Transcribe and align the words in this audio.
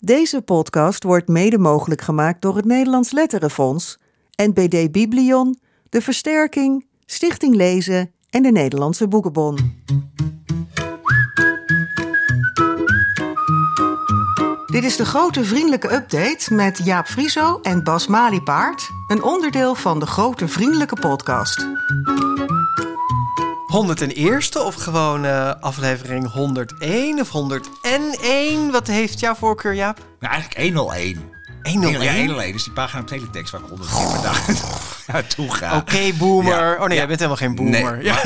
Deze 0.00 0.42
podcast 0.42 1.02
wordt 1.02 1.28
mede 1.28 1.58
mogelijk 1.58 2.00
gemaakt 2.00 2.42
door 2.42 2.56
het 2.56 2.64
Nederlands 2.64 3.10
Letterenfonds, 3.10 3.98
NPD 4.36 4.92
Biblion, 4.92 5.58
De 5.88 6.02
Versterking, 6.02 6.86
Stichting 7.06 7.54
Lezen 7.54 8.12
en 8.30 8.42
de 8.42 8.50
Nederlandse 8.50 9.08
Boekenbon. 9.08 9.82
Dit 14.66 14.84
is 14.84 14.96
de 14.96 15.04
grote 15.04 15.44
vriendelijke 15.44 15.94
update 15.94 16.54
met 16.54 16.80
Jaap 16.84 17.06
Frieso 17.06 17.58
en 17.62 17.84
Bas 17.84 18.06
Maliepaard, 18.06 18.90
een 19.06 19.22
onderdeel 19.22 19.74
van 19.74 19.98
de 19.98 20.06
grote 20.06 20.48
vriendelijke 20.48 20.96
podcast. 21.00 21.66
101ste 23.72 24.58
of 24.64 24.74
gewoon 24.74 25.24
eh, 25.24 25.52
aflevering 25.60 26.30
101 26.32 27.20
of 27.20 27.28
101? 27.28 28.70
Wat 28.70 28.86
heeft 28.86 29.20
jouw 29.20 29.34
voorkeur, 29.34 29.74
Jaap? 29.74 29.98
Nou, 30.20 30.32
eigenlijk 30.34 30.62
101. 30.74 31.36
101? 31.62 32.02
Ja, 32.04 32.14
101. 32.20 32.52
Dus 32.52 32.64
die 32.64 32.72
pagina 32.72 33.04
teletext 33.04 33.52
waar 33.52 33.60
ik 33.60 33.68
100 33.68 33.90
keer 33.90 34.06
per 34.12 34.22
dag 34.22 34.46
naartoe 35.12 35.54
ga. 35.54 35.76
Oké, 35.76 36.12
boomer. 36.18 36.52
Ja. 36.68 36.72
Oh 36.72 36.78
nee, 36.80 36.88
Ja. 36.88 36.94
jij 36.94 37.06
bent 37.06 37.18
helemaal 37.18 37.36
geen 37.36 37.54
boomer. 37.54 37.96
Nee, 37.96 38.04
ja. 38.04 38.20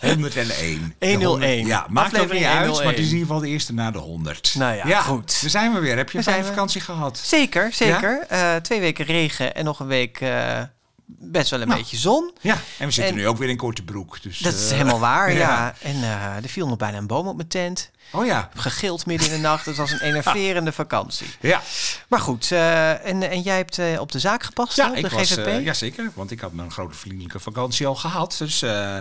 101. 0.00 0.94
101. 1.00 1.66
Ja, 1.66 1.86
maakt 1.88 2.06
ook 2.08 2.12
Aflevering 2.22 2.40
niet 2.46 2.48
uit, 2.56 2.66
101. 2.68 2.84
maar 2.84 2.92
het 2.92 2.98
is 2.98 3.06
in 3.06 3.12
ieder 3.12 3.26
geval 3.26 3.40
de 3.40 3.48
eerste 3.48 3.72
na 3.74 3.90
de 3.90 3.98
100. 3.98 4.54
Nou 4.58 4.88
ja, 4.88 5.00
goed. 5.00 5.40
Daar 5.40 5.50
zijn 5.50 5.72
we 5.72 5.80
weer. 5.80 5.96
Heb 5.96 6.10
je 6.10 6.18
een 6.18 6.24
fijne 6.24 6.44
vakantie 6.44 6.80
gehad? 6.80 7.18
Zeker, 7.18 7.72
zeker. 7.72 8.24
Eh, 8.28 8.54
twee 8.56 8.80
weken 8.80 9.04
regen 9.04 9.54
en 9.54 9.64
nog 9.64 9.80
een 9.80 9.86
week 9.86 10.20
eh, 10.20 10.60
best 11.08 11.50
wel 11.50 11.60
een 11.60 11.68
Nou. 11.68 11.80
beetje 11.80 11.96
zon. 11.96 12.32
Ja, 12.40 12.58
en 12.78 12.86
we 12.86 12.92
zitten 12.92 13.12
En- 13.14 13.18
nu 13.20 13.26
ook 13.28 13.38
weer 13.38 13.48
in 13.48 13.56
korte 13.56 13.82
broek. 13.82 14.22
Dus, 14.22 14.38
Dat 14.38 14.54
is 14.54 14.66
eh, 14.70 14.72
helemaal 14.76 14.98
waar, 14.98 15.32
ja. 15.32 15.38
ja. 15.38 15.74
En 15.82 15.94
eh, 15.94 16.36
er 16.42 16.48
viel 16.48 16.66
nog 16.68 16.76
bijna 16.76 16.98
een 16.98 17.06
boom 17.06 17.26
op 17.26 17.36
mijn 17.36 17.48
tent. 17.48 17.90
Oh 18.12 18.26
ja. 18.26 18.50
Gegild 18.54 19.06
midden 19.06 19.26
in 19.28 19.32
de 19.34 19.38
nacht. 19.40 19.66
Het 19.66 19.76
was 19.76 19.90
een 19.90 20.00
enerverende 20.10 20.72
vakantie. 20.72 21.26
Ja, 21.40 21.62
Maar 22.08 22.20
goed, 22.20 22.52
eh, 22.52 23.06
en, 23.06 23.30
en 23.30 23.40
jij 23.40 23.56
hebt 23.56 23.78
eh, 23.78 24.00
op 24.00 24.12
de 24.12 24.18
zaak 24.18 24.42
gepast, 24.42 24.76
ja 24.76 24.90
op 24.90 24.96
ik 24.96 25.02
de 25.02 25.16
was, 25.16 25.30
GVP? 25.30 25.46
eh, 25.46 25.64
ja, 25.64 25.72
zeker. 25.74 26.10
Want 26.14 26.30
ik 26.30 26.40
had 26.40 26.52
mijn 26.52 26.70
grote 26.70 26.94
vriendelijke 26.96 27.38
vakantie 27.40 27.86
al 27.86 27.94
gehad. 27.94 28.34
Dus, 28.38 28.62
eh, 28.62 28.94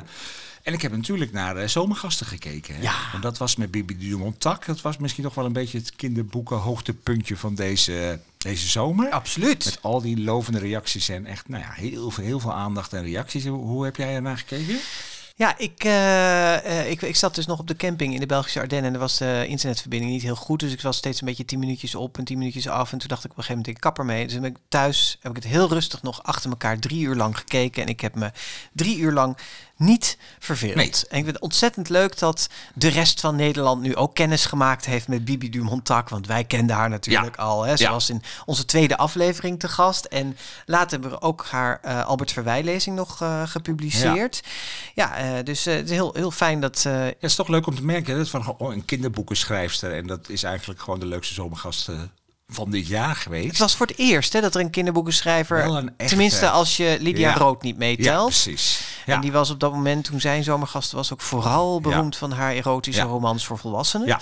en 0.64 0.74
ik 0.74 0.82
heb 0.82 0.92
natuurlijk 0.92 1.32
naar 1.32 1.58
eh, 1.58 1.68
zomergasten 1.68 2.26
gekeken. 2.26 2.76
Hè. 2.76 2.82
Ja. 2.82 2.94
En 3.14 3.22
dat 3.22 3.38
was 3.38 3.56
met 3.56 3.72
Bibi 3.72 3.98
Dumont 3.98 4.40
Tak. 4.40 4.66
Dat 4.66 4.82
was 4.82 4.98
misschien 4.98 5.24
nog 5.24 5.34
wel 5.36 5.46
een 5.46 5.54
beetje 5.54 5.78
het 5.78 5.96
kinderboeken 5.96 6.58
hoogtepuntje 6.58 7.38
van 7.38 7.56
deze, 7.56 8.20
deze 8.48 8.68
zomer. 8.68 9.10
Absoluut. 9.10 9.66
Met 9.66 9.80
al 9.82 10.02
die 10.02 10.20
lovende 10.20 10.60
reacties 10.60 11.10
en 11.10 11.26
echt 11.26 11.50
nou 11.50 11.64
ja, 11.64 11.72
heel, 11.72 12.12
veel, 12.12 12.24
heel 12.24 12.40
veel 12.40 12.54
aandacht 12.54 12.94
en 12.94 13.04
reacties. 13.04 13.46
Hoe, 13.46 13.86
heb 13.86 13.96
jij 13.96 14.16
ernaar 14.16 14.38
gekeken? 14.38 14.80
Ja, 15.36 15.58
ik, 15.58 15.84
eh, 15.84 16.80
eh, 16.80 16.90
ik, 16.90 17.02
ik 17.02 17.16
zat 17.16 17.36
dus 17.36 17.46
nog 17.46 17.60
op 17.60 17.68
de 17.68 17.76
camping 17.76 18.14
in 18.14 18.20
de 18.20 18.26
Belgische 18.26 18.60
Ardennen 18.60 18.88
en 18.88 18.94
er 18.94 19.00
was 19.00 19.18
de 19.18 19.46
internetverbinding 19.48 20.12
niet 20.12 20.22
heel 20.22 20.36
goed. 20.36 20.60
Dus 20.60 20.72
ik 20.72 20.82
was 20.82 20.98
steeds 20.98 21.22
een 21.22 21.28
beetje 21.28 21.46
tien 21.46 21.60
minuutjes 21.60 21.96
op 21.96 22.18
en 22.18 22.24
tien 22.24 22.38
minuutjes 22.38 22.68
af. 22.68 22.92
En 22.92 22.98
toen 22.98 23.08
dacht 23.08 23.24
ik 23.24 23.32
op 23.32 23.38
een 23.38 23.44
gegeven 23.44 23.58
moment, 23.58 23.76
ik 23.76 23.82
kapper 23.82 24.06
mee. 24.06 24.24
Dus 24.24 24.34
toen 24.34 24.42
ben 24.42 24.52
ik 24.52 24.58
thuis, 24.68 25.18
heb 25.22 25.32
ik 25.38 25.44
het 25.44 25.52
heel 25.52 25.70
rustig 25.70 26.02
nog 26.02 26.24
achter 26.24 26.50
elkaar 26.50 26.80
drie 26.80 27.02
uur 27.02 27.16
lang 27.16 27.38
gekeken. 27.38 27.82
En 27.82 27.90
ik 27.90 28.02
heb 28.02 28.16
me 28.16 28.32
drie 28.74 28.98
uur 28.98 29.12
lang 29.12 29.38
niet 29.78 30.18
verveeld. 30.40 30.76
Nee. 30.76 30.86
En 30.86 30.92
ik 30.94 31.08
vind 31.10 31.26
het 31.26 31.40
ontzettend 31.40 31.90
leuk 31.90 32.18
dat 32.20 32.50
de 32.74 32.88
rest 32.88 33.20
van 33.20 33.36
Nederland 33.36 33.82
nu 33.82 33.96
ook 33.96 34.16
kennis 34.16 34.46
gemaakt 34.46 34.86
heeft 34.86 35.08
met 35.08 35.26
Bibi 35.26 35.50
Dumontak. 35.50 36.10
Want 36.10 36.28
wij 36.28 36.44
kenden 36.44 36.76
haar 36.76 36.90
natuurlijk 36.90 37.36
al. 37.36 37.64
Hè. 37.64 37.76
Ze 37.78 37.84
Ja. 37.84 37.92
was 37.92 38.10
in 38.10 38.22
onze 38.46 38.66
tweede 38.66 38.98
aflevering 38.98 39.60
te 39.60 39.68
gast. 39.68 40.06
En 40.06 40.38
later 40.66 40.92
hebben 40.92 41.10
we 41.10 41.22
ook 41.22 41.46
haar 41.50 41.80
eh, 41.82 42.06
Albert 42.06 42.32
Verwij-lezing 42.32 42.96
nog 42.96 43.22
eh, 43.22 43.42
gepubliceerd. 43.46 44.42
Ja, 44.96 45.16
eh, 45.16 45.44
dus 45.44 45.66
het 45.66 45.84
is 45.86 45.92
heel, 45.92 46.14
heel 46.14 46.32
fijn 46.32 46.60
dat... 46.62 46.82
Ja, 46.84 46.90
het 46.92 47.16
is 47.20 47.36
toch 47.36 47.48
leuk 47.48 47.68
om 47.68 47.76
te 47.76 47.84
merken. 47.86 48.12
hè, 48.14 48.18
Dat 48.20 48.30
van 48.30 48.56
oh, 48.58 48.74
een 48.74 48.86
kinderboekenschrijfster. 48.86 49.94
En 49.96 50.08
dat 50.08 50.30
is 50.30 50.44
eigenlijk 50.44 50.80
gewoon 50.82 51.00
de 51.00 51.06
leukste 51.06 51.34
zomergast 51.34 51.90
van 52.50 52.72
dit 52.72 52.88
jaar 52.88 53.16
geweest. 53.16 53.48
het 53.48 53.58
was 53.58 53.76
voor 53.76 53.86
het 53.88 53.98
eerst 53.98 54.34
hè, 54.34 54.42
dat 54.42 54.56
er 54.56 54.62
een 54.62 54.70
kinderboekenschrijver... 54.70 55.58
Wel 55.58 55.78
een 55.78 55.88
echte- 55.88 56.06
tenminste, 56.06 56.50
als 56.50 56.78
je 56.78 56.98
Lydia 57.00 57.30
Ja. 57.30 57.36
Rood 57.36 57.62
niet 57.62 57.74
ja, 57.74 57.80
meetelt. 57.80 58.26
precies. 58.30 58.82
Ja. 59.08 59.16
En 59.16 59.22
die 59.22 59.32
was 59.32 59.50
op 59.50 59.60
dat 59.60 59.72
moment, 59.74 60.04
toen 60.04 60.20
zij 60.20 60.44
zomergast 60.44 60.92
was, 60.92 61.14
ook 61.14 61.22
vooral 61.22 61.82
beroemd 61.82 62.18
van 62.18 62.32
haar 62.32 62.52
erotische 62.52 63.02
romans 63.02 63.46
voor 63.46 63.58
volwassenen. 63.58 64.08
Ja. 64.08 64.20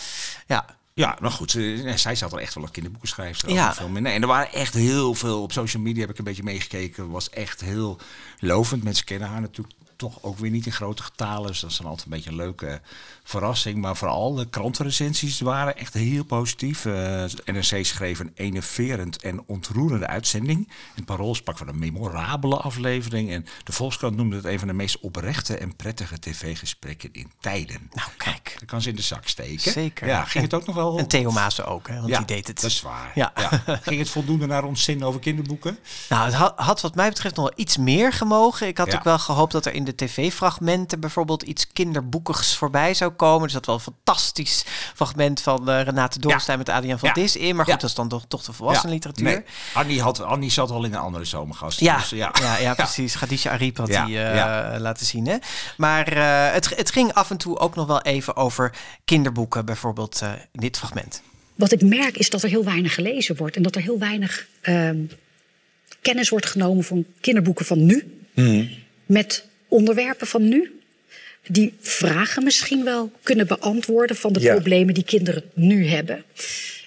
ja. 0.48 0.66
Ja, 0.94 1.18
nou 1.20 1.34
goed, 1.34 1.52
zij 1.96 2.16
zat 2.16 2.34
er 2.34 2.40
echt 2.40 2.54
wel 2.54 2.64
een 2.64 2.72
kinderboekenschrijfster. 2.72 3.50
Ja. 3.50 3.56
Ja. 3.56 3.74
Veel 3.74 3.96
en 3.96 4.22
er 4.22 4.28
waren 4.28 4.54
echt 4.54 4.74
heel 4.74 5.14
veel, 5.14 5.42
op 5.42 5.52
social 5.52 5.84
media 5.84 6.02
heb 6.02 6.10
ik 6.10 6.18
een 6.18 6.24
beetje 6.24 6.44
meegekeken, 6.44 7.10
was 7.10 7.30
echt 7.30 7.62
heel 7.62 7.98
lovend. 8.40 8.84
Mensen 8.84 9.06
kennen 9.06 9.30
haar 9.30 9.42
natuurlijk 9.42 9.76
toch 9.96 10.18
ook 10.22 10.38
weer 10.38 10.52
niet 10.52 10.66
in 10.66 10.72
grote 10.72 11.04
getalen, 11.04 11.48
dus 11.48 11.60
dat 11.60 11.70
is 11.70 11.78
dan 11.78 11.86
altijd 11.86 12.06
een 12.06 12.14
beetje 12.14 12.30
een 12.30 12.36
leuke 12.36 12.82
verrassing. 13.30 13.78
Maar 13.78 13.96
vooral 13.96 14.34
de 14.34 14.50
krantenrecensies 14.50 15.40
waren 15.40 15.78
echt 15.78 15.94
heel 15.94 16.24
positief. 16.24 16.86
Eh 16.86 17.24
NRC 17.46 17.86
schreef 17.86 18.20
een 18.20 18.32
enerverend 18.36 19.22
en 19.22 19.44
ontroerende 19.46 20.08
uitzending. 20.08 20.70
Het 20.96 21.06
Parool 21.06 21.36
sprak 21.36 21.58
van 21.58 21.68
een 21.68 21.80
memorabele 21.80 22.58
aflevering. 22.58 23.32
En 23.32 23.46
de 23.64 23.72
Volkskrant 23.72 24.16
noemde 24.16 24.36
het 24.36 24.46
een 24.46 24.60
van 24.60 24.68
de 24.68 24.74
meest 24.74 25.00
oprechte 25.00 25.58
en 25.58 25.76
prettige 25.76 26.20
tv-gesprekken 26.20 27.10
in 27.12 27.32
tijden. 27.40 27.90
Nou, 27.94 28.10
kijk. 28.18 28.56
Dat 28.60 28.68
kan 28.70 28.82
ze 28.82 28.90
in 28.90 28.96
de 28.96 29.02
zak 29.02 29.28
steken. 29.28 29.72
Zeker. 29.72 30.08
Ja, 30.08 30.22
ging 30.24 30.34
En- 30.34 30.42
het 30.42 30.54
ook 30.54 30.66
nog 30.66 30.76
wel... 30.76 30.98
En 30.98 31.08
Theo 31.08 31.32
Maassen 31.32 31.66
ook, 31.68 31.88
hè, 31.88 31.96
want 31.96 32.08
ja, 32.08 32.18
die 32.18 32.26
deed 32.28 32.48
het. 32.48 32.62
dat 32.62 32.72
is 32.72 32.82
waar. 32.82 33.12
Ja. 33.16 33.34
Ja. 33.36 33.78
Ging 33.82 34.00
het 34.00 34.10
voldoende 34.10 34.46
naar 34.46 34.64
ons 34.64 34.84
zin 34.84 35.04
over 35.04 35.20
kinderboeken? 35.20 35.78
Nou, 36.10 36.26
het 36.26 36.34
had, 36.34 36.54
had 36.56 36.82
wat 36.82 36.96
mij 36.96 37.10
betreft 37.10 37.36
nog 37.36 37.50
wel 37.50 37.60
iets 37.60 37.78
meer 37.78 38.14
gemogen. 38.14 38.68
Ik 38.68 38.78
had 38.78 38.92
Ja. 38.92 38.98
ook 38.98 39.04
wel 39.04 39.20
gehoopt 39.20 39.52
dat 39.52 39.66
er 39.66 39.74
in 39.74 39.84
de 39.84 39.96
tv-fragmenten 39.96 41.00
bijvoorbeeld 41.00 41.44
iets 41.44 41.68
kinderboekigs 41.74 42.56
voorbij 42.56 42.94
zou 42.94 43.14
komen. 43.16 43.44
Dus 43.44 43.54
dat 43.54 43.66
wel 43.66 43.76
een 43.76 43.82
fantastisch 43.82 44.64
fragment 44.96 45.42
van 45.42 45.70
eh, 45.70 45.82
Renate 45.82 46.20
Dornstein 46.20 46.58
met 46.58 46.70
Adriaan 46.70 47.00
van 47.00 47.08
Ja. 47.08 47.14
Dis 47.14 47.36
in. 47.36 47.56
Maar 47.56 47.66
goed, 47.66 47.74
Ja. 47.74 47.80
dat 47.80 47.90
is 47.90 47.96
dan 47.96 48.08
toch, 48.10 48.26
toch 48.28 48.44
de 48.44 48.54
volwassen 48.54 48.90
literatuur. 48.90 49.26
Nee, 49.26 49.42
Annie, 49.74 50.02
had, 50.02 50.22
Annie 50.22 50.52
zat 50.52 50.70
al 50.72 50.84
in 50.84 50.94
een 50.94 51.00
andere 51.00 51.26
zomergast. 51.26 51.80
Ja, 51.80 51.98
Dus, 51.98 52.10
ja. 52.10 52.32
Ja, 52.60 52.74
precies. 52.84 53.16
Khadija 53.16 53.52
Ariep 53.52 53.78
had 53.78 53.88
Ja, 53.88 54.06
die 54.06 54.18
eh, 54.20 54.36
ja. 54.36 54.80
laten 54.80 55.06
zien. 55.06 55.28
Hè? 55.28 55.38
Maar 55.78 56.08
eh, 56.08 56.54
het, 56.54 56.76
het 56.78 56.92
ging 56.92 57.14
af 57.14 57.30
en 57.30 57.38
toe 57.38 57.58
ook 57.60 57.76
nog 57.76 57.88
wel 57.88 58.02
even 58.02 58.36
over 58.36 58.74
kinderboeken, 59.06 59.66
bijvoorbeeld 59.66 60.22
eh, 60.22 60.32
in 60.52 60.60
dit 60.60 60.78
fragment. 60.78 61.22
Wat 61.56 61.72
ik 61.72 61.82
merk 61.82 62.18
is 62.18 62.30
dat 62.30 62.44
er 62.44 62.50
heel 62.50 62.64
weinig 62.64 62.94
gelezen 62.94 63.36
wordt 63.36 63.56
en 63.56 63.62
dat 63.62 63.76
er 63.76 63.82
heel 63.82 64.00
weinig 64.00 64.48
ehm, 64.62 64.98
kennis 66.02 66.30
wordt 66.30 66.46
genomen 66.46 66.84
van 66.84 67.06
kinderboeken 67.22 67.66
van 67.66 67.86
nu. 67.86 68.20
Met 69.06 69.48
onderwerpen 69.68 70.28
van 70.28 70.48
nu. 70.48 70.80
Die 71.48 71.74
vragen 71.82 72.44
misschien 72.44 72.84
wel 72.84 73.12
kunnen 73.24 73.48
beantwoorden 73.48 74.16
van 74.16 74.34
de 74.34 74.40
Ja. 74.40 74.54
problemen 74.54 74.94
die 74.94 75.04
kinderen 75.04 75.44
nu 75.54 75.88
hebben. 75.88 76.24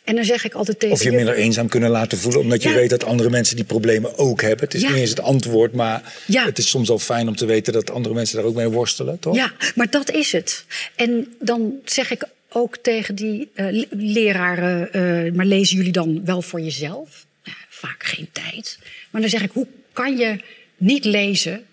En 0.05 0.15
dan 0.15 0.25
zeg 0.25 0.45
ik 0.45 0.55
altijd 0.55 0.79
tegen 0.79 0.95
Of 0.97 1.03
je 1.03 1.13
minder 1.13 1.35
eenzaam 1.35 1.69
kunnen 1.69 1.91
laten 1.91 2.19
voelen, 2.19 2.41
omdat 2.41 2.63
je 2.63 2.73
weet 2.73 2.91
dat 2.91 3.05
andere 3.05 3.31
mensen 3.31 3.57
die 3.57 3.65
problemen 3.65 4.19
ook 4.19 4.43
hebben. 4.43 4.65
Het 4.65 4.75
is 4.75 4.83
Ja. 4.83 4.89
niet 4.89 4.99
eens 4.99 5.11
het 5.11 5.21
antwoord, 5.21 5.73
maar 5.73 6.13
Ja. 6.27 6.45
het 6.45 6.59
is 6.59 6.69
soms 6.69 6.89
wel 6.89 6.99
fijn 6.99 7.29
om 7.29 7.37
te 7.37 7.47
weten 7.47 7.73
dat 7.73 7.91
andere 7.91 8.15
mensen 8.15 8.37
daar 8.37 8.45
ook 8.47 8.55
mee 8.55 8.69
worstelen, 8.69 9.19
toch? 9.19 9.35
Ja, 9.35 9.53
maar 9.75 9.91
dat 9.91 10.11
is 10.11 10.33
het. 10.33 10.65
En 10.95 11.35
dan 11.41 11.73
zeg 11.85 12.11
ik 12.11 12.25
ook 12.51 12.77
tegen 12.77 13.15
die 13.15 13.49
eh, 13.55 13.67
le- 13.71 13.87
leraren, 13.91 14.93
eh, 14.93 15.33
maar 15.33 15.47
lezen 15.47 15.77
jullie 15.77 15.93
dan 15.93 16.25
wel 16.25 16.43
voor 16.43 16.61
jezelf? 16.61 17.27
Vaak 17.69 18.05
geen 18.05 18.29
tijd. 18.33 18.79
Maar 19.11 19.21
dan 19.21 19.31
zeg 19.31 19.43
ik, 19.43 19.51
hoe 19.53 19.67
kan 19.93 20.17
je 20.17 20.41
niet 20.77 21.05
lezen 21.05 21.65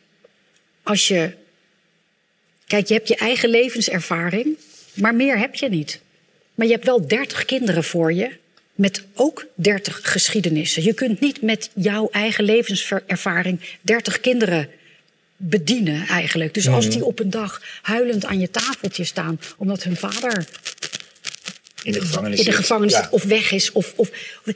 als 0.84 1.08
je... 1.08 1.32
Kijk, 2.68 2.88
je 2.88 2.94
hebt 2.94 3.08
je 3.08 3.16
eigen 3.16 3.50
levenservaring, 3.50 4.58
maar 4.94 5.16
meer 5.16 5.38
heb 5.38 5.56
je 5.56 5.70
niet. 5.70 6.00
Maar 6.56 6.66
je 6.68 6.74
hebt 6.74 6.86
wel 6.86 7.08
30 7.08 7.46
kinderen 7.46 7.84
voor 7.84 8.14
je 8.14 8.32
met 8.76 9.04
ook 9.14 9.46
30 9.56 10.00
geschiedenissen. 10.04 10.84
Je 10.84 10.94
kunt 10.94 11.20
niet 11.20 11.42
met 11.42 11.70
jouw 11.74 12.08
eigen 12.12 12.44
levenservaring 12.44 13.60
30 13.82 14.20
kinderen 14.20 14.70
bedienen 15.38 16.08
eigenlijk. 16.08 16.54
Dus 16.54 16.68
als 16.68 16.90
die 16.90 17.06
op 17.06 17.20
een 17.20 17.30
dag 17.30 17.62
huilend 17.82 18.26
aan 18.26 18.40
je 18.40 18.50
tafeltje 18.52 19.04
staan 19.04 19.40
omdat 19.58 19.84
hun 19.84 19.96
vader 19.98 20.46
In 21.84 21.92
de 21.92 22.02
gevangenis. 22.02 22.40
in 22.40 22.46
de 22.46 22.52
zit. 22.52 22.60
gevangenis 22.60 22.92
Ja. 22.94 23.02
zit 23.02 23.12
of 23.12 23.24
weg 23.24 23.52
is, 23.52 23.72
of, 23.72 23.94
of, 23.96 24.10
of- 24.46 24.56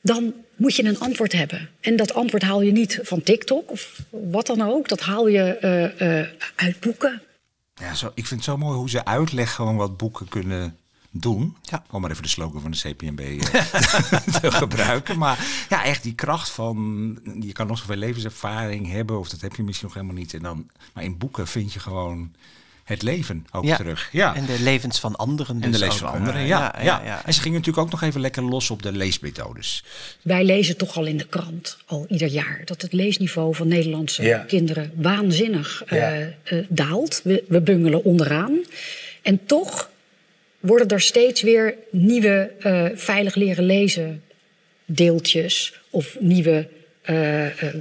dan 0.00 0.34
moet 0.56 0.76
je 0.76 0.84
een 0.84 0.98
antwoord 0.98 1.32
hebben. 1.32 1.68
En 1.80 1.96
dat 1.96 2.14
antwoord 2.14 2.42
haal 2.42 2.62
je 2.62 2.72
niet 2.72 2.98
van 3.02 3.22
TikTok 3.22 3.70
of 3.70 3.98
wat 4.10 4.46
dan 4.46 4.62
ook. 4.62 4.88
Dat 4.88 5.00
haal 5.00 5.28
je 5.28 5.42
eh, 5.42 6.20
eh, 6.20 6.26
uit 6.54 6.80
boeken. 6.80 7.22
Ja, 7.80 7.94
zo, 7.94 8.06
ik 8.14 8.26
vind 8.26 8.40
het 8.40 8.50
zo 8.50 8.56
mooi 8.56 8.76
hoe 8.76 8.90
ze 8.90 9.04
uitleggen 9.04 9.54
gewoon 9.54 9.76
wat 9.76 9.96
boeken 9.96 10.28
kunnen 10.28 10.78
doen. 11.10 11.56
Ja. 11.62 11.84
Om 11.90 12.00
maar 12.00 12.10
even 12.10 12.22
de 12.22 12.28
slogan 12.28 12.60
van 12.60 12.70
de 12.70 12.78
CPNB 12.78 13.20
eh, 13.20 13.38
te 14.40 14.50
gebruiken. 14.52 15.18
Maar 15.18 15.66
ja, 15.68 15.84
echt 15.84 16.02
die 16.02 16.14
kracht 16.14 16.50
van... 16.50 17.18
Je 17.40 17.52
kan 17.52 17.66
nog 17.66 17.78
zoveel 17.78 17.96
levenservaring 17.96 18.90
hebben, 18.90 19.18
of 19.18 19.28
dat 19.28 19.40
heb 19.40 19.56
je 19.56 19.62
misschien 19.62 19.86
nog 19.86 19.96
helemaal 19.96 20.16
niet. 20.16 20.34
En 20.34 20.42
dan, 20.42 20.70
maar 20.92 21.04
in 21.04 21.18
boeken 21.18 21.46
vind 21.46 21.72
je 21.72 21.80
gewoon 21.80 22.34
het 22.86 23.02
leven 23.02 23.46
ook 23.52 23.64
Ja. 23.64 23.76
terug. 23.76 24.08
Ja. 24.12 24.34
En 24.34 24.44
de 24.46 24.60
levens 24.60 25.00
van 25.00 25.16
anderen. 25.16 25.54
En 25.54 25.60
de 25.60 25.70
dus 25.70 25.80
lees 25.80 25.94
van 25.96 26.08
anderen, 26.12 26.40
eh, 26.40 26.46
ja, 26.46 26.74
ja, 26.82 27.02
ja. 27.04 27.22
En 27.24 27.34
ze 27.34 27.40
gingen 27.40 27.58
natuurlijk 27.58 27.86
ook 27.86 27.92
nog 27.92 28.02
even 28.02 28.20
lekker 28.20 28.42
los 28.42 28.70
op 28.70 28.82
de 28.82 28.92
leesmethodes. 28.92 29.84
Wij 30.22 30.44
lezen 30.44 30.76
toch 30.76 30.96
al 30.96 31.04
in 31.04 31.16
de 31.16 31.26
krant, 31.26 31.78
al 31.86 32.06
ieder 32.08 32.28
jaar, 32.28 32.60
dat 32.64 32.82
het 32.82 32.92
leesniveau 32.92 33.54
van 33.54 33.68
Nederlandse 33.68 34.22
Ja. 34.22 34.38
kinderen 34.38 34.92
waanzinnig 34.94 35.82
Ja. 35.88 35.96
eh, 35.96 36.26
eh, 36.26 36.64
daalt. 36.68 37.20
We, 37.24 37.44
we 37.48 37.60
bungelen 37.60 38.04
onderaan. 38.04 38.58
En 39.22 39.40
toch 39.46 39.90
worden 40.60 40.88
er 40.88 41.00
steeds 41.00 41.42
weer 41.42 41.74
nieuwe 41.90 42.52
uh, 42.60 42.84
veilig 42.94 43.34
leren 43.34 43.64
lezen 43.64 44.22
deeltjes 44.84 45.74
of 45.90 46.16
nieuwe. 46.20 46.68
Uh, 47.10 47.44
uh, 47.62 47.74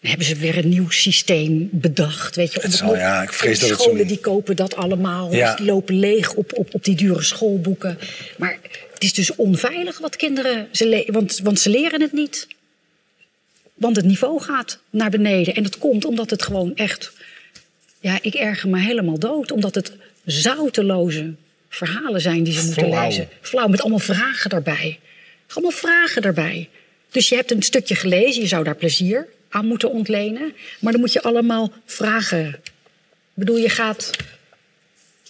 hebben 0.00 0.26
ze 0.26 0.34
weer 0.34 0.58
een 0.58 0.68
nieuw 0.68 0.90
systeem 0.90 1.68
bedacht. 1.72 2.36
Weet 2.36 2.52
je, 2.52 2.60
het 2.60 2.74
zal, 2.74 2.96
ja, 2.96 3.22
ik 3.22 3.32
vrees 3.32 3.58
dat 3.58 3.80
scholen 3.80 3.98
het 3.98 4.08
die 4.08 4.18
kopen 4.18 4.56
dat 4.56 4.76
allemaal. 4.76 5.34
Ja. 5.34 5.54
Die 5.54 5.66
lopen 5.66 5.98
leeg 5.98 6.34
op, 6.34 6.52
op, 6.58 6.74
op 6.74 6.84
die 6.84 6.96
dure 6.96 7.22
schoolboeken. 7.22 7.98
Maar 8.38 8.58
het 8.92 9.02
is 9.02 9.12
dus 9.12 9.34
onveilig 9.34 9.98
wat 9.98 10.16
kinderen. 10.16 10.68
Ze 10.72 11.08
want, 11.10 11.40
want 11.42 11.60
ze 11.60 11.70
leren 11.70 12.00
het 12.00 12.12
niet. 12.12 12.46
Want 13.74 13.96
het 13.96 14.04
niveau 14.04 14.40
gaat 14.40 14.78
naar 14.90 15.10
beneden. 15.10 15.54
En 15.54 15.62
dat 15.62 15.78
komt 15.78 16.04
omdat 16.04 16.30
het 16.30 16.42
gewoon 16.42 16.76
echt. 16.76 17.12
Ja, 18.00 18.18
ik 18.22 18.34
erger 18.34 18.68
me 18.68 18.80
helemaal 18.80 19.18
dood. 19.18 19.52
Omdat 19.52 19.74
het 19.74 19.92
zouteloze 20.24 21.34
verhalen 21.68 22.20
zijn 22.20 22.42
die 22.42 22.52
ze 22.52 22.64
moeten 22.64 22.88
lezen. 22.90 23.28
Flauw, 23.40 23.68
met 23.68 23.80
allemaal 23.80 23.98
vragen 23.98 24.50
daarbij. 24.50 24.98
Allemaal 25.52 25.70
vragen 25.70 26.22
daarbij. 26.22 26.68
Dus 27.10 27.28
je 27.28 27.34
hebt 27.34 27.50
een 27.50 27.62
stukje 27.62 27.94
gelezen, 27.94 28.42
je 28.42 28.48
zou 28.48 28.64
daar 28.64 28.76
plezier 28.76 29.26
aan 29.56 29.66
moeten 29.66 29.90
ontlenen. 29.90 30.54
Maar 30.80 30.92
dan 30.92 31.00
moet 31.00 31.12
je 31.12 31.22
allemaal 31.22 31.72
vragen. 31.84 32.46
Ik 32.46 33.42
bedoel, 33.42 33.56
je 33.56 33.68
gaat, 33.68 34.10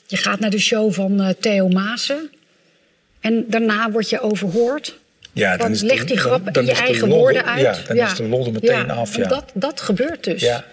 je 0.06 0.17
gaat 0.17 0.40
naar 0.40 0.50
de 0.50 0.58
show 0.58 0.93
van 0.93 1.20
uh, 1.20 1.28
Theo 1.40 1.69
Maassen. 1.69 2.31
En 3.20 3.44
daarna 3.49 3.90
word 3.90 4.11
je 4.11 4.20
overhoord. 4.20 4.99
Ja, 5.32 5.56
dan, 5.56 5.73
dan 5.73 5.87
leg 5.87 6.05
die 6.05 6.17
grap 6.17 6.56
in 6.56 6.67
je 6.67 6.73
eigen 6.73 7.08
woorden 7.08 7.44
uit. 7.44 7.61
Ja, 7.61 7.94
dan 7.94 7.96
is 7.96 8.14
de 8.14 8.23
lol 8.23 8.46
er 8.46 8.52
meteen 8.52 8.90
af. 8.90 9.17
Ja. 9.17 9.28
Dat, 9.28 9.50
dat 9.55 9.81
gebeurt 9.81 10.25
dus. 10.25 10.40
Ja. 10.40 10.64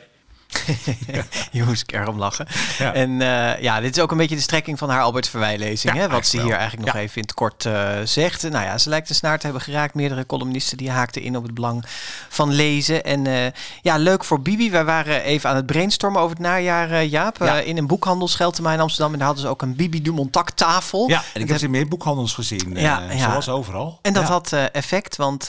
Hier 1.51 1.65
moest 1.65 1.81
ik 1.81 1.91
erg 1.91 2.15
lachen. 2.15 2.47
En 2.94 3.09
uh, 3.09 3.61
ja, 3.61 3.79
dit 3.79 3.95
is 3.97 4.03
ook 4.03 4.11
een 4.11 4.17
beetje 4.17 4.35
de 4.35 4.41
strekking 4.41 4.77
van 4.79 4.89
haar 4.89 5.01
Albert 5.01 5.27
Verwij-lezing. 5.29 5.94
hè, 5.94 6.09
wat 6.09 6.27
ze 6.27 6.41
hier 6.41 6.55
eigenlijk 6.55 6.85
nog 6.85 6.95
even 7.01 7.15
in 7.15 7.21
het 7.21 7.33
kort 7.33 7.65
uh, 7.65 7.89
zegt. 8.03 8.41
Nou 8.41 8.65
ja, 8.65 8.77
ze 8.77 8.89
lijkt 8.89 9.07
de 9.07 9.13
snaar 9.13 9.38
te 9.38 9.45
hebben 9.45 9.63
geraakt. 9.63 9.94
Meerdere 9.94 10.25
columnisten 10.25 10.77
die 10.77 10.91
haakten 10.91 11.21
in 11.21 11.38
op 11.38 11.44
het 11.44 11.53
belang 11.53 11.85
van 12.29 12.51
lezen. 12.51 13.03
En 13.03 13.25
uh, 13.25 13.45
ja, 13.81 13.97
leuk 13.97 14.23
voor 14.23 14.41
Bibi. 14.41 14.71
Wij 14.71 14.85
waren 14.85 15.23
even 15.23 15.50
aan 15.50 15.55
het 15.55 15.65
brainstormen 15.65 16.21
over 16.21 16.35
het 16.35 16.45
najaar, 16.45 17.05
Jaap. 17.05 17.44
in 17.44 17.77
een 17.77 17.88
boekhandel, 17.88 18.27
Scheltema 18.27 18.73
in 18.73 18.79
Amsterdam. 18.79 19.11
En 19.11 19.17
daar 19.17 19.27
hadden 19.27 19.45
ze 19.45 19.51
ook 19.51 19.61
een 19.61 19.75
Bibi 19.75 20.01
Dumont 20.01 20.41
tafel. 20.55 21.09
Ja, 21.09 21.23
en 21.33 21.41
ik 21.41 21.47
heb 21.47 21.57
ze 21.57 21.65
in 21.65 21.71
meer 21.71 21.88
boekhandels 21.88 22.33
gezien. 22.33 22.77
Zoals 23.17 23.50
overal. 23.50 24.00
En 24.01 24.13
dat 24.13 24.23
had 24.23 24.51
effect, 24.71 25.15
want 25.15 25.47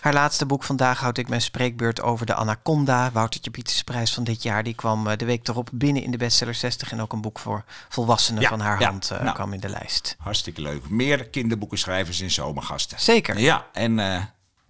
haar 0.00 0.12
laatste 0.12 0.46
boek 0.46 0.64
vandaag 0.64 1.00
houd 1.00 1.18
ik 1.18 1.28
mijn 1.28 1.40
spreekbeurt 1.40 2.02
over 2.02 2.26
de 2.26 2.34
Anaconda. 2.34 3.10
Woutertje 3.12 3.50
Pietersprijs 3.50 4.12
van 4.14 4.23
dit 4.24 4.42
jaar. 4.42 4.62
Die 4.62 4.74
kwam 4.74 5.06
eh, 5.06 5.16
de 5.16 5.24
week 5.24 5.48
erop 5.48 5.70
binnen 5.72 6.02
in 6.02 6.10
de 6.10 6.16
bestseller 6.16 6.54
60. 6.54 6.92
En 6.92 7.00
ook 7.00 7.12
een 7.12 7.20
boek 7.20 7.38
voor 7.38 7.64
volwassenen 7.88 8.42
van 8.42 8.60
haar 8.60 8.84
hand 8.84 9.10
uh, 9.12 9.34
kwam 9.34 9.52
in 9.52 9.60
de 9.60 9.68
lijst. 9.68 10.16
Hartstikke 10.18 10.60
leuk. 10.60 10.88
Meer 10.88 11.28
kinderboekenschrijvers 11.28 12.20
in 12.20 12.30
zomergasten. 12.30 13.00
Zeker. 13.00 13.38
Ja, 13.38 13.66
en 13.72 13.98
uh, 13.98 14.22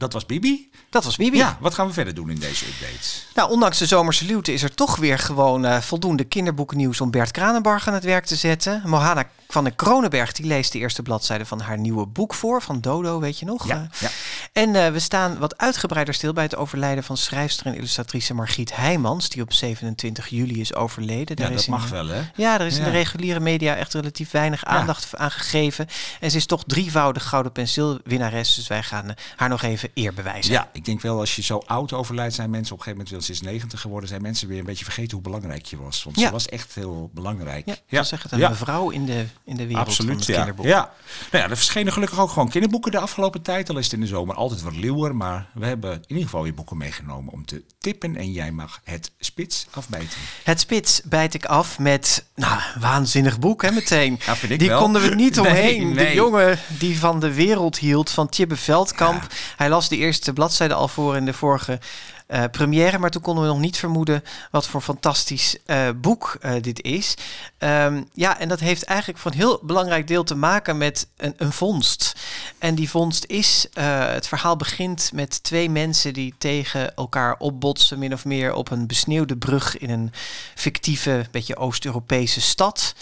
dat 0.05 0.13
was 0.13 0.27
Bibi. 0.27 0.71
Dat 0.91 1.05
was 1.05 1.17
Bibi. 1.17 1.37
Ja, 1.37 1.57
wat 1.61 1.75
gaan 1.75 1.87
we 1.87 1.93
verder 1.93 2.15
doen 2.15 2.31
in 2.31 2.39
deze 2.39 2.65
updates? 2.67 3.27
Nou, 3.35 3.51
ondanks 3.51 3.79
de 3.79 3.87
zomerse 3.87 4.25
luwte 4.25 4.53
is 4.53 4.63
er 4.63 4.75
toch 4.75 4.97
weer 4.97 5.19
gewoon 5.19 5.65
uh, 5.65 5.81
voldoende 5.81 6.25
kinderboekennieuws 6.25 7.01
om 7.01 7.11
Bert 7.11 7.31
Kranenbarg 7.31 7.89
aan 7.89 7.95
het 7.95 8.05
werk 8.05 8.27
te 8.27 8.37
zetten. 8.37 8.83
Mohana 8.85 9.29
van 9.49 9.65
de 9.65 9.71
Kronenberg 9.71 10.33
die 10.33 10.47
leest 10.47 10.73
de 10.73 10.79
eerste 10.79 11.03
bladzijde 11.03 11.47
van 11.47 11.61
haar 11.61 11.79
nieuwe 11.79 12.07
boek 12.07 12.35
voor, 12.35 12.63
van 12.63 12.81
Dodo, 12.81 13.21
weet 13.21 13.39
je 13.39 13.45
nog? 13.45 13.67
Ja, 13.67 13.89
ja. 13.99 14.09
En 14.53 14.75
uh, 14.75 14.89
we 14.89 14.99
staan 14.99 15.39
wat 15.39 15.59
uitgebreider 15.59 16.15
stil 16.15 16.33
bij 16.33 16.43
het 16.43 16.57
overlijden 16.57 17.05
van 17.05 17.17
schrijfster 17.17 17.67
en 17.67 17.75
illustratrice 17.75 18.35
Margriet 18.35 18.77
Heijmans, 18.77 19.29
die 19.29 19.43
op 19.43 19.53
27 19.53 20.29
juli 20.29 20.61
is 20.61 20.75
overleden. 20.75 21.37
Daar 21.37 21.51
ja, 21.51 21.55
is 21.55 21.67
dat 21.67 21.79
mag 21.79 21.89
wel, 21.89 22.07
hè? 22.07 22.23
Ja, 22.35 22.61
er 22.61 22.67
is 22.67 22.77
in 22.77 22.85
de 22.85 22.91
reguliere 22.91 23.41
media 23.41 23.77
echt 23.77 23.95
relatief 23.95 24.31
weinig 24.31 24.65
aandacht 24.65 25.17
aan 25.17 25.31
gegeven. 25.31 25.87
En 26.21 26.31
ze 26.31 26.37
is 26.37 26.47
toch 26.47 26.63
drievoudig 26.67 27.25
gouden 27.25 27.53
penseelwinnares, 27.53 28.55
dus 28.55 28.67
wij 28.67 28.83
gaan 28.83 29.15
haar 29.37 29.49
nog 29.49 29.63
even 29.63 29.91
eer 29.95 30.15
bewijzen. 30.15 30.53
Ja, 30.53 30.71
ik 30.73 30.85
denk 30.85 31.01
wel 31.01 31.19
als 31.19 31.37
je 31.37 31.43
zo 31.43 31.63
oud 31.67 31.93
overlijdt, 31.93 32.35
zijn 32.35 32.51
mensen 32.51 32.73
op 32.73 32.79
een 32.79 32.85
gegeven 32.85 33.07
moment, 33.11 33.27
wel 33.27 33.37
is 33.37 33.43
90 33.43 33.81
geworden, 33.81 34.09
zijn 34.09 34.23
mensen 34.23 34.49
weer 34.49 34.59
een 34.59 34.65
beetje 34.65 34.85
vergeten 34.85 35.13
hoe 35.13 35.21
belangrijk 35.23 35.67
je 35.67 35.77
was. 35.77 36.03
Want 36.05 36.19
Ja. 36.21 36.27
ze 36.27 36.33
was 36.33 36.49
echt 36.49 36.75
heel 36.75 37.11
belangrijk. 37.15 37.67
Ja, 37.67 37.75
ja. 37.87 38.03
zeg 38.03 38.23
het 38.23 38.33
een 38.33 38.39
Ja. 38.39 38.49
mevrouw 38.49 38.91
in 38.91 39.05
de, 39.07 39.25
in 39.45 39.57
de 39.57 39.67
wereld 39.67 39.79
van 39.79 39.87
Absoluut, 39.87 40.17
het 40.19 40.27
ja. 40.27 40.35
kinderboek. 40.35 40.67
ja. 40.67 40.93
Nou 41.31 41.45
ja, 41.45 41.51
er 41.51 41.57
verschenen 41.57 41.93
gelukkig 41.93 42.21
ook 42.21 42.31
gewoon 42.31 42.49
kinderboeken 42.49 42.91
de 42.91 42.99
afgelopen 42.99 43.43
tijd. 43.43 43.71
Al 43.71 43.79
is 43.79 43.85
het 43.85 43.93
in 43.93 44.01
de 44.01 44.07
zomer 44.07 44.35
altijd 44.35 44.63
wat 44.63 44.77
luwer. 44.77 45.17
Maar 45.17 45.49
we 45.55 45.67
hebben 45.67 45.93
in 45.93 46.03
ieder 46.07 46.25
geval 46.25 46.43
weer 46.43 46.55
boeken 46.55 46.77
meegenomen 46.77 47.33
om 47.33 47.45
te 47.47 47.63
tippen. 47.79 48.17
En 48.17 48.33
jij 48.33 48.53
mag 48.53 48.81
het 48.85 49.11
spits 49.19 49.67
afbijten. 49.71 50.19
Het 50.45 50.61
spits 50.61 51.03
bijt 51.05 51.35
ik 51.35 51.45
af 51.45 51.79
met, 51.79 52.25
nou, 52.35 52.61
waanzinnig 52.81 53.39
boek 53.39 53.63
hè, 53.63 53.71
meteen. 53.71 54.19
Ja, 54.27 54.37
vind 54.37 54.53
ik 54.53 54.59
die 54.59 54.69
wel. 54.69 54.81
konden 54.83 55.03
we 55.03 55.15
niet 55.15 55.39
omheen. 55.41 55.93
nee. 55.93 56.07
De 56.07 56.15
jongen 56.15 56.59
die 56.79 56.99
van 56.99 57.21
de 57.21 57.33
wereld 57.35 57.79
hield, 57.79 58.11
van 58.11 58.29
Tjibbe 58.29 58.57
Veldkamp. 58.57 59.27
Hij 59.57 59.69
las 59.75 59.89
de 59.89 59.97
eerste 59.97 60.33
bladzijde 60.33 60.75
al 60.75 60.89
voor 60.89 61.17
in 61.17 61.25
de 61.25 61.33
vorige 61.33 61.79
eh, 62.27 62.45
première. 62.51 62.99
Maar 62.99 63.11
toen 63.11 63.23
konden 63.23 63.45
we 63.45 63.51
nog 63.51 63.59
niet 63.59 63.77
vermoeden 63.77 64.25
wat 64.51 64.67
voor 64.67 64.81
fantastisch 64.81 65.57
eh, 65.67 65.89
boek 65.97 66.37
eh, 66.41 66.53
dit 66.61 66.83
is. 66.83 67.15
Ehm, 67.59 68.03
ja, 68.13 68.39
en 68.39 68.49
dat 68.49 68.61
heeft 68.61 68.85
eigenlijk 68.85 69.19
voor 69.19 69.31
een 69.31 69.37
heel 69.37 69.61
belangrijk 69.63 70.07
deel 70.07 70.25
te 70.25 70.35
maken 70.35 70.79
met 70.79 71.09
een, 71.17 71.35
een 71.37 71.53
vondst. 71.53 72.13
En 72.59 72.75
die 72.75 72.91
vondst 72.91 73.25
is, 73.25 73.67
het 73.75 74.29
verhaal 74.29 74.57
begint 74.57 75.11
met 75.13 75.43
twee 75.43 75.71
mensen 75.71 76.13
die 76.13 76.35
tegen 76.39 76.95
elkaar 76.95 77.37
opbotsen, 77.39 77.99
min 77.99 78.13
of 78.13 78.25
meer 78.25 78.55
op 78.55 78.71
een 78.71 78.87
besneeuwde 78.87 79.37
brug 79.37 79.79
in 79.79 79.91
een 79.91 80.13
fictieve, 80.55 81.27
beetje 81.31 81.57
Oost-Europese 81.57 82.41
stad. 82.41 82.95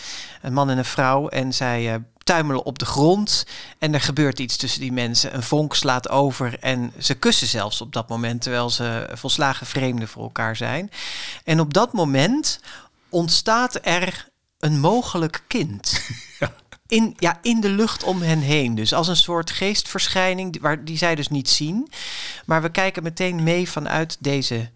Een 0.42 0.52
man 0.52 0.70
en 0.70 0.78
een 0.78 0.84
vrouw. 0.84 1.28
En 1.28 1.52
zij 1.52 2.02
tuimelen 2.22 2.64
op 2.64 2.78
de 2.78 2.84
grond. 2.84 3.46
En 3.78 3.94
er 3.94 4.00
gebeurt 4.00 4.38
iets 4.38 4.56
tussen 4.56 4.80
die 4.80 4.92
mensen. 4.92 5.34
Een 5.34 5.42
vonk 5.42 5.74
slaat 5.74 6.08
over 6.08 6.58
en 6.58 6.92
ze 6.98 7.14
kussen 7.14 7.46
zelfs 7.46 7.80
op 7.80 7.92
dat 7.92 8.08
moment, 8.08 8.42
terwijl 8.42 8.70
ze 8.70 9.08
volslagen 9.12 9.66
vreemden 9.66 10.08
voor 10.08 10.22
elkaar 10.22 10.56
zijn. 10.56 10.90
En 11.44 11.60
op 11.60 11.74
dat 11.74 11.92
moment 11.92 12.60
ontstaat 13.08 13.78
er 13.82 14.28
een 14.58 14.80
mogelijk 14.80 15.42
kind. 15.46 16.00
In, 16.86 17.14
ja, 17.18 17.38
in 17.42 17.60
de 17.60 17.68
lucht 17.68 18.02
om 18.02 18.22
hen 18.22 18.38
heen. 18.38 18.74
Dus 18.74 18.92
als 18.92 19.08
een 19.08 19.16
soort 19.16 19.50
geestverschijning 19.50 20.60
waar, 20.60 20.84
die 20.84 20.96
zij 20.96 21.14
dus 21.14 21.28
niet 21.28 21.48
zien. 21.48 21.90
Maar 22.44 22.62
we 22.62 22.70
kijken 22.70 23.02
meteen 23.02 23.42
mee 23.42 23.68
vanuit 23.68 24.16
deze 24.20 24.70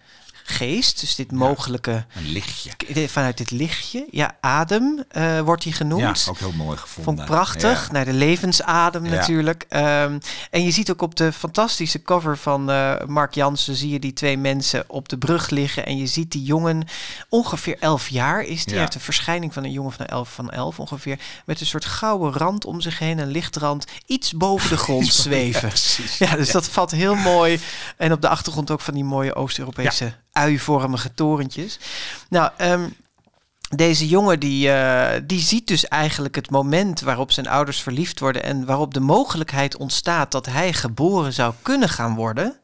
geest. 0.49 1.01
Dus 1.01 1.15
dit 1.15 1.33
mogelijke, 1.33 2.05
Een 2.15 2.27
lichtje. 2.29 2.71
vanuit 3.09 3.37
dit 3.39 3.51
lichtje. 3.51 4.07
Ja, 4.11 4.37
adem 4.41 5.05
eh, 5.09 5.41
wordt 5.41 5.65
Ja, 5.65 5.73
genoemd. 5.73 6.27
ook 6.31 6.39
heel 6.39 6.53
mooi 6.53 6.77
gevonden. 6.77 7.15
Vond 7.17 7.29
prachtig. 7.31 7.87
Ja. 7.87 7.93
Naar 7.93 8.05
de 8.05 8.13
levensadem 8.13 9.05
Ja. 9.05 9.11
natuurlijk. 9.11 9.65
Ehm, 9.69 10.19
en 10.51 10.63
je 10.65 10.71
ziet 10.71 10.91
ook 10.91 11.03
op 11.03 11.15
de 11.17 11.33
fantastische 11.33 12.03
cover 12.03 12.37
van 12.39 12.71
eh, 12.71 12.95
Mark 13.07 13.35
Jansen... 13.35 13.75
zie 13.75 13.91
je 13.91 13.99
die 13.99 14.13
twee 14.13 14.39
mensen 14.39 14.85
op 14.87 15.09
de 15.09 15.19
brug 15.19 15.51
liggen. 15.51 15.87
En 15.87 15.97
je 15.97 16.07
ziet 16.07 16.33
die 16.33 16.43
jongen, 16.43 16.87
ongeveer 17.29 17.77
11 17.81 18.09
jaar 18.09 18.43
is 18.43 18.65
die. 18.65 18.75
Ja. 18.75 18.81
heeft 18.81 18.95
een 18.95 19.01
verschijning 19.01 19.53
van 19.53 19.65
een 19.65 19.73
jongen 19.73 19.93
van 19.93 20.07
11 20.07 20.33
van 20.33 20.51
11 20.51 20.81
ongeveer. 20.81 21.19
Met 21.47 21.61
een 21.61 21.67
soort 21.67 21.85
gouden 21.85 22.33
rand 22.33 22.65
om 22.65 22.81
zich 22.81 22.99
heen. 22.99 23.19
Een 23.19 23.31
lichtrand. 23.31 23.85
Iets 24.07 24.33
boven 24.33 24.69
de 24.69 24.77
grond 24.87 25.07
zweven. 25.15 25.71
Ja, 26.19 26.37
dus 26.37 26.51
dat 26.51 26.69
valt 26.69 26.91
heel 26.91 27.15
mooi. 27.15 27.61
En 27.97 28.13
op 28.13 28.21
de 28.21 28.29
achtergrond 28.29 28.71
ook 28.71 28.81
van 28.81 28.95
die 28.95 29.05
mooie 29.05 29.35
Oost-Europese 29.35 30.15
uivormige 30.37 31.15
torentjes. 31.15 31.79
Nou, 32.29 32.51
ehm, 32.57 32.89
deze 33.77 34.09
jongen 34.09 34.41
die, 34.41 34.71
eh, 34.73 35.21
die 35.25 35.41
ziet 35.41 35.67
dus 35.67 35.89
eigenlijk 35.89 36.35
het 36.35 36.51
moment 36.51 37.01
waarop 37.01 37.33
zijn 37.33 37.49
ouders 37.49 37.81
verliefd 37.81 38.21
worden 38.21 38.43
en 38.43 38.65
waarop 38.65 38.95
de 38.95 39.01
mogelijkheid 39.01 39.77
ontstaat 39.77 40.31
dat 40.33 40.47
hij 40.47 40.73
geboren 40.73 41.33
zou 41.33 41.55
kunnen 41.63 41.89
gaan 41.89 42.15
worden. 42.15 42.57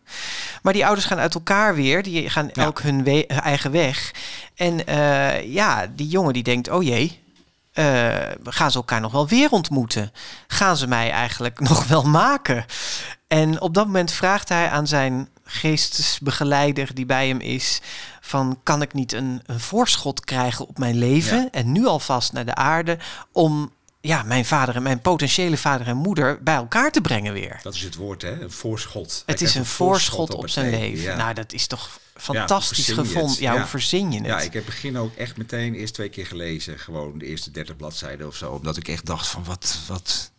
Maar 0.62 0.72
die 0.72 0.84
ouders 0.86 1.06
gaan 1.06 1.18
uit 1.18 1.34
elkaar 1.34 1.74
weer, 1.74 2.02
die 2.02 2.30
gaan 2.30 2.50
Ja. 2.52 2.62
elk 2.62 2.80
hun, 2.80 3.04
we- 3.04 3.24
hun 3.28 3.40
eigen 3.40 3.70
weg. 3.70 4.10
En 4.54 4.86
eh, 4.86 5.52
ja, 5.52 5.86
die 5.96 6.08
jongen 6.08 6.32
die 6.32 6.42
denkt, 6.42 6.68
oh 6.70 6.82
jee, 6.82 7.20
eh, 7.72 8.10
gaan 8.44 8.70
ze 8.70 8.76
elkaar 8.76 9.00
nog 9.00 9.12
wel 9.12 9.28
weer 9.28 9.50
ontmoeten? 9.50 10.12
Gaan 10.46 10.76
ze 10.76 10.86
mij 10.86 11.10
eigenlijk 11.10 11.60
nog 11.68 11.86
wel 11.86 12.02
maken? 12.02 12.64
En 13.28 13.60
op 13.60 13.74
dat 13.74 13.86
moment 13.86 14.12
vraagt 14.12 14.48
hij 14.48 14.70
aan 14.70 14.86
zijn 14.86 15.28
geestesbegeleider 15.52 16.94
die 16.94 17.06
bij 17.06 17.28
hem 17.28 17.40
is: 17.40 17.80
van 18.20 18.60
kan 18.62 18.82
ik 18.82 18.92
niet 18.92 19.12
een, 19.12 19.40
een 19.46 19.60
voorschot 19.60 20.24
krijgen 20.24 20.66
op 20.68 20.78
mijn 20.78 20.96
leven 20.98 21.36
Ja. 21.42 21.48
en 21.50 21.72
nu 21.72 21.86
alvast 21.86 22.32
naar 22.32 22.44
de 22.44 22.54
aarde 22.54 22.98
om 23.32 23.72
ja, 24.00 24.22
mijn 24.22 24.44
vader 24.44 24.74
en 24.76 24.82
mijn 24.82 25.00
potentiële 25.00 25.56
vader 25.56 25.86
en 25.86 25.96
moeder 25.96 26.42
bij 26.42 26.54
elkaar 26.54 26.90
te 26.90 27.00
brengen 27.00 27.32
weer. 27.32 27.60
Dat 27.62 27.74
is 27.74 27.82
het 27.82 27.94
woord, 27.94 28.22
hè? 28.22 28.40
Een 28.40 28.50
voorschot. 28.50 29.22
Het 29.26 29.40
is 29.40 29.54
een 29.54 29.66
voorschot 29.66 30.34
op 30.34 30.48
zijn 30.48 30.70
leven. 30.70 31.02
Ja. 31.02 31.16
Nou, 31.16 31.34
dat 31.34 31.52
is 31.52 31.66
toch 31.66 32.00
fantastisch 32.16 32.88
gevonden. 32.90 33.40
Ja, 33.42 33.52
Ja. 33.52 33.58
hoe 33.58 33.68
verzin 33.68 34.12
je 34.12 34.18
het? 34.18 34.26
Ja, 34.26 34.40
ik 34.40 34.52
heb 34.52 34.64
begin 34.64 34.98
ook 34.98 35.14
echt 35.16 35.36
meteen 35.36 35.74
eerst 35.74 35.94
twee 35.94 36.08
keer 36.08 36.26
gelezen. 36.26 36.78
Gewoon 36.78 37.18
de 37.18 37.26
eerste 37.26 37.50
30 37.50 37.76
bladzijden 37.76 38.26
of 38.26 38.36
zo. 38.36 38.50
Omdat 38.52 38.76
ik 38.76 38.88
echt 38.88 39.06
dacht 39.06 39.26
van 39.26 39.44
wat, 39.44 39.78
wat... 39.86 40.30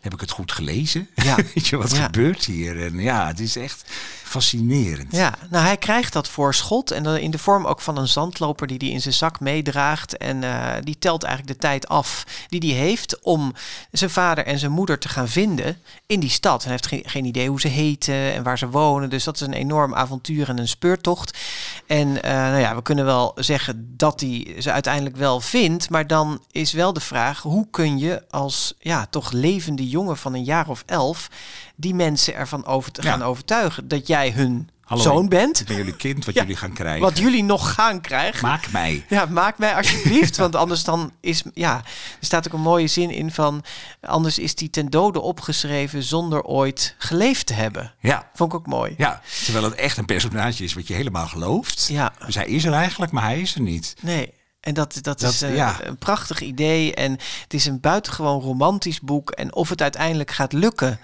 heb 0.00 0.12
ik 0.14 0.20
het 0.20 0.30
goed 0.30 0.52
gelezen? 0.52 1.08
Ja. 1.14 1.36
Weet 1.54 1.66
je, 1.66 1.76
wat 1.76 1.96
Ja. 1.96 2.04
gebeurt 2.04 2.44
hier? 2.44 2.82
En 2.84 2.98
ja, 2.98 3.26
het 3.26 3.40
is 3.40 3.56
echt 3.56 3.84
fascinerend. 4.24 5.12
Ja, 5.16 5.34
nou 5.50 5.64
hij 5.64 5.76
krijgt 5.76 6.12
dat 6.12 6.28
voor 6.28 6.54
schot 6.54 6.90
en 6.90 7.02
dan 7.02 7.16
in 7.16 7.30
de 7.30 7.38
vorm 7.38 7.66
ook 7.66 7.80
van 7.80 7.96
een 7.96 8.08
zandloper 8.08 8.66
die 8.66 8.76
hij 8.78 8.88
in 8.88 9.00
zijn 9.00 9.14
zak 9.14 9.40
meedraagt. 9.40 10.16
En 10.16 10.44
eh, 10.44 10.82
die 10.82 10.98
telt 10.98 11.22
eigenlijk 11.22 11.60
de 11.60 11.66
tijd 11.66 11.88
af 11.88 12.24
die 12.48 12.60
hij 12.72 12.80
heeft 12.80 13.22
om 13.22 13.54
zijn 13.92 14.10
vader 14.10 14.46
en 14.46 14.58
zijn 14.58 14.72
moeder 14.72 14.98
te 14.98 15.08
gaan 15.08 15.28
vinden 15.28 15.76
in 16.06 16.20
die 16.20 16.30
stad. 16.30 16.58
En 16.62 16.62
hij 16.62 16.70
heeft 16.70 16.86
geen, 16.86 17.02
geen 17.06 17.24
idee 17.24 17.48
hoe 17.48 17.60
ze 17.60 17.68
heten 17.68 18.14
en 18.34 18.42
waar 18.42 18.58
ze 18.58 18.68
wonen. 18.68 19.10
Dus 19.10 19.24
dat 19.24 19.34
is 19.34 19.40
een 19.40 19.52
enorm 19.52 19.94
avontuur 19.94 20.48
en 20.48 20.58
een 20.58 20.68
speurtocht. 20.68 21.38
En 21.86 22.22
eh, 22.22 22.32
nou 22.32 22.58
ja, 22.58 22.74
we 22.74 22.82
kunnen 22.82 23.04
wel 23.04 23.32
zeggen 23.36 23.94
dat 23.96 24.20
hij 24.20 24.54
ze 24.58 24.72
uiteindelijk 24.72 25.16
wel 25.16 25.40
vindt. 25.40 25.90
Maar 25.90 26.06
dan 26.06 26.42
is 26.50 26.72
wel 26.72 26.92
de 26.92 27.00
vraag, 27.00 27.42
hoe 27.42 27.66
kun 27.70 27.98
je 27.98 28.22
als 28.30 28.74
ja, 28.78 29.06
toch 29.10 29.32
levende 29.32 29.88
jongen 29.88 29.96
van 30.06 30.34
een 30.34 30.44
jaar 30.44 30.68
of 30.68 30.82
elf 30.86 31.28
die 31.76 31.94
mensen 31.94 32.34
ervan 32.34 32.66
over 32.66 32.92
te 32.92 33.02
Ja. 33.02 33.10
gaan 33.10 33.22
overtuigen 33.22 33.88
dat 33.88 34.06
jij 34.06 34.30
hun 34.30 34.68
Hallo, 34.80 35.02
zoon 35.02 35.28
bent. 35.28 35.60
Ik 35.60 35.66
ben 35.66 35.76
jullie 35.76 35.96
kind, 35.96 36.24
wat 36.24 36.34
Ja, 36.34 36.40
jullie 36.40 36.56
gaan 36.56 36.72
krijgen. 36.72 37.00
Wat 37.00 37.18
jullie 37.18 37.42
nog 37.44 37.72
gaan 37.74 38.00
krijgen. 38.00 38.46
Maak 38.48 38.70
mij. 38.70 39.04
Ja, 39.08 39.26
maak 39.26 39.58
mij 39.58 39.74
alsjeblieft, 39.74 40.36
want 40.36 40.56
anders 40.56 40.84
dan 40.84 41.12
is... 41.20 41.42
Ja, 41.54 41.74
er 42.20 42.26
staat 42.26 42.46
ook 42.46 42.52
een 42.52 42.60
mooie 42.60 42.86
zin 42.86 43.10
in 43.10 43.32
van... 43.32 43.64
Anders 44.00 44.38
is 44.38 44.54
die 44.54 44.70
ten 44.70 44.90
dode 44.90 45.20
opgeschreven 45.20 46.02
zonder 46.02 46.42
ooit 46.42 46.94
geleefd 46.98 47.46
te 47.46 47.54
hebben. 47.54 47.94
Ja. 48.00 48.30
Vond 48.34 48.52
ik 48.52 48.58
ook 48.58 48.66
mooi. 48.66 48.94
Ja, 48.96 49.20
terwijl 49.44 49.64
het 49.64 49.74
echt 49.74 49.96
een 49.96 50.04
personage 50.04 50.64
is 50.64 50.74
wat 50.74 50.86
je 50.86 50.94
helemaal 50.94 51.26
gelooft. 51.26 51.86
Ja. 51.90 52.12
Dus 52.26 52.34
hij 52.34 52.46
is 52.46 52.64
er 52.64 52.72
eigenlijk, 52.72 53.12
maar 53.12 53.24
hij 53.24 53.40
is 53.40 53.54
er 53.54 53.60
niet. 53.60 53.94
Nee. 54.00 54.32
En 54.60 54.74
dat, 54.74 54.98
dat, 55.02 55.20
Dat- 55.20 55.32
is 55.32 55.40
een, 55.40 55.54
ja. 55.54 55.76
een 55.84 55.96
prachtig 55.96 56.40
idee. 56.40 56.94
En 56.94 57.12
het 57.42 57.54
is 57.54 57.66
een 57.66 57.80
buitengewoon 57.80 58.40
romantisch 58.40 59.00
boek. 59.00 59.30
En 59.30 59.54
of 59.54 59.68
het 59.68 59.82
uiteindelijk 59.82 60.30
gaat 60.30 60.52
lukken, 60.52 61.00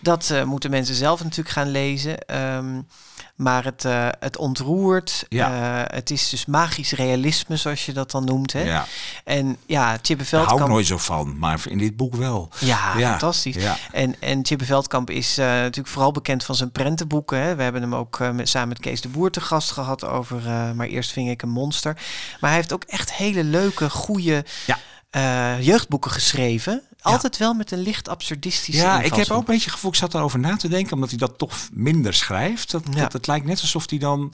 dat 0.00 0.30
eh, 0.30 0.42
moeten 0.42 0.70
mensen 0.70 0.94
zelf 0.94 1.22
natuurlijk 1.22 1.50
gaan 1.50 1.68
lezen. 1.70 2.18
Ehm, 2.26 2.80
maar 3.36 3.64
het, 3.64 3.84
eh, 3.84 4.08
het 4.18 4.36
ontroert. 4.36 5.24
Ja. 5.28 5.84
Eh, 5.86 5.96
het 5.96 6.10
is 6.10 6.28
dus 6.28 6.46
magisch 6.46 6.92
realisme, 6.92 7.56
zoals 7.56 7.86
je 7.86 7.92
dat 7.92 8.10
dan 8.10 8.24
noemt. 8.24 8.52
Hè? 8.52 8.62
Ja. 8.62 8.86
En 9.24 9.56
ja, 9.66 9.98
Daar 10.30 10.44
hou 10.44 10.60
ik 10.60 10.68
nooit 10.68 10.86
zo 10.86 10.98
van, 10.98 11.38
maar 11.38 11.60
in 11.68 11.78
dit 11.78 11.96
boek 11.96 12.14
wel. 12.14 12.48
Ja, 12.58 12.98
Ja, 12.98 13.10
fantastisch. 13.10 13.56
En, 13.92 14.20
en 14.20 14.42
Veldkamp 14.64 15.10
is 15.10 15.38
eh, 15.38 15.46
natuurlijk 15.46 15.88
vooral 15.88 16.12
bekend 16.12 16.44
van 16.44 16.54
zijn 16.54 16.72
prentenboeken. 16.72 17.38
Hè. 17.38 17.54
We 17.54 17.62
hebben 17.62 17.82
hem 17.82 17.94
ook 17.94 18.18
met, 18.32 18.48
samen 18.48 18.68
met 18.68 18.78
Kees 18.78 19.00
de 19.00 19.08
Boer 19.08 19.30
te 19.30 19.40
gast 19.40 19.70
gehad 19.70 20.04
over 20.04 20.42
Maar 20.74 20.86
eerst 20.86 21.12
ving 21.12 21.30
ik 21.30 21.42
een 21.42 21.48
monster. 21.48 21.94
Maar 22.40 22.50
hij 22.50 22.58
heeft 22.58 22.72
ook 22.72 22.84
echt 22.84 23.12
hele 23.12 23.44
leuke, 23.44 23.90
goede 23.90 24.44
jeugdboeken 25.60 26.10
geschreven. 26.10 26.82
Altijd 27.12 27.36
wel 27.36 27.54
met 27.54 27.70
een 27.70 27.78
licht 27.78 28.08
absurdistische 28.08 28.82
Ja, 28.82 29.00
ik 29.00 29.14
heb 29.14 29.30
ook 29.30 29.38
een 29.38 29.44
beetje 29.44 29.64
het 29.64 29.72
gevoel, 29.72 29.90
ik 29.90 29.96
zat 29.96 30.14
erover 30.14 30.38
na 30.38 30.56
te 30.56 30.68
denken, 30.68 30.92
omdat 30.92 31.08
hij 31.08 31.18
dat 31.18 31.38
toch 31.38 31.54
minder 31.72 32.14
schrijft. 32.14 32.70
Dat, 32.70 32.82
dat, 32.92 33.12
het 33.12 33.26
lijkt 33.26 33.46
net 33.46 33.60
alsof 33.60 33.90
hij 33.90 33.98
dan, 33.98 34.32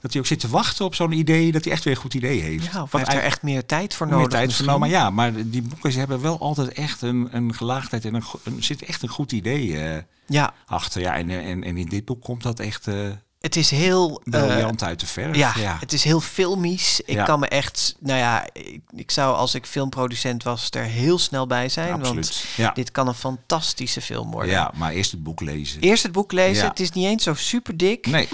dat 0.00 0.12
hij 0.12 0.20
ook 0.20 0.28
zit 0.28 0.40
te 0.40 0.48
wachten 0.48 0.84
op 0.84 0.94
zo'n 0.94 1.12
idee, 1.12 1.52
dat 1.52 1.64
hij 1.64 1.72
echt 1.72 1.84
weer 1.84 1.94
een 1.94 2.00
goed 2.00 2.14
idee 2.14 2.40
heeft. 2.40 2.64
Ja, 2.64 2.86
hij 2.90 3.00
heeft 3.00 3.12
er 3.12 3.22
echt 3.22 3.42
meer 3.42 3.66
tijd 3.66 3.94
voor 3.94 4.06
meer 4.06 4.16
nodig. 4.16 4.30
tijd 4.30 4.46
misschien. 4.46 4.66
genomen. 4.66 4.88
Ja, 4.88 5.10
maar 5.10 5.32
die 5.50 5.62
boeken 5.62 5.92
ze 5.92 5.98
hebben 5.98 6.20
wel 6.20 6.38
altijd 6.38 6.72
echt 6.72 7.02
een, 7.02 7.28
een 7.30 7.54
gelaagdheid 7.54 8.04
en 8.04 8.14
een, 8.14 8.62
zit 8.62 8.82
echt 8.82 9.02
een 9.02 9.08
goed 9.08 9.32
idee 9.32 9.80
eh, 9.80 10.02
Ja, 10.26 10.54
achter. 10.66 11.00
Ja, 11.00 11.16
en, 11.16 11.30
en, 11.30 11.64
en 11.64 11.76
in 11.76 11.88
dit 11.88 12.04
boek 12.04 12.22
komt 12.22 12.42
dat 12.42 12.60
echt 12.60 12.86
eh, 12.86 12.94
het 13.44 13.56
is 13.56 13.70
heel... 13.70 14.20
eh, 14.24 14.30
briljant 14.46 14.82
uit 14.82 15.00
de 15.00 15.06
verf. 15.06 15.36
Ja, 15.36 15.52
ja. 15.56 15.76
het 15.80 15.92
is 15.92 16.04
heel 16.04 16.20
filmisch. 16.20 17.00
Ik 17.04 17.14
Ja. 17.14 17.24
kan 17.24 17.40
me 17.40 17.46
echt, 17.48 17.94
nou 17.98 18.18
ja, 18.18 18.46
ik, 18.52 18.80
ik 18.96 19.10
zou 19.10 19.36
als 19.36 19.54
ik 19.54 19.66
filmproducent 19.66 20.42
was 20.42 20.68
er 20.70 20.82
heel 20.82 21.18
snel 21.18 21.46
bij 21.46 21.68
zijn. 21.68 22.00
Want 22.00 22.44
dit 22.74 22.90
kan 22.90 23.08
een 23.08 23.14
fantastische 23.14 24.00
film 24.00 24.30
worden. 24.30 24.50
ja, 24.52 24.70
maar 24.74 24.92
eerst 24.92 25.10
het 25.10 25.22
boek 25.22 25.40
lezen. 25.40 25.80
Eerst 25.80 26.02
het 26.02 26.12
boek 26.12 26.32
lezen. 26.32 26.68
Het 26.68 26.80
is 26.80 26.90
niet 26.90 27.06
eens 27.06 27.22
zo 27.22 27.34
super 27.34 27.76
dik. 27.76 28.06
Nee, 28.06 28.28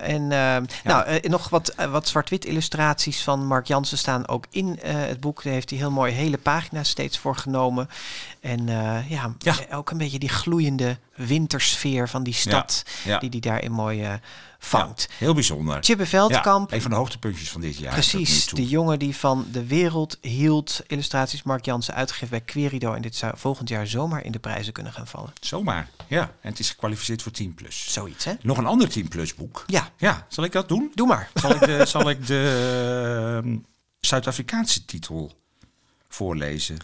en 0.00 0.32
eh, 0.32 0.56
nou, 0.84 1.04
eh, 1.04 1.30
nog 1.30 1.48
wat, 1.48 1.68
eh, 1.68 1.90
wat 1.90 2.08
zwart-wit 2.08 2.44
illustraties 2.44 3.22
van 3.22 3.46
Mark 3.46 3.66
Jansen 3.66 3.98
staan 3.98 4.28
ook 4.28 4.44
in 4.50 4.80
eh, 4.82 4.94
het 4.94 5.20
boek. 5.20 5.42
Daar 5.42 5.52
heeft 5.52 5.70
hij 5.70 5.78
heel 5.78 5.90
mooi 5.90 6.12
hele 6.12 6.38
pagina's 6.38 6.88
steeds 6.88 7.18
voor 7.18 7.36
genomen. 7.36 7.88
En 8.40 8.68
eh, 8.68 9.10
ja, 9.10 9.34
eh, 9.44 9.56
ook 9.78 9.90
een 9.90 9.98
beetje 9.98 10.18
die 10.18 10.28
gloeiende 10.28 10.96
wintersfeer 11.26 12.08
van 12.08 12.22
die 12.22 12.34
stad. 12.34 12.84
Ja. 13.04 13.18
Die 13.18 13.30
die 13.30 13.40
daarin 13.40 13.72
mooi 13.72 14.02
eh, 14.02 14.12
vangt. 14.58 15.06
Ja, 15.10 15.14
heel 15.18 15.34
bijzonder. 15.34 15.80
Tjibbe 15.80 16.06
Veldkamp. 16.06 16.72
Een 16.72 16.82
van 16.82 16.90
de 16.90 16.96
hoogtepuntjes 16.96 17.50
van 17.50 17.60
dit 17.60 17.76
jaar. 17.76 17.92
Precies, 17.92 18.46
de 18.46 18.66
jongen 18.68 18.98
die 18.98 19.16
van 19.16 19.46
de 19.52 19.66
wereld 19.66 20.18
hield. 20.20 20.82
Illustraties 20.86 21.42
Mark 21.42 21.64
Jansen 21.64 21.94
uitgegeven 21.94 22.28
bij 22.28 22.40
Querido. 22.40 22.92
En 22.94 23.02
dit 23.02 23.16
zou 23.16 23.32
volgend 23.36 23.68
jaar 23.68 23.86
zomaar 23.86 24.24
in 24.24 24.32
de 24.32 24.38
prijzen 24.38 24.72
kunnen 24.72 24.92
gaan 24.92 25.06
vallen. 25.06 25.32
Zomaar, 25.40 25.88
ja. 26.06 26.22
En 26.22 26.50
het 26.50 26.58
is 26.58 26.70
gekwalificeerd 26.70 27.22
voor 27.22 27.32
10 27.32 27.54
plus. 27.54 27.92
Zoiets, 27.92 28.24
hè? 28.24 28.32
Nog 28.42 28.58
een 28.58 28.66
ander 28.66 28.88
10 28.88 29.08
plus 29.08 29.34
boek. 29.34 29.64
Ja, 29.66 29.90
Ja, 29.96 30.26
zal 30.28 30.44
ik 30.44 30.52
dat 30.52 30.68
doen? 30.68 30.92
doe 30.94 31.06
maar. 31.06 31.30
Zal 31.34 31.50
ik 31.50 31.60
de, 31.60 31.86
zal 31.86 32.10
ik 32.10 32.26
de 32.26 33.40
ehm, 33.44 33.56
Zuid-Afrikaanse 34.00 34.84
titel 34.84 35.32
voorlezen? 36.08 36.78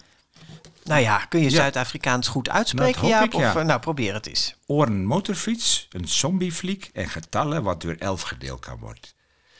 Nou 0.87 1.01
ja, 1.01 1.17
kun 1.17 1.41
je. 1.41 1.49
Zuid-Afrikaans 1.49 2.27
goed 2.27 2.49
uitspreken, 2.49 3.07
Jaap? 3.07 3.23
ik, 3.23 3.33
Of, 3.33 3.41
ja. 3.41 3.63
nou, 3.63 3.79
probeer 3.79 4.13
het 4.13 4.27
eens. 4.27 4.55
Oren 4.65 5.05
motorfiets, 5.05 5.87
een 5.91 6.07
zombiefliek 6.07 6.89
en 6.93 7.09
getallen 7.09 7.63
wat 7.63 7.81
door 7.81 7.95
11 7.99 8.21
gedeeld 8.21 8.59
kan 8.59 8.77
worden. 8.79 9.15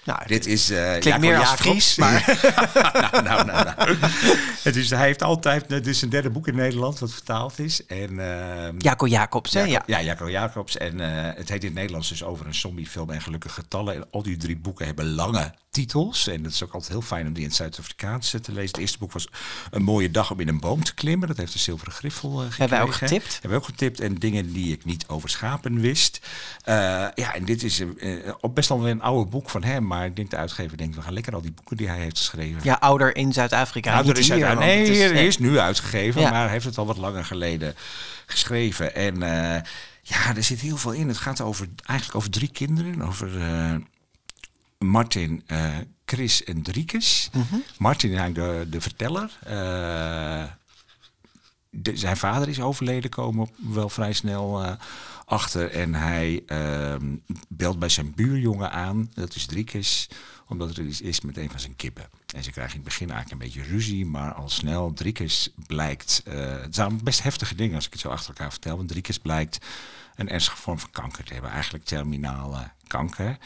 Nou, 0.08 0.20
Dit 0.28 0.46
is 0.46 0.70
eh 0.70 1.00
klinkt 1.00 1.20
meer 1.20 1.38
als 1.38 1.50
Jacobs. 1.50 1.62
Fries, 1.62 1.96
maar... 2.04 2.40
nou, 2.94 3.24
nou, 3.24 3.46
nou, 3.46 3.66
nou. 3.76 3.98
Het 4.64 4.76
is, 4.76 4.90
hij 4.90 5.06
heeft 5.06 5.24
altijd, 5.24 5.70
het 5.70 5.88
is 5.88 6.02
een 6.02 6.10
derde 6.10 6.30
boek 6.30 6.48
in 6.48 6.56
Nederland 6.56 7.00
wat 7.00 7.12
vertaald 7.12 7.60
is. 7.60 7.86
En, 7.86 8.20
ehm, 8.20 8.76
Jaco 8.78 9.08
Jacobs, 9.08 9.54
hè? 9.54 9.64
Ja, 9.64 9.84
Jaco 9.86 10.30
Jacobs. 10.30 10.78
En 10.78 11.00
eh, 11.00 11.36
het 11.36 11.50
heet 11.50 11.62
in 11.62 11.66
het 11.68 11.78
Nederlands 11.78 12.10
dus 12.10 12.24
over 12.24 12.46
een 12.46 12.56
zombiefilm 12.56 13.10
en 13.10 13.22
gelukkige 13.22 13.54
getallen. 13.54 13.96
En 13.96 14.06
al 14.12 14.24
die 14.24 14.38
drie 14.38 14.58
boeken 14.58 14.86
hebben 14.86 15.14
lange 15.14 15.54
titels. 15.78 16.28
En 16.28 16.44
het 16.44 16.54
is 16.54 16.64
ook 16.64 16.74
altijd 16.74 16.92
heel 16.92 17.02
fijn 17.02 17.28
om 17.28 17.34
die 17.34 17.42
in 17.42 17.48
het 17.48 17.58
Zuid-Afrikaans 17.58 18.34
eh, 18.34 18.40
te 18.42 18.52
lezen. 18.52 18.70
Het 18.72 18.78
eerste 18.78 18.98
boek 18.98 19.12
was 19.12 19.28
Een 19.72 19.84
mooie 19.84 20.12
dag 20.12 20.32
om 20.32 20.40
in 20.40 20.48
een 20.48 20.60
boom 20.60 20.84
te 20.84 20.94
klimmen. 20.94 21.28
Dat 21.28 21.38
heeft 21.38 21.54
de 21.54 21.60
zilveren 21.60 21.94
griffel 21.94 22.30
eh 22.30 22.36
gekregen. 22.38 22.58
Hebben 22.60 22.78
wij 22.78 22.88
ook 22.88 22.94
getipt? 22.94 23.32
Hebben 23.34 23.50
we 23.50 23.56
ook 23.58 23.66
getipt. 23.66 24.00
En 24.00 24.16
dingen 24.16 24.54
die 24.54 24.72
ik 24.72 24.86
niet 24.86 25.08
over 25.08 25.30
schapen 25.30 25.80
wist. 25.80 26.20
Eh, 26.64 26.76
ja, 27.16 27.34
en 27.34 27.46
dit 27.46 27.64
is 27.64 27.80
eh, 27.80 28.34
best 28.54 28.70
wel 28.70 28.82
weer 28.82 28.92
een 28.92 29.02
oude 29.02 29.30
boek 29.30 29.50
van 29.50 29.64
hem. 29.64 29.88
Maar 29.88 30.06
ik 30.06 30.16
denk 30.16 30.30
de 30.30 30.38
uitgever 30.38 30.78
denkt, 30.78 30.96
we 30.96 31.02
gaan 31.02 31.14
lekker 31.14 31.34
al 31.34 31.42
die 31.42 31.52
boeken 31.52 31.78
die 31.78 31.88
hij 31.88 32.00
heeft 32.00 32.18
geschreven. 32.18 32.62
ja, 32.64 32.74
ouder 32.80 33.16
in 33.16 33.34
Zuid-Afrika. 33.34 33.90
Nou, 33.94 34.10
er 34.10 34.32
uit, 34.32 34.42
want 34.42 34.60
nee, 34.60 34.80
het 34.80 34.88
is- 34.90 35.12
nee. 35.12 35.28
is 35.28 35.38
nu 35.38 35.60
uitgegeven, 35.60 36.22
Ja. 36.22 36.30
maar 36.30 36.42
hij 36.44 36.52
heeft 36.52 36.66
het 36.66 36.78
al 36.78 36.86
wat 36.86 36.98
langer 36.98 37.26
geleden 37.26 37.76
geschreven. 38.26 38.96
En 38.96 39.20
ja, 40.02 40.36
er 40.36 40.44
zit 40.44 40.60
heel 40.60 40.78
veel 40.78 40.92
in. 40.92 41.08
Het 41.08 41.18
gaat 41.18 41.42
over, 41.42 41.68
eigenlijk 41.86 42.18
over 42.20 42.30
drie 42.32 42.52
kinderen. 42.52 43.02
Over 43.02 43.30
Martin, 44.78 45.44
eh, 45.46 45.76
Chris 46.06 46.44
en 46.44 46.62
Driekes. 46.62 47.30
Mhm. 47.34 47.56
Martin 47.78 48.12
is 48.12 48.18
eigenlijk 48.18 48.64
de, 48.64 48.70
de 48.70 48.82
verteller. 48.82 49.38
Eh, 49.44 50.44
de- 51.70 51.98
zijn 51.98 52.18
vader 52.18 52.50
is 52.50 52.62
overleden, 52.62 53.10
komen 53.10 53.50
we 53.58 53.74
wel 53.74 53.90
vrij 53.90 54.14
snel 54.14 54.64
eh, 54.64 54.72
achter. 55.26 55.72
En 55.72 55.94
hij 55.94 56.44
ehm, 56.46 57.16
belt 57.48 57.80
bij 57.80 57.90
zijn 57.90 58.14
buurjongen 58.16 58.72
aan, 58.72 59.12
dat 59.14 59.36
is 59.36 59.46
Driekes, 59.46 60.10
omdat 60.48 60.78
er 60.78 60.86
iets 60.86 61.02
is 61.02 61.22
met 61.22 61.38
een 61.38 61.50
van 61.50 61.60
zijn 61.60 61.76
kippen. 61.76 62.10
En 62.36 62.44
ze 62.44 62.52
krijgen 62.52 62.74
in 62.76 62.80
het 62.82 62.90
begin 62.90 63.10
eigenlijk 63.12 63.42
een 63.42 63.48
beetje 63.48 63.70
ruzie, 63.72 64.06
maar 64.06 64.34
al 64.34 64.50
snel 64.50 64.94
Driekes 64.94 65.50
blijkt... 65.68 66.22
het 66.30 66.76
zijn 66.76 67.04
best 67.04 67.24
heftige 67.24 67.56
dingen 67.56 67.76
als 67.76 67.86
ik 67.86 67.92
het 67.92 68.02
zo 68.02 68.10
achter 68.10 68.30
elkaar 68.30 68.52
vertel, 68.52 68.78
want 68.78 68.90
Driekes 68.90 69.18
blijkt 69.18 69.58
een 70.16 70.30
ernstige 70.30 70.58
vorm 70.58 70.80
van 70.80 70.90
kanker 70.92 71.24
te 71.24 71.34
hebben. 71.34 71.52
Eigenlijk 71.52 71.86
terminale 71.86 72.72
kanker. 72.88 73.38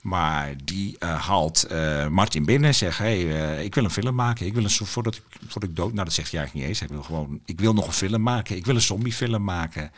Maar 0.00 0.54
die 0.64 0.98
eh, 0.98 1.26
haalt 1.26 1.62
eh, 1.62 2.08
Martin 2.08 2.44
binnen 2.44 2.68
en 2.68 2.74
zegt: 2.74 2.98
hey, 2.98 3.18
eh, 3.18 3.64
ik 3.64 3.74
wil 3.74 3.84
een 3.84 3.90
film 3.90 4.14
maken. 4.14 4.46
Ik 4.46 4.54
wil 4.54 4.64
een 4.64 4.70
voordat 4.70 5.14
ik, 5.14 5.22
voordat 5.48 5.70
ik 5.70 5.76
dood. 5.76 5.92
Nou, 5.92 6.04
dat 6.04 6.14
zegt 6.14 6.30
hij 6.30 6.40
eigenlijk 6.40 6.68
niet 6.68 6.78
eens. 6.78 6.88
Hij 6.88 6.98
wil 6.98 7.06
gewoon: 7.06 7.40
ik 7.44 7.60
wil 7.60 7.72
nog 7.72 7.86
een 7.86 7.92
film 7.92 8.22
maken. 8.22 8.56
Ik 8.56 8.66
wil 8.66 8.74
een 8.74 8.80
zombiefilm 8.80 9.44
maken. 9.44 9.92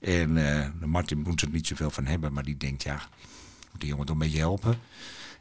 En 0.00 0.60
eh, 0.60 0.68
Martin 0.86 1.18
moet 1.18 1.40
er 1.40 1.48
niet 1.50 1.66
zoveel 1.66 1.90
van 1.90 2.06
hebben, 2.06 2.32
maar 2.32 2.44
die 2.44 2.56
denkt: 2.56 2.82
ja, 2.82 3.02
moet 3.70 3.80
die 3.80 3.88
jongen 3.88 4.06
toch 4.06 4.14
een 4.14 4.22
beetje 4.22 4.38
helpen. 4.38 4.78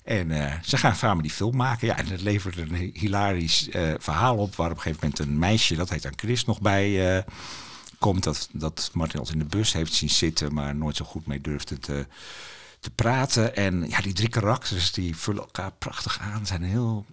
En 0.04 0.60
ze 0.64 0.78
gaan 0.78 0.96
samen 0.96 1.24
die 1.24 1.32
film 1.32 1.56
maken. 1.56 1.88
Ja, 1.88 1.98
en 1.98 2.08
het 2.08 2.22
levert 2.22 2.58
een 2.58 2.92
hilarisch 2.94 3.68
verhaal 3.98 4.38
op. 4.38 4.56
Waar 4.56 4.72
op 4.72 4.76
een 4.76 4.82
gegeven 4.82 5.00
moment 5.02 5.20
een 5.20 5.40
meisje, 5.40 5.76
dat 5.76 5.90
heet 5.90 6.02
dan 6.02 6.14
Chris, 6.16 6.46
nog 6.46 6.62
bij 6.62 7.24
komt. 8.00 8.24
Dat, 8.24 8.50
dat 8.52 8.90
Martin 8.94 9.20
altijd 9.20 9.38
in 9.38 9.44
de 9.50 9.58
bus 9.58 9.74
heeft 9.74 9.94
zien 9.94 10.10
zitten, 10.10 10.54
maar 10.54 10.76
nooit 10.76 10.96
zo 10.96 11.06
goed 11.06 11.28
mee 11.28 11.42
durfde 11.42 11.80
te, 11.80 12.06
te 12.80 12.90
praten. 12.92 13.56
En 13.56 13.90
ja, 13.90 14.02
die 14.02 14.14
drie 14.14 14.30
karakters 14.30 14.92
die 14.92 15.16
vullen 15.16 15.42
elkaar 15.42 15.72
prachtig 15.72 16.20
aan. 16.20 16.46
Zijn 16.46 16.64
heel 16.64 17.06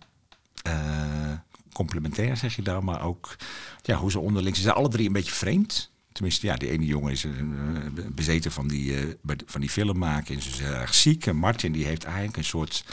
eh, 0.63 1.33
complementair, 1.73 2.37
zeg 2.37 2.57
je 2.57 2.63
dan. 2.63 2.85
Maar 2.85 3.03
ook 3.03 3.37
ja, 3.83 3.97
hoe 3.97 4.11
ze 4.11 4.19
onderling... 4.19 4.57
Ze 4.57 4.63
zijn 4.63 4.75
alle 4.75 4.89
drie 4.89 5.07
een 5.07 5.13
beetje 5.13 5.33
vreemd. 5.33 5.91
Tenminste, 6.13 6.47
ja, 6.47 6.57
die 6.57 6.71
ene 6.71 6.85
jongen 6.87 7.13
is 7.13 7.25
eh, 7.25 7.31
bezeten 8.13 8.53
van 8.53 8.69
die, 8.69 8.93
de- 9.23 9.37
van 9.47 9.61
die 9.61 9.71
film 9.71 9.99
maken. 9.99 10.35
En 10.35 10.43
ze 10.43 10.51
is 10.51 10.61
erg 10.61 10.95
ziek. 10.95 11.27
En 11.27 11.37
Martin 11.37 11.73
die 11.73 11.85
heeft 11.85 12.05
eigenlijk 12.05 12.37
een 12.37 12.45
soort 12.45 12.85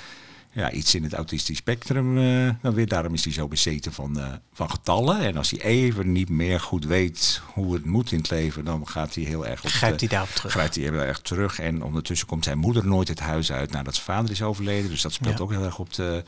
ja, 0.54 0.72
iets 0.72 0.96
in 0.96 1.04
het 1.04 1.14
autistisch 1.14 1.58
spectrum. 1.58 2.18
eh, 2.18 2.50
dan 2.62 2.74
weer, 2.74 2.88
daarom 2.88 3.14
is 3.14 3.24
hij 3.24 3.34
zo 3.34 3.48
bezeten 3.48 3.94
van, 3.94 4.20
eh, 4.20 4.28
van 4.54 4.70
getallen. 4.70 5.20
En 5.20 5.38
als 5.38 5.50
hij 5.52 5.62
even 5.62 6.12
niet 6.12 6.30
meer 6.30 6.60
goed 6.60 6.86
weet 6.86 7.42
hoe 7.54 7.74
het 7.74 7.86
moet 7.86 8.12
in 8.12 8.18
het 8.18 8.30
leven, 8.30 8.66
dan 8.66 8.88
gaat 8.88 9.16
hij 9.16 9.24
heel 9.24 9.48
erg 9.48 9.64
op 9.64 9.70
Grijpt 9.70 10.00
hij 10.00 10.10
daarop 10.10 10.30
terug? 10.30 10.52
grijpt 10.52 10.76
hij 10.76 10.84
heel 10.84 10.94
erg 10.94 11.20
terug. 11.20 11.60
En 11.60 11.84
ondertussen 11.84 12.28
komt 12.28 12.44
zijn 12.44 12.58
moeder 12.58 12.86
nooit 12.88 13.08
het 13.08 13.20
huis 13.20 13.52
uit 13.52 13.72
nadat 13.72 13.94
zijn 13.94 14.06
vader 14.06 14.32
is 14.32 14.42
overleden. 14.42 14.90
Dus 14.90 15.02
dat 15.02 15.14
speelt 15.14 15.38
Ja. 15.38 15.44
ook 15.44 15.52
heel 15.52 15.64
erg 15.64 15.80
op 15.80 15.94
de, 15.94 16.24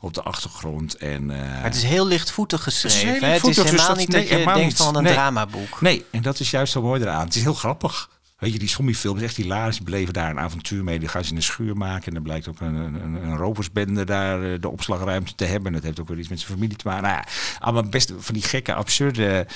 op 0.00 0.14
de 0.14 0.22
achtergrond. 0.22 0.96
En, 0.96 1.30
eh, 1.30 1.38
Maar 1.52 1.62
het 1.62 1.74
is 1.74 1.82
heel 1.82 2.06
lichtvoetig 2.06 2.62
geschreven. 2.62 2.98
heel 3.12 3.20
hè? 3.20 3.26
Het 3.26 3.44
is 3.46 3.54
dus 3.56 3.64
helemaal 3.64 3.86
dat- 3.88 3.96
niet 3.96 4.08
nee, 4.08 4.20
dat 4.20 4.28
je 4.28 4.34
helemaal 4.34 4.54
denkt 4.56 4.70
niet. 4.70 4.82
van 4.82 4.96
een 4.96 5.02
Nee. 5.02 5.12
dramaboek. 5.12 5.80
Nee, 5.80 6.04
en 6.10 6.22
dat 6.22 6.40
is 6.40 6.50
juist 6.50 6.72
zo 6.72 6.82
mooi 6.82 7.00
eraan. 7.02 7.24
Het 7.24 7.34
is 7.34 7.42
heel 7.42 7.54
grappig. 7.54 8.10
Weet 8.38 8.52
je, 8.52 8.58
die 8.58 8.68
zombiefilm 8.68 9.16
is 9.16 9.22
echt 9.22 9.36
hilarisch. 9.36 9.76
Die 9.76 9.84
beleven 9.84 10.12
daar 10.12 10.30
een 10.30 10.38
avontuur 10.38 10.84
mee. 10.84 10.98
Die 10.98 11.08
gaan 11.08 11.24
ze 11.24 11.30
in 11.30 11.36
een 11.36 11.42
schuur 11.42 11.76
maken. 11.76 12.06
En 12.06 12.14
dan 12.14 12.22
blijkt 12.22 12.48
ook 12.48 12.60
een, 12.60 12.74
een, 12.74 13.94
een 13.94 14.06
daar 14.06 14.42
eh, 14.42 14.60
de 14.60 14.68
opslagruimte 14.68 15.34
te 15.34 15.44
hebben. 15.44 15.66
En 15.66 15.72
dat 15.72 15.82
heeft 15.82 16.00
ook 16.00 16.08
weer 16.08 16.18
iets 16.18 16.28
met 16.28 16.40
zijn 16.40 16.52
familie 16.52 16.76
te 16.76 16.86
maken. 16.86 17.02
Nou 17.02 17.14
ja, 17.14 17.24
allemaal 17.58 17.90
best 17.90 18.12
van 18.18 18.34
die 18.34 18.42
gekke, 18.42 18.74
absurde 18.74 19.46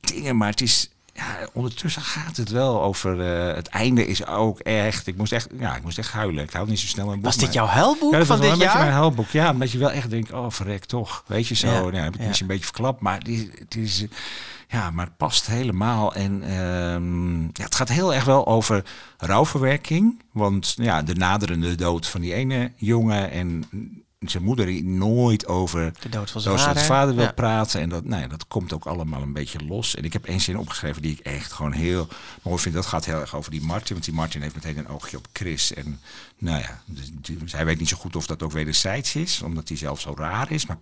dingen. 0.00 0.36
Maar 0.36 0.50
het 0.50 0.60
is... 0.60 0.90
Ja, 1.16 1.48
ondertussen 1.52 2.02
gaat 2.02 2.36
het 2.36 2.48
wel 2.50 2.82
over... 2.82 3.20
eh, 3.20 3.54
het 3.54 3.68
einde 3.68 4.06
is 4.06 4.26
ook 4.26 4.58
echt... 4.60 5.06
Ik 5.06 5.16
moest 5.16 5.32
echt, 5.32 5.48
ja, 5.58 5.76
ik 5.76 5.82
moest 5.82 5.98
echt 5.98 6.12
huilen. 6.12 6.44
Ik 6.44 6.52
hou 6.52 6.68
niet 6.68 6.78
zo 6.78 6.86
snel 6.86 7.06
een 7.08 7.14
boek. 7.14 7.24
Was 7.24 7.36
dit 7.36 7.52
jouw 7.52 7.66
huilboek 7.66 8.12
ja, 8.12 8.18
dat 8.18 8.26
van 8.26 8.40
dit 8.40 8.50
een 8.50 8.58
beetje 8.58 8.72
jaar? 8.72 8.82
mijn 8.82 8.92
huilboek. 8.92 9.28
Ja, 9.28 9.50
omdat 9.50 9.70
je 9.70 9.78
wel 9.78 9.90
echt 9.90 10.10
denkt, 10.10 10.32
oh 10.32 10.50
verrek 10.50 10.84
toch. 10.84 11.24
Weet 11.26 11.46
je 11.48 11.54
zo, 11.54 11.66
Ja, 11.66 11.80
nou, 11.80 11.96
heb 11.96 12.14
ik 12.14 12.20
ja. 12.20 12.26
misschien 12.26 12.48
een 12.48 12.56
beetje 12.56 12.72
verklapt. 12.72 13.00
Maar 13.00 13.18
het 13.18 13.28
is, 13.28 13.46
het 13.58 13.76
is, 13.76 14.04
ja, 14.68 14.90
maar 14.90 15.06
het 15.06 15.16
past 15.16 15.46
helemaal. 15.46 16.14
En 16.14 16.42
ehm, 16.42 17.42
ja, 17.42 17.64
het 17.64 17.74
gaat 17.74 17.88
heel 17.88 18.14
erg 18.14 18.24
wel 18.24 18.46
over 18.46 18.84
rouwverwerking. 19.18 20.22
Want 20.32 20.74
ja, 20.78 21.02
de 21.02 21.14
naderende 21.14 21.74
dood 21.74 22.06
van 22.06 22.20
die 22.20 22.34
ene 22.34 22.72
jongen 22.76 23.30
en 23.30 23.64
zijn 24.18 24.42
moeder 24.42 24.66
die 24.66 24.84
nooit 24.84 25.46
over 25.46 25.92
De 26.00 26.08
dood 26.08 26.30
van 26.30 26.40
zijn 26.40 26.58
zoals 26.58 26.60
vader. 26.62 26.76
het 26.76 26.86
vader 26.90 27.14
wil 27.14 27.24
Ja. 27.24 27.32
praten. 27.32 27.80
En 27.80 27.88
dat, 27.88 28.04
nou 28.04 28.22
ja, 28.22 28.28
dat 28.28 28.46
komt 28.46 28.72
ook 28.72 28.86
allemaal 28.86 29.22
een 29.22 29.32
beetje 29.32 29.64
los. 29.64 29.94
En 29.94 30.04
ik 30.04 30.12
heb 30.12 30.24
één 30.24 30.40
zin 30.40 30.58
opgeschreven 30.58 31.02
die 31.02 31.12
ik 31.12 31.18
echt 31.18 31.52
gewoon 31.52 31.72
heel 31.72 32.08
mooi 32.42 32.58
vind. 32.58 32.74
Dat 32.74 32.86
gaat 32.86 33.04
heel 33.04 33.20
erg 33.20 33.34
over 33.34 33.50
die 33.50 33.62
Martin. 33.62 33.92
Want 33.92 34.04
die 34.04 34.14
Martin 34.14 34.42
heeft 34.42 34.54
meteen 34.54 34.78
een 34.78 34.88
oogje 34.88 35.16
op 35.16 35.26
Chris. 35.32 35.74
En 35.74 36.00
nou 36.38 36.60
ja, 36.60 36.82
dus 36.86 37.52
hij 37.52 37.64
weet 37.64 37.78
niet 37.78 37.88
zo 37.88 37.96
goed 37.96 38.16
of 38.16 38.26
dat 38.26 38.42
ook 38.42 38.52
wederzijds 38.52 39.14
is. 39.14 39.42
Omdat 39.42 39.68
hij 39.68 39.76
zelf 39.76 40.00
zo 40.00 40.14
raar 40.16 40.50
is. 40.50 40.66
Maar 40.66 40.78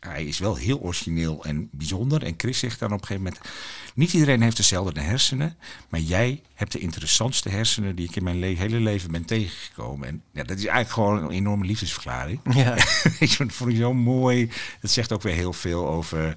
hij 0.00 0.24
is 0.24 0.38
wel 0.38 0.54
heel 0.54 0.78
origineel 0.80 1.44
en 1.44 1.68
bijzonder. 1.72 2.22
En 2.22 2.34
Chris 2.36 2.58
zegt 2.58 2.78
dan 2.78 2.92
op 2.92 3.00
een 3.00 3.06
gegeven 3.06 3.22
moment... 3.32 3.48
Niet 3.94 4.12
iedereen 4.12 4.42
heeft 4.42 4.56
dezelfde 4.56 5.00
hersenen. 5.00 5.56
Maar 5.88 6.00
jij 6.00 6.42
hebt 6.54 6.72
de 6.72 6.78
interessantste 6.78 7.48
hersenen... 7.48 7.96
die 7.96 8.08
ik 8.08 8.16
in 8.16 8.24
mijn 8.24 8.38
le- 8.38 8.46
hele 8.56 8.80
leven 8.80 9.10
ben 9.10 9.24
tegengekomen. 9.24 10.08
En 10.08 10.22
ja, 10.32 10.42
dat 10.42 10.58
is 10.58 10.64
eigenlijk 10.64 10.90
gewoon 10.92 11.22
een 11.24 11.30
enorme 11.30 11.64
liefdesverklaring. 11.66 12.40
Ja. 12.52 12.74
Ik 13.18 13.30
vond- 13.32 13.68
ik 13.68 13.76
zo 13.76 13.94
mooi. 13.94 14.50
Het 14.80 14.90
zegt 14.90 15.12
ook 15.12 15.22
weer 15.22 15.34
heel 15.34 15.52
veel 15.52 15.88
over... 15.88 16.36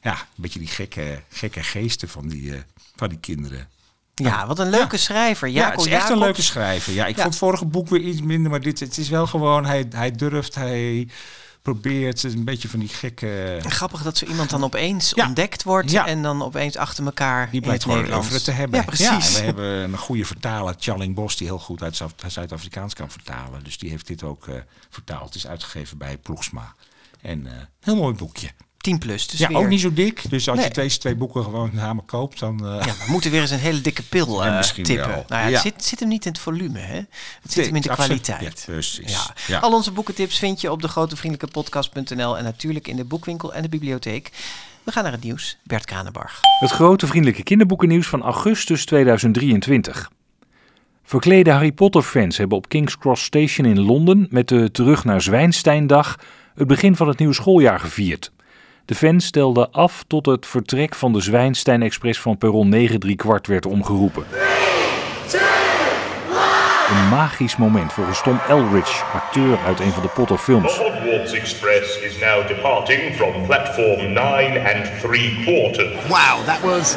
Ja, 0.00 0.12
een 0.12 0.18
beetje 0.42 0.58
die 0.58 0.68
gekke, 0.68 1.22
gekke 1.28 1.62
geesten 1.62 2.08
van 2.08 2.28
die, 2.28 2.54
eh, 2.54 2.60
van 2.96 3.08
die 3.08 3.18
kinderen. 3.18 3.68
ja, 4.14 4.46
wat 4.46 4.58
een 4.58 4.70
leuke 4.70 4.96
schrijver. 4.96 5.48
Ja, 5.48 5.70
het 5.70 5.80
is 5.80 5.86
echt 5.86 6.08
een 6.08 6.18
leuke 6.18 6.42
schrijver. 6.42 6.92
Ja, 6.92 7.06
ik 7.06 7.16
Ja. 7.16 7.22
vond 7.22 7.34
het 7.34 7.42
vorige 7.42 7.64
boek 7.66 7.88
weer 7.88 8.00
iets 8.00 8.20
minder, 8.22 8.50
maar 8.50 8.60
dit 8.60 8.80
het 8.80 8.98
is 8.98 9.08
wel 9.08 9.26
gewoon, 9.26 9.64
hij, 9.66 9.86
hij 9.90 10.10
durft, 10.12 10.54
hij 10.54 11.08
probeert, 11.62 12.22
het 12.22 12.24
is 12.24 12.34
een 12.38 12.44
beetje 12.44 12.68
van 12.68 12.78
die 12.78 12.88
gekke... 12.88 13.58
Grappig 13.66 14.02
dat 14.02 14.16
zo 14.18 14.26
iemand 14.26 14.50
dan 14.50 14.64
opeens 14.64 15.12
Ja. 15.14 15.26
ontdekt 15.26 15.62
wordt 15.62 15.90
Ja. 15.90 16.06
en 16.06 16.22
dan 16.22 16.42
opeens 16.42 16.76
achter 16.76 17.04
elkaar 17.04 17.50
Die 17.50 17.60
blijkt 17.60 17.82
het 17.82 17.82
gewoon 17.82 17.98
Nederlands. 17.98 18.28
over 18.34 18.42
te 18.44 18.50
hebben. 18.50 18.78
Ja, 18.80 18.84
precies. 18.86 19.38
we 19.38 19.44
hebben 19.44 19.64
een 19.82 19.98
goede 19.98 20.24
vertaler, 20.24 20.74
Charling 20.78 21.14
Bos, 21.14 21.36
die 21.36 21.46
heel 21.46 21.58
goed 21.58 21.82
uit 21.82 21.96
Zuid- 21.96 22.22
Zuid-Afrikaans 22.26 22.94
kan 22.94 23.10
vertalen. 23.10 23.64
Dus 23.64 23.78
die 23.78 23.90
heeft 23.90 24.06
dit 24.06 24.22
ook 24.22 24.48
eh, 24.48 24.54
vertaald. 24.90 25.24
Het 25.24 25.34
is 25.34 25.46
uitgegeven 25.46 25.98
bij 25.98 26.16
Ploegsma. 26.18 26.74
En 27.20 27.46
eh 27.46 27.52
heel 27.80 27.96
mooi 27.96 28.14
boekje. 28.14 28.48
10 28.82 28.98
plus. 28.98 29.26
Dus 29.26 29.38
ja, 29.38 29.48
weer- 29.48 29.56
ook 29.56 29.68
niet 29.68 29.80
zo 29.80 29.92
dik. 29.92 30.30
Dus 30.30 30.48
als 30.48 30.58
Nee. 30.58 30.68
je 30.68 30.74
deze 30.74 30.98
twee 30.98 31.14
boeken 31.16 31.42
gewoon 31.44 31.70
samen 31.76 32.04
koopt, 32.04 32.38
dan... 32.38 32.66
eh, 32.66 32.86
Ja, 32.86 32.92
we 33.04 33.10
moeten 33.10 33.30
weer 33.30 33.40
eens 33.40 33.50
een 33.50 33.58
hele 33.58 33.80
dikke 33.80 34.02
pil 34.02 34.44
misschien 34.56 34.84
tippen. 34.84 35.08
wel. 35.08 35.24
Nou 35.28 35.42
ja, 35.42 35.48
Ja. 35.48 35.52
Het 35.54 35.62
zit, 35.62 35.84
zit 35.84 36.00
hem 36.00 36.08
niet 36.08 36.24
in 36.26 36.32
het 36.32 36.40
volume, 36.40 36.78
hè? 36.78 36.96
Het 37.42 37.52
zit 37.52 37.66
hem 37.66 37.74
in 37.76 37.82
de 37.82 37.88
kwaliteit. 37.88 38.64
Ja, 38.66 38.72
precies. 38.72 39.12
Ja. 39.12 39.34
Ja. 39.46 39.58
Al 39.58 39.72
onze 39.72 39.90
boekentips 39.90 40.38
vind 40.38 40.60
je 40.60 40.70
op 40.70 40.82
de 40.82 40.88
grotevriendelijkepodcast.nl 40.88 42.38
en 42.38 42.44
natuurlijk 42.44 42.88
in 42.88 42.96
de 42.96 43.04
boekwinkel 43.04 43.54
en 43.54 43.62
de 43.62 43.68
bibliotheek. 43.68 44.30
We 44.82 44.92
gaan 44.92 45.02
naar 45.02 45.12
het 45.12 45.22
nieuws. 45.22 45.58
Bert 45.64 45.84
Kranenbarg. 45.84 46.38
Het 46.60 46.70
grote 46.70 47.06
vriendelijke 47.06 47.42
kinderboekennieuws 47.42 48.06
van 48.06 48.22
augustus 48.22 48.84
2023. 48.84 50.10
Verklede 51.04 51.50
Harry 51.50 51.72
Potter-fans 51.72 52.36
hebben 52.36 52.56
op 52.56 52.68
King's 52.68 52.98
Cross 52.98 53.24
Station 53.24 53.66
in 53.66 53.80
Londen 53.80 54.26
met 54.30 54.48
de 54.48 54.70
Terug 54.70 55.04
naar 55.04 55.20
Zwijnsteindag 55.22 56.16
het 56.54 56.66
begin 56.66 56.96
van 56.96 57.08
het 57.08 57.18
nieuwe 57.18 57.34
schooljaar 57.34 57.80
gevierd. 57.80 58.32
De 58.84 58.94
fans 58.94 59.26
stelden 59.26 59.72
af 59.72 60.04
tot 60.06 60.26
het 60.26 60.46
vertrek 60.46 60.94
van 60.94 61.12
de 61.12 61.20
Zwijnstein 61.20 61.82
Express 61.82 62.20
van 62.20 62.38
perron 62.38 62.68
9 62.68 63.00
3 63.00 63.16
kwart 63.16 63.46
werd 63.46 63.66
omgeroepen. 63.66 64.24
Een 66.90 67.08
magisch 67.08 67.56
moment 67.56 67.92
volgens 67.92 68.22
Tom 68.22 68.40
Elridge, 68.48 69.02
acteur 69.14 69.58
uit 69.66 69.80
een 69.80 69.92
van 69.92 70.02
de 70.02 70.08
Potter-films. 70.08 70.74
The 70.74 70.82
Hogwarts 70.82 71.32
Express 71.32 71.98
is 71.98 72.18
now 72.18 72.48
departing 72.48 73.14
from 73.14 73.46
platform 73.46 74.12
9 74.12 74.74
and 74.74 75.00
3 75.00 75.42
quarters. 75.44 76.06
Wow, 76.08 76.44
that 76.44 76.60
was 76.60 76.96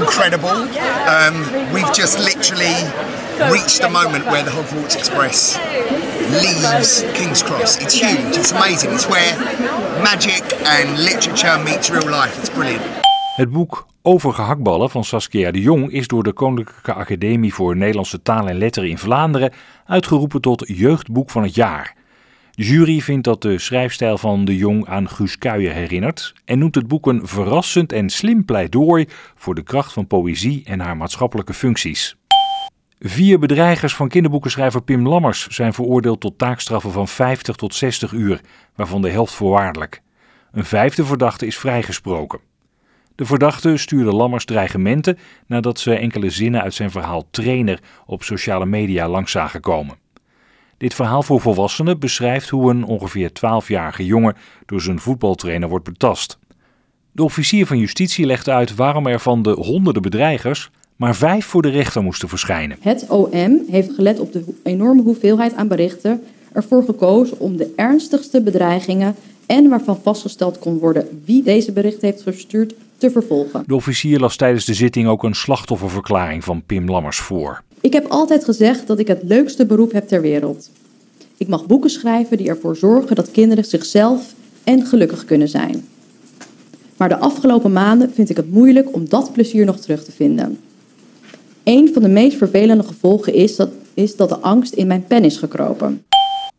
incredible. 0.00 0.50
Um, 0.50 1.34
we've 1.72 1.92
just 1.92 2.18
literally 2.18 2.74
reached 3.50 3.80
the 3.80 3.88
moment 3.88 4.24
where 4.24 4.44
the 4.44 4.50
Hogwarts 4.50 4.96
Express 4.96 5.58
leaves 6.30 7.04
King's 7.12 7.42
Cross. 7.42 7.80
It's 7.82 7.94
huge, 7.94 8.36
it's 8.36 8.52
amazing. 8.52 8.92
It's 8.92 9.06
where 9.08 9.34
magic 10.04 10.44
and 10.64 10.98
literature 10.98 11.62
meets 11.62 11.88
real 11.88 12.08
life. 12.08 12.38
It's 12.38 12.50
brilliant. 12.50 12.82
Het 13.36 13.50
boek 13.50 13.86
Over 14.02 14.32
gehaktballen 14.32 14.90
van 14.90 15.04
Saskia 15.04 15.50
de 15.50 15.60
Jong 15.60 15.90
is 15.90 16.08
door 16.08 16.22
de 16.22 16.32
Koninklijke 16.32 16.92
Academie 16.92 17.54
voor 17.54 17.76
Nederlandse 17.76 18.22
Taal 18.22 18.48
en 18.48 18.58
Letteren 18.58 18.88
in 18.88 18.98
Vlaanderen 18.98 19.52
uitgeroepen 19.86 20.40
tot 20.40 20.64
jeugdboek 20.66 21.30
van 21.30 21.42
het 21.42 21.54
jaar. 21.54 21.94
De 22.50 22.64
jury 22.64 23.00
vindt 23.00 23.24
dat 23.24 23.42
de 23.42 23.58
schrijfstijl 23.58 24.18
van 24.18 24.44
de 24.44 24.56
Jong 24.56 24.86
aan 24.88 25.08
Guus 25.08 25.38
Kuijer 25.38 25.72
herinnert 25.72 26.34
en 26.44 26.58
noemt 26.58 26.74
het 26.74 26.88
boek 26.88 27.06
een 27.06 27.26
verrassend 27.26 27.92
en 27.92 28.10
slim 28.10 28.44
pleidooi 28.44 29.08
voor 29.34 29.54
de 29.54 29.62
kracht 29.62 29.92
van 29.92 30.06
poëzie 30.06 30.62
en 30.64 30.80
haar 30.80 30.96
maatschappelijke 30.96 31.54
functies. 31.54 32.16
Vier 32.98 33.38
bedreigers 33.38 33.94
van 33.94 34.08
kinderboekenschrijver 34.08 34.82
Pim 34.82 35.08
Lammers 35.08 35.46
zijn 35.46 35.72
veroordeeld 35.72 36.20
tot 36.20 36.38
taakstraffen 36.38 36.92
van 36.92 37.08
50 37.08 37.56
tot 37.56 37.74
60 37.74 38.12
uur, 38.12 38.40
waarvan 38.74 39.02
de 39.02 39.10
helft 39.10 39.34
voorwaardelijk. 39.34 40.02
Een 40.52 40.64
vijfde 40.64 41.04
verdachte 41.04 41.46
is 41.46 41.58
vrijgesproken. 41.58 42.40
De 43.14 43.24
verdachte 43.24 43.76
stuurde 43.76 44.12
Lammers 44.12 44.44
dreigementen 44.44 45.18
nadat 45.46 45.78
ze 45.78 45.94
enkele 45.94 46.30
zinnen 46.30 46.62
uit 46.62 46.74
zijn 46.74 46.90
verhaal 46.90 47.30
Trainer 47.30 47.80
op 48.06 48.22
sociale 48.22 48.66
media 48.66 49.08
langs 49.08 49.32
zagen 49.32 49.60
komen. 49.60 49.96
Dit 50.76 50.94
verhaal 50.94 51.22
voor 51.22 51.40
volwassenen 51.40 51.98
beschrijft 51.98 52.48
hoe 52.48 52.70
een 52.70 52.84
ongeveer 52.84 53.30
12-jarige 53.30 54.04
jongen 54.04 54.36
door 54.66 54.80
zijn 54.80 54.98
voetbaltrainer 54.98 55.68
wordt 55.68 55.84
betast. 55.84 56.38
De 57.12 57.22
officier 57.22 57.66
van 57.66 57.78
justitie 57.78 58.26
legt 58.26 58.48
uit 58.48 58.74
waarom 58.74 59.06
er 59.06 59.20
van 59.20 59.42
de 59.42 59.50
honderden 59.50 60.02
bedreigers 60.02 60.70
maar 60.96 61.16
vijf 61.16 61.46
voor 61.46 61.62
de 61.62 61.68
rechter 61.68 62.02
moesten 62.02 62.28
verschijnen. 62.28 62.76
Het 62.80 63.06
OM 63.08 63.62
heeft 63.68 63.90
gelet 63.94 64.18
op 64.18 64.32
de 64.32 64.44
enorme 64.62 65.02
hoeveelheid 65.02 65.54
aan 65.54 65.68
berichten 65.68 66.22
ervoor 66.52 66.84
gekozen 66.84 67.40
om 67.40 67.56
de 67.56 67.72
ernstigste 67.76 68.40
bedreigingen 68.40 69.14
en 69.46 69.68
waarvan 69.68 70.00
vastgesteld 70.02 70.58
kon 70.58 70.78
worden 70.78 71.22
wie 71.24 71.42
deze 71.42 71.72
berichten 71.72 72.08
heeft 72.08 72.22
verstuurd 72.22 72.74
te 72.98 73.10
vervolgen. 73.10 73.64
De 73.66 73.74
officier 73.74 74.20
las 74.20 74.36
tijdens 74.36 74.64
de 74.64 74.74
zitting 74.74 75.08
ook 75.08 75.22
een 75.22 75.34
slachtofferverklaring 75.34 76.44
van 76.44 76.62
Pim 76.66 76.90
Lammers 76.90 77.18
voor. 77.18 77.62
Ik 77.80 77.92
heb 77.92 78.06
altijd 78.06 78.44
gezegd 78.44 78.86
dat 78.86 78.98
ik 78.98 79.08
het 79.08 79.22
leukste 79.22 79.66
beroep 79.66 79.92
heb 79.92 80.08
ter 80.08 80.20
wereld. 80.20 80.70
Ik 81.36 81.48
mag 81.48 81.66
boeken 81.66 81.90
schrijven 81.90 82.36
die 82.36 82.48
ervoor 82.48 82.76
zorgen 82.76 83.16
dat 83.16 83.30
kinderen 83.30 83.64
zichzelf 83.64 84.34
en 84.64 84.86
gelukkig 84.86 85.24
kunnen 85.24 85.48
zijn. 85.48 85.88
Maar 86.96 87.08
de 87.08 87.18
afgelopen 87.18 87.72
maanden 87.72 88.12
vind 88.12 88.30
ik 88.30 88.36
het 88.36 88.52
moeilijk 88.52 88.94
om 88.94 89.08
dat 89.08 89.32
plezier 89.32 89.64
nog 89.64 89.80
terug 89.80 90.04
te 90.04 90.12
vinden. 90.12 90.58
Een 91.64 91.90
van 91.92 92.02
de 92.02 92.08
meest 92.08 92.36
vervelende 92.36 92.82
gevolgen 92.82 93.34
is 93.34 93.56
dat, 93.56 93.70
is 93.94 94.16
dat 94.16 94.28
de 94.28 94.38
angst 94.38 94.72
in 94.72 94.86
mijn 94.86 95.06
pen 95.06 95.24
is 95.24 95.36
gekropen. 95.36 96.04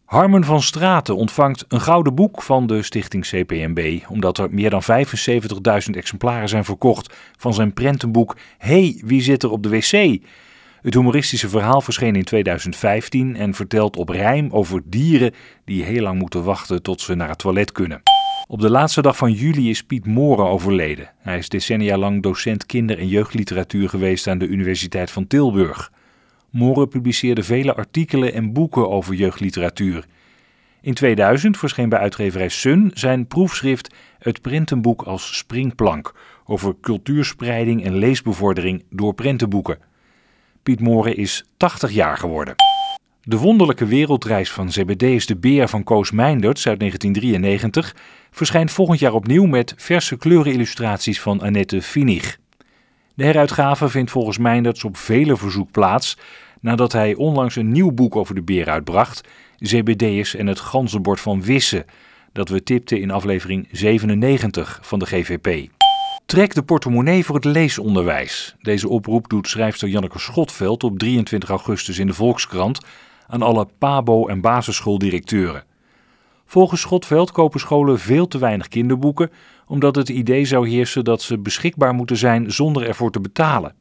Harmen 0.05 0.43
van 0.43 0.61
Straten 0.61 1.15
ontvangt 1.15 1.65
een 1.67 1.81
gouden 1.81 2.15
boek 2.15 2.41
van 2.41 2.67
de 2.67 2.83
stichting 2.83 3.25
CPMB, 3.25 3.99
omdat 4.09 4.37
er 4.37 4.47
meer 4.51 4.69
dan 4.69 4.81
75.000 4.83 5.91
exemplaren 5.91 6.49
zijn 6.49 6.65
verkocht 6.65 7.13
van 7.37 7.53
zijn 7.53 7.73
prentenboek 7.73 8.35
Hey, 8.57 9.01
wie 9.05 9.21
zit 9.21 9.43
er 9.43 9.51
op 9.51 9.63
de 9.63 9.69
wc? 9.69 10.19
Het 10.81 10.93
humoristische 10.93 11.49
verhaal 11.49 11.81
verscheen 11.81 12.15
in 12.15 12.23
2015 12.23 13.35
en 13.35 13.53
vertelt 13.53 13.97
op 13.97 14.09
rijm 14.09 14.49
over 14.51 14.81
dieren 14.85 15.33
die 15.65 15.83
heel 15.83 16.01
lang 16.01 16.19
moeten 16.19 16.43
wachten 16.43 16.81
tot 16.81 17.01
ze 17.01 17.15
naar 17.15 17.29
het 17.29 17.37
toilet 17.37 17.71
kunnen. 17.71 18.01
Op 18.47 18.61
de 18.61 18.69
laatste 18.69 19.01
dag 19.01 19.17
van 19.17 19.31
juli 19.31 19.69
is 19.69 19.83
Piet 19.83 20.05
Moren 20.05 20.45
overleden. 20.45 21.11
Hij 21.17 21.37
is 21.37 21.49
decennia 21.49 21.97
lang 21.97 22.23
docent 22.23 22.65
kinder- 22.65 22.99
en 22.99 23.07
jeugdliteratuur 23.07 23.89
geweest 23.89 24.27
aan 24.27 24.37
de 24.37 24.47
Universiteit 24.47 25.11
van 25.11 25.27
Tilburg. 25.27 25.91
Moren 26.49 26.87
publiceerde 26.87 27.43
vele 27.43 27.75
artikelen 27.75 28.33
en 28.33 28.53
boeken 28.53 28.89
over 28.89 29.13
jeugdliteratuur. 29.13 30.05
In 30.81 30.93
2000 30.93 31.57
verscheen 31.57 31.89
bij 31.89 31.99
uitgeverij 31.99 32.49
Sun 32.49 32.91
zijn 32.93 33.27
proefschrift 33.27 33.93
Het 34.19 34.41
prentenboek 34.41 35.01
als 35.01 35.37
springplank 35.37 36.13
over 36.45 36.75
cultuurspreiding 36.81 37.83
en 37.83 37.97
leesbevordering 37.97 38.83
door 38.89 39.13
prentenboeken. 39.13 39.77
Piet 40.63 40.79
Moren 40.79 41.17
is 41.17 41.45
80 41.57 41.91
jaar 41.91 42.17
geworden. 42.17 42.55
De 43.27 43.37
wonderlijke 43.37 43.85
wereldreis 43.85 44.51
van 44.51 44.71
Zebedeus 44.71 45.25
de 45.25 45.35
Beer 45.35 45.67
van 45.67 45.83
Koos 45.83 46.11
Meinders 46.11 46.67
uit 46.67 46.79
1993 46.79 47.95
verschijnt 48.35 48.71
volgend 48.71 48.99
jaar 48.99 49.13
opnieuw 49.13 49.45
met 49.45 49.73
verse 49.77 50.17
kleurenillustraties 50.17 51.21
van 51.21 51.41
Annette 51.41 51.81
Finig. 51.81 52.37
De 53.13 53.23
heruitgave 53.23 53.89
vindt 53.89 54.11
volgens 54.11 54.37
Meinders 54.37 54.83
op 54.83 54.97
vele 54.97 55.37
verzoek 55.37 55.71
plaats 55.71 56.17
nadat 56.61 56.91
hij 56.91 57.15
onlangs 57.15 57.55
een 57.55 57.71
nieuw 57.71 57.91
boek 57.91 58.15
over 58.15 58.35
de 58.35 58.41
beer 58.41 58.69
uitbracht, 58.69 59.27
Zebedeus 59.57 60.35
en 60.35 60.47
het 60.47 60.59
ganzenbord 60.59 61.19
van 61.19 61.43
Wisse, 61.43 61.85
dat 62.33 62.49
we 62.49 62.63
tipten 62.63 63.01
in 63.01 63.11
aflevering 63.11 63.67
97 63.71 64.79
van 64.81 64.99
de 64.99 65.05
GVP. 65.05 65.69
Trek 66.25 66.53
de 66.53 66.63
portemonnee 66.63 67.25
voor 67.25 67.35
het 67.35 67.45
leesonderwijs. 67.45 68.55
Deze 68.61 68.89
oproep 68.89 69.29
doet 69.29 69.47
schrijfster 69.47 69.87
Janneke 69.87 70.19
Schotveld 70.19 70.83
op 70.83 70.99
23 70.99 71.49
augustus 71.49 71.99
in 71.99 72.07
de 72.07 72.13
Volkskrant 72.13 72.79
aan 73.27 73.41
alle 73.41 73.67
PABO- 73.77 74.27
en 74.27 74.41
basisschooldirecteuren. 74.41 75.63
Volgens 76.45 76.81
Schotveld 76.81 77.31
kopen 77.31 77.59
scholen 77.59 77.99
veel 77.99 78.27
te 78.27 78.37
weinig 78.37 78.67
kinderboeken, 78.67 79.31
omdat 79.67 79.95
het 79.95 80.09
idee 80.09 80.45
zou 80.45 80.69
heersen 80.69 81.03
dat 81.03 81.21
ze 81.21 81.37
beschikbaar 81.37 81.93
moeten 81.93 82.17
zijn 82.17 82.51
zonder 82.51 82.87
ervoor 82.87 83.11
te 83.11 83.19
betalen. 83.19 83.75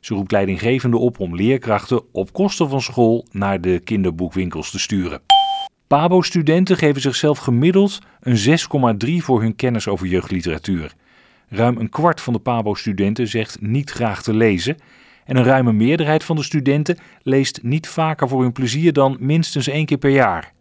Ze 0.00 0.14
roept 0.14 0.32
leidinggevenden 0.32 1.00
op 1.00 1.20
om 1.20 1.34
leerkrachten 1.34 2.02
op 2.12 2.32
kosten 2.32 2.68
van 2.68 2.80
school 2.80 3.26
naar 3.30 3.60
de 3.60 3.80
kinderboekwinkels 3.84 4.70
te 4.70 4.78
sturen. 4.78 5.20
PABO-studenten 5.86 6.76
geven 6.76 7.00
zichzelf 7.00 7.38
gemiddeld 7.38 7.98
een 8.20 8.58
6,3 9.08 9.14
voor 9.16 9.40
hun 9.40 9.56
kennis 9.56 9.88
over 9.88 10.06
jeugdliteratuur. 10.06 10.94
Ruim 11.48 11.76
een 11.76 11.88
kwart 11.88 12.20
van 12.20 12.32
de 12.32 12.38
PABO-studenten 12.38 13.28
zegt 13.28 13.60
niet 13.60 13.90
graag 13.90 14.22
te 14.22 14.34
lezen. 14.34 14.76
En 15.24 15.36
een 15.36 15.44
ruime 15.44 15.72
meerderheid 15.72 16.24
van 16.24 16.36
de 16.36 16.42
studenten 16.42 16.98
leest 17.22 17.62
niet 17.62 17.88
vaker 17.88 18.28
voor 18.28 18.42
hun 18.42 18.52
plezier 18.52 18.92
dan 18.92 19.16
minstens 19.20 19.68
één 19.68 19.86
keer 19.86 19.98
per 19.98 20.10
jaar. 20.10 20.52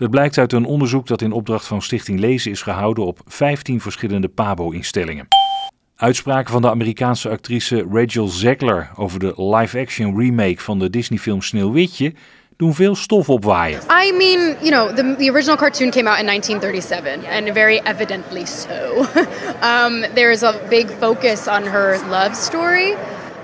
Dat 0.00 0.10
blijkt 0.10 0.38
uit 0.38 0.52
een 0.52 0.64
onderzoek 0.64 1.06
dat 1.06 1.22
in 1.22 1.32
opdracht 1.32 1.66
van 1.66 1.82
Stichting 1.82 2.20
Lezen 2.20 2.50
is 2.50 2.62
gehouden 2.62 3.04
op 3.04 3.20
15 3.26 3.80
verschillende 3.80 4.28
PABO-instellingen. 4.28 5.28
Uitspraken 5.96 6.52
van 6.52 6.62
de 6.62 6.70
Amerikaanse 6.70 7.28
actrice 7.28 7.86
Rachel 7.92 8.26
Zegler 8.26 8.90
over 8.96 9.18
de 9.18 9.32
live-action 9.36 10.18
remake 10.18 10.60
van 10.60 10.78
de 10.78 10.90
Disney-film 10.90 11.42
Sneeuwwitje 11.42 12.12
doen 12.56 12.74
veel 12.74 12.94
stof 12.94 13.28
opwaaien. 13.28 13.80
I 13.80 14.12
mean, 14.12 14.56
you 14.60 14.70
know, 14.70 14.96
the, 14.96 15.14
the 15.18 15.30
original 15.30 15.56
cartoon 15.56 15.90
came 15.90 16.08
out 16.08 16.18
in 16.18 16.26
1937, 16.26 17.24
and 17.30 17.54
very 17.54 17.80
evidently 17.84 18.46
so. 18.46 19.06
um, 19.72 20.00
there 20.14 20.30
is 20.30 20.42
a 20.42 20.54
big 20.68 20.86
focus 20.98 21.46
on 21.46 21.62
her 21.62 21.98
love 22.08 22.34
story 22.34 22.94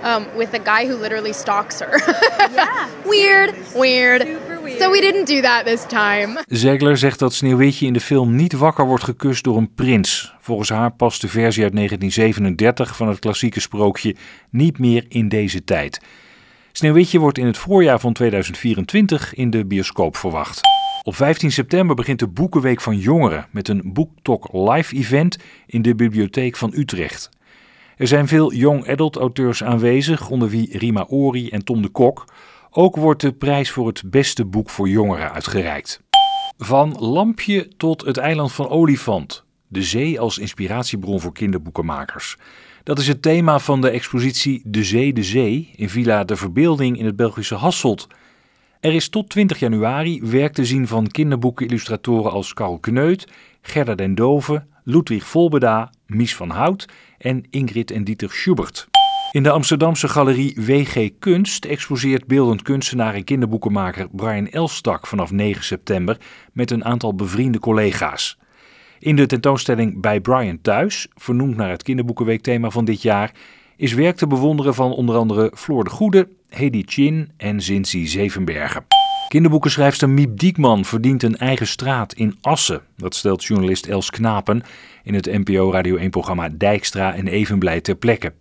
um, 0.03 0.27
with 0.37 0.55
a 0.55 0.59
guy 0.59 0.87
who 0.87 0.97
literally 0.97 1.33
stalks 1.33 1.81
her. 1.81 1.99
yeah. 2.53 2.89
weird, 3.05 3.55
weird. 3.75 4.25
weird. 4.25 4.56
So 4.69 4.91
we 4.91 5.01
didn't 5.01 5.27
do 5.27 5.41
that 5.41 5.65
this 5.65 5.87
time. 5.87 6.45
Zegler 6.47 6.97
zegt 6.97 7.19
dat 7.19 7.35
Sneeuwwitje 7.35 7.87
in 7.87 7.93
de 7.93 8.01
film 8.01 8.37
niet 8.37 8.53
wakker 8.53 8.87
wordt 8.87 9.05
gekust 9.05 9.45
door 9.45 9.57
een 9.57 9.75
prins. 9.75 10.35
Volgens 10.41 10.69
haar 10.69 10.93
past 10.93 11.21
de 11.21 11.29
versie 11.29 11.63
uit 11.63 11.75
1937 11.75 12.97
van 12.97 13.09
het 13.09 13.19
klassieke 13.19 13.61
sprookje 13.61 14.17
niet 14.51 14.79
meer 14.79 15.05
in 15.09 15.29
deze 15.29 15.65
tijd. 15.65 16.01
Sneeuwwitje 16.73 17.19
wordt 17.19 17.39
in 17.39 17.47
het 17.47 17.59
voorjaar 17.59 18.01
van 18.01 18.13
2024 18.13 19.35
in 19.35 19.51
de 19.51 19.65
bioscoop 19.65 20.17
verwacht. 20.17 20.61
Op 21.03 21.17
15 21.17 21.53
september 21.53 21.97
begint 21.97 22.19
de 22.19 22.29
Boekenweek 22.29 22.81
van 22.81 22.99
Jongeren 22.99 23.47
met 23.51 23.69
een 23.69 23.83
BookTok 23.85 24.49
live 24.53 24.95
event 24.97 25.39
in 25.67 25.83
de 25.83 25.95
bibliotheek 25.95 26.57
van 26.57 26.73
Utrecht. 26.75 27.31
Er 27.97 28.07
zijn 28.07 28.29
veel 28.29 28.53
young 28.53 28.89
adult 28.89 29.17
auteurs 29.17 29.65
aanwezig, 29.65 30.31
onder 30.31 30.49
wie 30.49 30.79
Rima 30.79 31.05
Ori 31.09 31.49
en 31.49 31.65
Tom 31.65 31.83
de 31.83 31.89
Kok. 31.89 32.25
Ook 32.71 32.97
wordt 32.97 33.21
de 33.21 33.33
prijs 33.33 33.71
voor 33.71 33.87
het 33.87 34.03
beste 34.11 34.45
boek 34.45 34.71
voor 34.71 34.89
jongeren 34.89 35.33
uitgereikt. 35.33 36.03
Van 36.59 36.97
Lampje 36.99 37.69
tot 37.77 38.05
het 38.05 38.17
eiland 38.17 38.53
van 38.53 38.69
Olifant. 38.69 39.45
De 39.69 39.83
zee 39.83 40.21
als 40.21 40.39
inspiratiebron 40.39 41.21
voor 41.21 41.33
kinderboekenmakers. 41.33 42.37
Dat 42.83 42.99
is 42.99 43.09
het 43.09 43.23
thema 43.23 43.59
van 43.59 43.81
de 43.81 43.91
expositie 43.91 44.63
De 44.65 44.85
Zee, 44.85 45.13
de 45.13 45.23
Zee 45.23 45.71
in 45.77 45.89
Villa 45.89 46.25
de 46.25 46.37
Verbeelding 46.37 46.99
in 46.99 47.05
het 47.05 47.17
Belgische 47.17 47.55
Hasselt. 47.55 48.07
Er 48.81 48.95
is 48.95 49.09
tot 49.09 49.29
20 49.29 49.59
januari 49.59 50.21
werk 50.23 50.53
te 50.53 50.65
zien 50.65 50.87
van 50.87 51.07
kinderboekenillustratoren 51.07 52.33
als 52.33 52.55
Karl 52.55 52.79
Kneut, 52.79 53.29
Gerda 53.63 53.95
den 53.95 54.15
Dove, 54.15 54.65
Ludwig 54.85 55.25
Volbeda, 55.25 55.91
Mies 56.07 56.37
van 56.37 56.51
Hout 56.51 56.89
en 57.19 57.47
Ingrid 57.51 57.91
en 57.91 58.05
Dieter 58.05 58.31
Schubert. 58.31 58.89
In 59.33 59.43
de 59.43 59.51
Amsterdamse 59.51 60.09
galerie 60.09 60.57
WG 60.57 61.11
Kunst 61.19 61.65
exposeert 61.65 62.27
beeldend 62.27 62.63
kunstenaar 62.63 63.15
en 63.15 63.25
kinderboekenmaker 63.25 64.09
Brian 64.13 64.49
Elstak 64.49 65.07
vanaf 65.07 65.31
9 65.31 65.65
september 65.65 66.17
met 66.53 66.71
een 66.71 66.85
aantal 66.85 67.15
bevriende 67.15 67.59
collega's. 67.59 68.39
In 68.99 69.17
de 69.17 69.27
tentoonstelling 69.27 70.01
Bij 70.01 70.21
Brian 70.21 70.61
Thuis, 70.63 71.09
vernoemd 71.15 71.57
naar 71.57 71.71
het 71.71 71.83
kinderboekenweekthema 71.83 72.71
van 72.71 72.85
dit 72.85 73.03
jaar, 73.03 73.33
is 73.77 73.93
werk 73.93 74.17
te 74.17 74.27
bewonderen 74.27 74.75
van 74.75 74.93
onder 74.93 75.17
andere 75.17 75.53
Floor 75.55 75.85
de 75.85 75.91
Goede, 75.91 76.29
Hedy 76.49 76.83
Chin 76.87 77.31
en 77.37 77.63
Zinzi 77.63 78.07
Zevenbergen. 78.07 78.87
Kinderboekenschrijfster 79.29 80.09
Miep 80.09 80.39
Diekman 80.39 80.85
verdient 80.85 81.23
een 81.23 81.37
eigen 81.37 81.67
straat 81.67 82.13
in 82.13 82.39
Assen. 82.41 82.83
Dat 82.97 83.15
stelt 83.15 83.45
journalist 83.45 83.87
Els 83.87 84.11
Knapen 84.11 84.63
in 85.03 85.15
het 85.15 85.27
NPO 85.27 85.73
Radio 85.73 85.99
1-programma 85.99 86.49
Dijkstra 86.49 87.15
en 87.15 87.27
Evenblij 87.27 87.81
ter 87.81 87.97
plekke. 87.97 88.33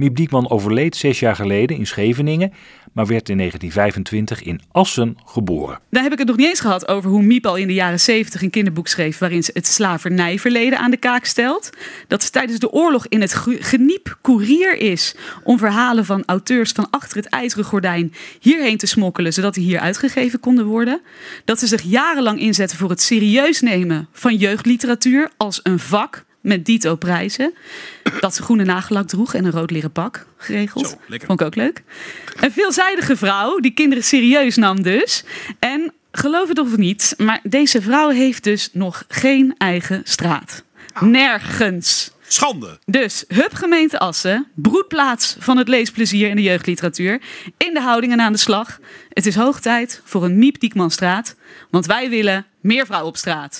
Miep 0.00 0.16
Diekman 0.16 0.50
overleed 0.50 0.96
zes 0.96 1.20
jaar 1.20 1.36
geleden 1.36 1.76
in 1.76 1.86
Scheveningen, 1.86 2.52
maar 2.92 3.06
werd 3.06 3.28
in 3.28 3.36
1925 3.36 4.42
in 4.42 4.60
Assen 4.72 5.16
geboren. 5.24 5.78
Daar 5.90 6.02
heb 6.02 6.12
ik 6.12 6.18
het 6.18 6.26
nog 6.26 6.36
niet 6.36 6.46
eens 6.48 6.60
gehad 6.60 6.88
over 6.88 7.10
hoe 7.10 7.22
Miep 7.22 7.46
al 7.46 7.56
in 7.56 7.66
de 7.66 7.74
jaren 7.74 8.00
70 8.00 8.42
een 8.42 8.50
kinderboek 8.50 8.88
schreef 8.88 9.18
waarin 9.18 9.42
ze 9.42 9.50
het 9.54 9.66
slavernijverleden 9.66 10.78
aan 10.78 10.90
de 10.90 10.96
kaak 10.96 11.24
stelt. 11.24 11.70
Dat 12.08 12.22
ze 12.22 12.30
tijdens 12.30 12.58
de 12.58 12.70
oorlog 12.70 13.06
in 13.06 13.20
het 13.20 13.34
geniep 13.44 14.18
koerier 14.20 14.76
is 14.76 15.14
om 15.44 15.58
verhalen 15.58 16.04
van 16.04 16.22
auteurs 16.26 16.72
van 16.72 16.90
achter 16.90 17.16
het 17.16 17.26
ijzeren 17.26 17.64
gordijn 17.64 18.14
hierheen 18.40 18.78
te 18.78 18.86
smokkelen, 18.86 19.32
zodat 19.32 19.54
die 19.54 19.64
hier 19.64 19.80
uitgegeven 19.80 20.40
konden 20.40 20.66
worden. 20.66 21.00
Dat 21.44 21.58
ze 21.58 21.66
zich 21.66 21.82
jarenlang 21.82 22.40
inzetten 22.40 22.78
voor 22.78 22.90
het 22.90 23.02
serieus 23.02 23.60
nemen 23.60 24.08
van 24.12 24.36
jeugdliteratuur 24.36 25.30
als 25.36 25.60
een 25.62 25.78
vak 25.78 26.24
met 26.40 26.64
dito 26.64 26.96
prijzen. 26.96 27.54
Dat 28.20 28.34
ze 28.34 28.42
groene 28.42 28.64
nagellak 28.64 29.08
droeg 29.08 29.34
en 29.34 29.44
een 29.44 29.50
rood 29.50 29.70
leren 29.70 29.92
pak 29.92 30.26
geregeld. 30.36 30.88
Zo, 30.88 30.96
Vond 31.08 31.40
ik 31.40 31.46
ook 31.46 31.54
leuk. 31.54 31.82
Een 32.40 32.52
veelzijdige 32.52 33.16
vrouw 33.16 33.58
die 33.58 33.74
kinderen 33.74 34.04
serieus 34.04 34.56
nam 34.56 34.82
dus. 34.82 35.24
En 35.58 35.92
geloof 36.12 36.48
het 36.48 36.58
of 36.58 36.76
niet, 36.76 37.14
maar 37.16 37.40
deze 37.42 37.82
vrouw 37.82 38.08
heeft 38.08 38.44
dus 38.44 38.70
nog 38.72 39.04
geen 39.08 39.54
eigen 39.58 40.00
straat. 40.04 40.64
Ah. 40.92 41.02
Nergens. 41.02 42.10
Schande. 42.26 42.78
Dus 42.84 43.24
Hub 43.28 43.54
Gemeente 43.54 43.98
Assen, 43.98 44.46
broedplaats 44.54 45.36
van 45.38 45.56
het 45.56 45.68
leesplezier 45.68 46.28
in 46.28 46.36
de 46.36 46.42
jeugdliteratuur. 46.42 47.20
In 47.56 47.74
de 47.74 47.80
houdingen 47.80 48.20
aan 48.20 48.32
de 48.32 48.38
slag. 48.38 48.78
Het 49.08 49.26
is 49.26 49.34
hoog 49.34 49.60
tijd 49.60 50.00
voor 50.04 50.24
een 50.24 50.38
Miep 50.38 50.60
Diekmanstraat. 50.60 51.36
Want 51.70 51.86
wij 51.86 52.10
willen 52.10 52.46
meer 52.60 52.86
vrouwen 52.86 53.08
op 53.08 53.16
straat. 53.16 53.56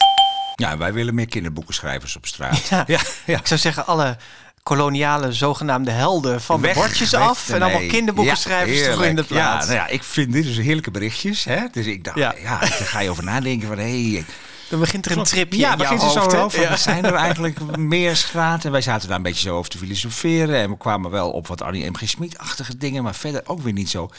Ja, 0.61 0.77
wij 0.77 0.93
willen 0.93 1.15
meer 1.15 1.29
kinderboekenschrijvers 1.29 2.17
op 2.17 2.27
straat. 2.27 2.69
Ja, 2.69 2.85
ja, 3.27 3.39
Ik 3.39 3.47
zou 3.47 3.61
zeggen, 3.61 3.87
alle 3.87 4.17
koloniale 4.63 5.33
zogenaamde 5.33 5.91
helden 5.91 6.41
van 6.41 6.63
de 6.63 6.71
bordjes 6.75 7.15
af. 7.15 7.49
En 7.49 7.63
allemaal 7.63 7.87
kinderboekenschrijvers 7.87 8.79
ja, 8.79 8.93
terug 8.93 9.07
in 9.07 9.17
de 9.17 9.25
plaats. 9.25 9.67
Ja, 9.67 9.73
nou 9.73 9.87
ja, 9.89 9.95
ik 9.95 10.03
vind 10.03 10.33
dit 10.33 10.45
dus 10.45 10.57
heerlijke 10.57 10.91
berichtjes. 10.91 11.45
Hè? 11.45 11.61
Dus 11.73 11.87
ik 11.87 12.05
dacht, 12.05 12.17
ja, 12.17 12.35
ja 12.43 12.59
daar 12.59 12.71
ga 12.71 13.01
je 13.01 13.11
over 13.11 13.25
nadenken 13.25 13.69
van... 13.69 13.79
Hey, 13.79 14.25
dan 14.71 14.81
begint 14.81 15.07
er 15.07 15.19
een 15.19 15.25
tripje 15.25 15.59
Ja, 15.59 15.73
in 15.73 15.79
begint 15.79 16.03
er 16.03 16.11
zo 16.11 16.21
over. 16.21 16.61
Ja. 16.61 16.77
Zijn 16.77 17.05
er 17.05 17.15
eigenlijk 17.15 17.77
meer 17.77 18.17
straten? 18.17 18.65
En 18.65 18.73
wij 18.73 18.81
zaten 18.81 19.09
daar 19.09 19.17
een 19.17 19.23
beetje 19.23 19.49
zo 19.49 19.57
over 19.57 19.71
te 19.71 19.79
filosoferen. 19.79 20.57
En 20.57 20.71
we 20.71 20.77
kwamen 20.77 21.11
wel 21.11 21.31
op 21.31 21.47
wat 21.47 21.63
Annie 21.63 21.91
M. 21.91 21.95
G. 21.95 22.09
Smit-achtige 22.09 22.77
dingen. 22.77 23.03
Maar 23.03 23.15
verder 23.15 23.43
ook 23.45 23.61
weer 23.61 23.73
niet 23.73 23.91
zo 23.91 24.11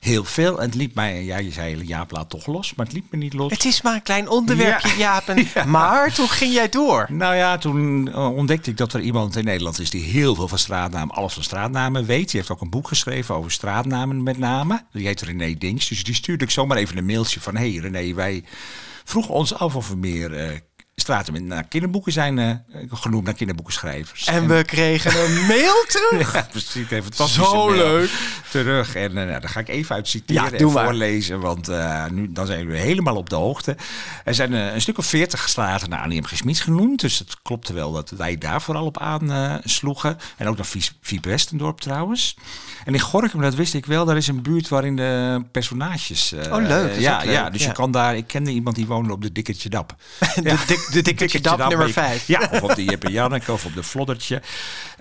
heel 0.00 0.24
veel. 0.24 0.58
En 0.58 0.64
het 0.64 0.74
liep 0.74 0.94
mij, 0.94 1.24
ja, 1.24 1.38
je 1.38 1.50
zei 1.50 1.84
Jaap 1.84 2.10
laat 2.10 2.30
toch 2.30 2.46
los, 2.46 2.74
maar 2.74 2.86
het 2.86 2.94
liep 2.94 3.04
me 3.10 3.18
niet 3.18 3.32
los. 3.32 3.52
Het 3.52 3.64
is 3.64 3.82
maar 3.82 3.94
een 3.94 4.02
klein 4.02 4.28
onderwerpje, 4.28 4.88
ja. 4.88 5.22
Jaap. 5.26 5.34
Maar 5.66 6.14
toen 6.14 6.28
ging 6.28 6.52
jij 6.52 6.68
door. 6.68 7.06
Nou 7.08 7.34
ja, 7.34 7.58
toen 7.58 8.12
eh, 8.12 8.36
ontdekte 8.36 8.70
ik 8.70 8.76
dat 8.76 8.92
er 8.92 9.00
iemand 9.00 9.36
in 9.36 9.44
Nederland 9.44 9.80
is 9.80 9.90
die 9.90 10.02
heel 10.02 10.34
veel 10.34 10.48
van 10.48 10.58
straatnamen, 10.58 11.14
alles 11.14 11.32
van 11.32 11.42
straatnamen 11.42 12.06
weet. 12.06 12.30
Die 12.30 12.40
heeft 12.40 12.50
ook 12.50 12.60
een 12.60 12.70
boek 12.70 12.88
geschreven 12.88 13.34
over 13.34 13.50
straatnamen 13.50 14.22
met 14.22 14.38
name. 14.38 14.84
Die 14.92 15.06
heet 15.06 15.20
René 15.20 15.54
Dings. 15.54 15.88
Dus 15.88 16.04
die 16.04 16.14
stuurde 16.14 16.44
ik 16.44 16.50
zomaar 16.50 16.76
even 16.76 16.96
een 16.96 17.06
mailtje 17.06 17.40
van, 17.40 17.56
hey 17.56 17.70
René, 17.70 18.14
wij 18.14 18.44
vroegen 19.04 19.34
ons 19.34 19.54
af 19.54 19.76
of 19.76 19.88
we 19.88 19.96
meer... 19.96 20.50
Uh, 20.50 20.58
straten 21.00 21.32
met 21.32 21.42
naar 21.42 21.64
kinderboeken 21.64 22.12
zijn 22.12 22.38
uh, 22.38 22.52
genoemd 22.90 23.24
naar 23.24 23.34
kinderboekenschrijvers. 23.34 24.26
En, 24.26 24.48
we 24.48 24.64
kregen 24.64 25.24
een 25.24 25.46
mail 25.54 25.84
terug. 25.88 26.32
ja, 26.32 26.48
precies. 26.50 26.90
Even 26.90 27.28
Zo 27.28 27.70
leuk. 27.70 28.10
Terug. 28.50 28.94
En 28.94 29.08
uh, 29.08 29.14
nou, 29.14 29.40
daar 29.40 29.48
ga 29.48 29.60
ik 29.60 29.68
even 29.68 29.94
uit 29.94 30.08
citeren 30.08 30.52
ja, 30.52 30.58
en 30.58 30.70
voorlezen. 30.70 31.40
Want 31.40 31.68
uh, 31.68 32.06
nu, 32.06 32.32
dan 32.32 32.46
zijn 32.46 32.66
we 32.66 32.76
helemaal 32.76 33.16
op 33.16 33.30
de 33.30 33.36
hoogte. 33.36 33.76
Er 34.24 34.34
zijn 34.34 34.52
een 34.52 34.80
stuk 34.80 34.98
of 34.98 35.06
veertig 35.06 35.48
straten 35.48 35.90
naar 35.90 36.02
Annie 36.02 36.20
M. 36.20 36.24
G. 36.24 36.62
genoemd. 36.62 37.00
Dus 37.00 37.18
het 37.18 37.42
klopte 37.42 37.72
wel 37.72 37.92
dat 37.92 38.10
wij 38.10 38.38
daar 38.38 38.62
vooral 38.62 38.84
op 38.84 38.98
aansloegen. 38.98 40.18
en 40.36 40.48
ook 40.48 40.56
naar 40.56 40.66
Viep 41.00 41.24
Westendorp 41.24 41.80
trouwens. 41.80 42.36
En 42.84 42.94
in 42.94 43.00
Gorkum, 43.00 43.40
dat 43.40 43.54
wist 43.54 43.74
ik 43.74 43.86
wel, 43.86 44.04
daar 44.04 44.16
is 44.16 44.28
een 44.28 44.42
buurt 44.42 44.68
waarin 44.68 44.96
de 44.96 45.42
personages... 45.52 46.34
oh, 46.50 46.66
leuk. 46.66 46.98
ja, 46.98 47.22
ja, 47.22 47.50
dus 47.50 47.64
je 47.64 47.72
kan 47.72 47.90
daar... 47.90 48.16
Ik 48.16 48.26
kende 48.26 48.50
iemand 48.50 48.76
die 48.76 48.86
woonde 48.86 49.12
op 49.12 49.22
de 49.22 49.32
Dikkertje 49.32 49.68
Dap. 49.68 49.94
de, 50.34 50.64
dik, 50.66 50.85
de 50.92 51.02
Dikkertje 51.02 51.40
Dap 51.40 51.68
nummer 51.68 51.90
5. 51.90 52.26
Ja, 52.26 52.48
of 52.52 52.62
op 52.62 52.74
de 52.74 52.84
Jeppe 52.84 53.10
Janneke 53.10 53.52
of 53.52 53.64
op 53.64 53.74
de 53.74 53.82
Floddertje. 53.82 54.42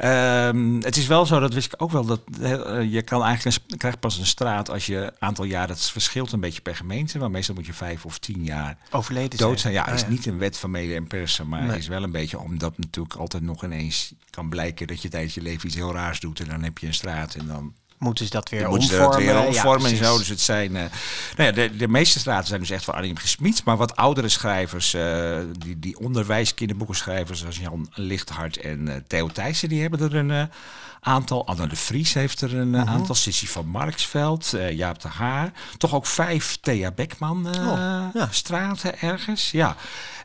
Um, 0.04 0.84
het 0.84 0.98
is 0.98 1.08
wel 1.08 1.26
zo, 1.26 1.40
dat 1.40 1.54
wist 1.54 1.74
ik 1.74 1.82
ook 1.82 1.92
wel, 1.92 2.06
dat 2.06 2.22
uh, 2.42 2.92
je 2.92 3.02
kan 3.02 3.24
eigenlijk 3.24 3.58
een, 3.68 3.78
krijgt 3.78 4.00
pas 4.00 4.18
een 4.18 4.26
straat 4.26 4.70
als 4.70 4.86
je 4.86 5.14
aantal 5.20 5.46
jaar, 5.46 5.68
dat 5.68 5.92
verschilt 5.92 6.32
een 6.32 6.40
beetje 6.40 6.62
per 6.62 6.76
gemeente, 6.76 7.18
maar 7.18 7.32
meestal 7.32 7.56
moet 7.56 7.66
je 7.66 7.74
vijf 7.74 8.06
of 8.06 8.18
tien 8.18 8.44
jaar 8.44 8.78
overleden 8.92 9.40
dood 9.40 9.60
zijn. 9.60 9.74
Ja, 9.74 9.84
ah, 9.84 9.94
is 9.94 10.02
ja. 10.02 10.08
niet 10.08 10.26
een 10.26 10.38
wet 10.38 10.58
van 10.58 10.72
mede 10.72 10.96
en 10.96 11.08
persen, 11.08 11.48
maar 11.48 11.64
nee. 11.64 11.78
is 11.78 11.88
wel 11.88 12.04
een 12.04 12.12
beetje 12.12 12.40
omdat 12.40 12.78
natuurlijk 12.78 13.16
altijd 13.16 13.44
nog 13.44 13.64
ineens 13.64 14.14
kan 14.30 14.50
blijken 14.50 14.88
dat 14.88 15.02
je 15.02 15.10
tijdens 15.10 15.34
je 15.34 15.42
leven 15.42 15.68
iets 15.68 15.76
heel 15.76 15.94
raars 15.94 16.20
doet 16.20 16.40
en 16.40 16.48
dan 16.48 16.64
heb 16.64 16.78
je 16.78 16.88
een 16.88 16.94
straat 16.94 17.36
en 17.36 17.48
dan 17.48 17.74
moeten 17.98 18.26
ze 18.26 18.32
dat 18.32 18.50
weer 18.50 18.70
moeten 18.70 18.90
omvormen. 18.90 19.14
Ze 19.14 19.26
dat 19.26 19.36
weer 19.36 19.48
omvormen 19.48 19.90
ja, 19.90 19.98
en 19.98 20.04
zo. 20.04 20.18
Dus 20.18 20.28
het 20.28 20.42
zijn, 20.42 20.72
uh, 20.72 20.82
nou 21.36 21.50
ja, 21.50 21.52
de, 21.52 21.76
de 21.76 21.88
meeste 21.88 22.20
straten 22.20 22.48
zijn 22.48 22.60
dus 22.60 22.70
echt 22.70 22.84
van 22.84 22.94
Arnhem 22.94 23.18
Gesmied. 23.18 23.64
Maar 23.64 23.78
wat 23.78 23.96
oudere 23.96 24.30
schrijvers, 24.30 24.94
uh, 24.94 25.38
die, 25.60 25.80
die 25.80 26.00
onderwijskinderboekenschrijvers 26.00 27.40
zoals 27.40 27.58
Jan 27.58 27.90
Lichthart 27.94 28.58
en 28.58 28.88
uh, 28.88 28.94
Theo 29.08 29.28
Thijssen, 29.28 29.70
die 29.70 29.82
hebben 29.82 30.00
er 30.00 30.16
een 30.16 30.50
aantal. 31.00 31.48
Anne 31.48 31.68
de 31.68 31.76
Vries 31.76 32.14
heeft 32.14 32.42
er 32.42 32.56
een 32.56 32.74
uh-huh. 32.74 32.90
aantal. 32.90 33.16
Sissy 33.16 33.48
van 33.48 33.68
Marksveld, 33.68 34.54
Jaap 34.70 35.02
de 35.02 35.08
Haar. 35.08 35.52
Toch 35.78 35.94
ook 35.94 36.06
vijf 36.06 36.58
Thea 36.62 36.92
Beckman 36.92 37.48
oh, 37.48 38.08
ja. 38.14 38.28
straten 38.32 39.00
ergens. 39.00 39.52
Ja. 39.52 39.76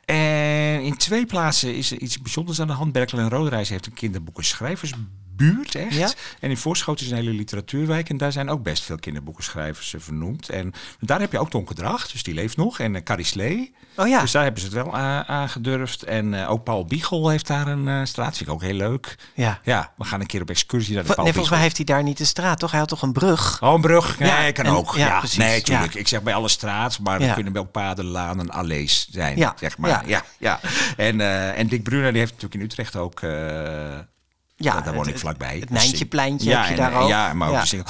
En 0.04 0.83
in 0.83 0.96
twee 0.96 1.26
plaatsen 1.26 1.74
is 1.74 1.90
er 1.90 1.98
iets 1.98 2.18
bijzonders 2.18 2.61
aan 2.61 2.66
de 2.66 2.72
hand. 2.72 2.92
Berkel 2.92 3.18
en 3.18 3.28
Roderijs 3.28 3.68
heeft 3.68 3.87
een 3.87 3.94
kinderboekenschrijvers 3.94 4.92
buurt 5.40 5.74
echt. 5.74 5.94
Ja? 5.94 6.11
En 6.40 6.50
in 6.50 6.57
Voorschoten 6.57 7.05
is 7.05 7.11
een 7.11 7.16
hele 7.16 7.31
literatuurwijk. 7.31 8.09
En 8.09 8.16
daar 8.16 8.33
zijn 8.33 8.48
ook 8.48 8.62
best 8.62 8.83
veel 8.83 8.98
kinderboekenschrijvers 8.98 9.92
uh, 9.92 10.00
vernoemd. 10.00 10.48
En 10.48 10.72
daar 11.00 11.20
heb 11.20 11.33
je 11.33 11.38
ook 11.38 11.50
Tonke 11.50 11.74
Dracht, 11.74 12.12
dus 12.12 12.22
die 12.22 12.35
leeft 12.35 12.57
nog. 12.57 12.79
En 12.79 12.94
uh, 12.94 13.03
Carrie 13.03 13.24
Slee. 13.24 13.74
Oh 13.96 14.09
ja. 14.09 14.20
Dus 14.20 14.31
daar 14.31 14.42
hebben 14.42 14.61
ze 14.61 14.66
het 14.66 14.76
wel 14.76 14.96
aangedurfd. 15.26 16.03
En 16.03 16.33
uh, 16.33 16.50
ook 16.50 16.64
Paul 16.64 16.85
Biegel 16.85 17.29
heeft 17.29 17.46
daar 17.46 17.66
een 17.66 18.07
straat. 18.07 18.37
Vind 18.37 18.48
ik 18.48 18.55
ook 18.55 18.62
heel 18.62 18.74
leuk. 18.74 19.18
Ja. 19.35 19.61
Ja, 19.62 19.92
we 19.96 20.05
gaan 20.05 20.20
een 20.20 20.26
keer 20.26 20.40
op 20.40 20.50
excursie 20.50 20.94
naar 20.94 21.05
de 21.05 21.12
Paul 21.12 21.24
Nee, 21.24 21.33
volgens 21.33 21.55
mij 21.55 21.62
heeft 21.62 21.76
hij 21.76 21.87
daar 21.87 22.03
niet 22.03 22.20
een 22.20 22.26
straat, 22.26 22.59
toch? 22.59 22.70
Hij 22.70 22.81
had 22.81 22.88
toch 22.88 23.03
een 23.03 23.12
brug? 23.12 23.62
Oh, 23.62 23.72
een 23.72 23.81
brug? 23.81 24.18
Nee, 24.18 24.29
ja, 24.29 24.53
kan 24.53 24.64
en, 24.64 24.72
ook. 24.72 24.96
Ja, 24.96 25.18
precies. 25.18 25.38
Nee, 25.38 25.62
tuurlijk. 25.62 25.94
Ik 25.94 26.09
zeg 26.09 26.22
bij 26.22 26.35
alle 26.35 26.48
straat, 26.48 26.98
maar 26.98 27.20
er 27.20 27.35
kunnen 27.35 27.53
wel 27.53 27.64
paden, 27.64 28.05
lanen, 28.05 28.50
allees 28.50 29.09
zijn. 29.11 29.37
Ja. 29.37 29.55
Zeg 29.59 29.79
maar. 29.79 30.09
Ja. 30.09 30.24
Ja. 30.38 30.61
En, 30.96 31.20
en 31.57 31.66
Dick 31.66 31.83
Brunner, 31.83 32.11
die 32.11 32.20
heeft 32.20 32.33
natuurlijk 32.33 32.61
in 32.61 32.66
Utrecht 32.66 32.96
ook... 32.96 33.20
Ja, 34.62 34.81
daar 34.81 34.94
woon 34.94 35.09
ik 35.09 35.18
vlakbij. 35.18 35.59
Het 35.59 35.70
Nijntjepleintje 35.70 36.51
ja, 36.51 36.61
heb 36.61 36.70
je 36.70 36.77
daar 36.77 37.03
ook. 37.03 37.09
Ja, 37.09 37.33
maar 37.33 37.49
ook 37.49 37.64
ja. 37.64 37.83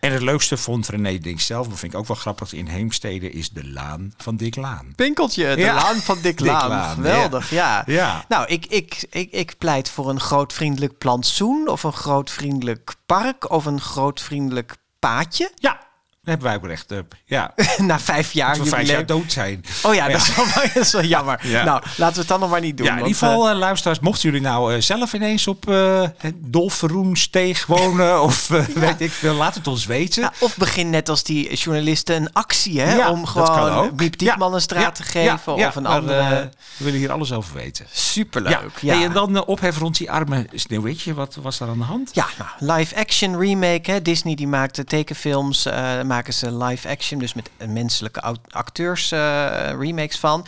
En 0.00 0.12
het 0.12 0.22
leukste 0.22 0.56
vond 0.56 0.88
René 0.88 1.18
Dink 1.18 1.40
zelf, 1.40 1.68
dat 1.68 1.78
vind 1.78 1.92
ik 1.92 1.98
ook 1.98 2.06
wel 2.06 2.16
grappig, 2.16 2.52
in 2.52 2.66
Heemstede 2.66 3.30
is 3.30 3.50
de 3.50 3.68
Laan 3.68 4.12
van 4.16 4.36
Dick 4.36 4.56
Laan. 4.56 4.92
Pinkeltje, 4.96 5.56
de 5.56 5.64
Laan 5.64 5.96
van 5.96 6.18
Dick, 6.22 6.38
Dick 6.38 6.46
Laan. 6.46 6.94
Geweldig, 6.94 7.50
ja. 7.50 7.82
ja. 7.86 8.24
Nou, 8.28 8.46
ik, 8.46 8.66
ik, 8.66 9.06
ik, 9.10 9.32
ik 9.32 9.58
pleit 9.58 9.90
voor 9.90 10.08
een 10.08 10.20
groot 10.20 10.52
vriendelijk 10.52 10.98
plantsoen 10.98 11.68
of 11.68 11.82
een 11.82 11.92
groot 11.92 12.30
vriendelijk 12.30 12.94
park 13.06 13.50
of 13.50 13.64
een 13.64 13.80
groot 13.80 14.20
vriendelijk 14.20 14.76
paadje. 14.98 15.50
Ja, 15.54 15.85
hebben 16.26 16.46
wij 16.46 16.56
ook 16.56 16.66
recht 16.66 16.92
op. 16.92 17.14
Ja. 17.24 17.54
Na 17.78 18.00
vijf 18.00 18.32
jaar. 18.32 18.58
we 18.58 18.64
vijf 18.64 18.88
jaar 18.88 19.06
dood 19.06 19.32
zijn. 19.32 19.64
Oh 19.82 19.94
ja, 19.94 20.08
Dat, 20.08 20.20
is 20.20 20.34
wel, 20.34 20.46
dat, 20.54 20.76
is 20.76 20.92
wel, 20.92 21.02
jammer. 21.02 21.40
Nou, 21.66 21.82
laten 21.96 22.14
we 22.14 22.20
het 22.20 22.28
dan 22.28 22.40
nog 22.40 22.50
maar 22.50 22.60
niet 22.60 22.76
doen. 22.76 22.86
Ja, 22.86 22.92
in 22.92 22.98
ieder 22.98 23.12
geval, 23.12 23.50
uh, 23.50 23.56
luisteraars, 23.58 24.00
mochten 24.00 24.22
jullie 24.22 24.46
nou 24.46 24.74
uh, 24.74 24.80
zelf 24.80 25.12
ineens 25.12 25.46
op 25.46 25.68
uh, 25.68 26.02
Dolferoensteeg 26.34 27.66
wonen 27.66 28.22
of 28.22 28.48
ja. 28.48 28.64
weet 28.74 29.00
ik 29.00 29.10
veel, 29.10 29.34
laat 29.34 29.54
het 29.54 29.66
ons 29.66 29.86
weten. 29.86 30.22
Ja, 30.22 30.32
of 30.38 30.56
begin 30.56 30.90
net 30.90 31.08
als 31.08 31.22
die 31.22 31.54
journalisten 31.54 32.16
een 32.16 32.32
actie, 32.32 32.80
hè, 32.80 33.08
om 33.08 33.26
gewoon 33.26 33.96
Biep 33.96 34.18
Diekman 34.18 34.54
een 34.54 34.60
straat 34.60 34.94
te 34.94 35.02
geven 35.02 35.54
of 35.54 35.76
een 35.76 35.86
andere. 35.86 36.50
we 36.76 36.84
willen 36.84 36.98
hier 36.98 37.12
alles 37.12 37.32
over 37.32 37.54
weten. 37.54 37.86
Superleuk. 37.92 38.70
Ja. 38.80 38.94
Hey, 38.94 39.04
en 39.04 39.12
dan 39.12 39.44
ophef 39.44 39.78
rond 39.78 39.96
die 39.96 40.10
arme 40.10 40.46
Sneeuwwitje. 40.54 41.14
Wat 41.14 41.34
was 41.42 41.58
daar 41.58 41.68
aan 41.68 41.78
de 41.78 41.84
hand? 41.84 42.10
Ja, 42.12 42.26
nou, 42.38 42.74
live 42.78 42.96
action 42.96 43.38
remake. 43.38 43.90
Hè. 43.90 44.02
Disney 44.02 44.34
die 44.34 44.48
maakte 44.48 44.84
tekenfilms 44.84 45.66
maken 46.16 46.34
ze 46.34 46.56
live 46.56 46.88
action, 46.88 47.18
dus 47.18 47.34
met 47.34 47.50
menselijke 47.68 48.36
acteurs 48.48 49.12
uh, 49.12 49.70
remakes 49.78 50.18
van. 50.18 50.46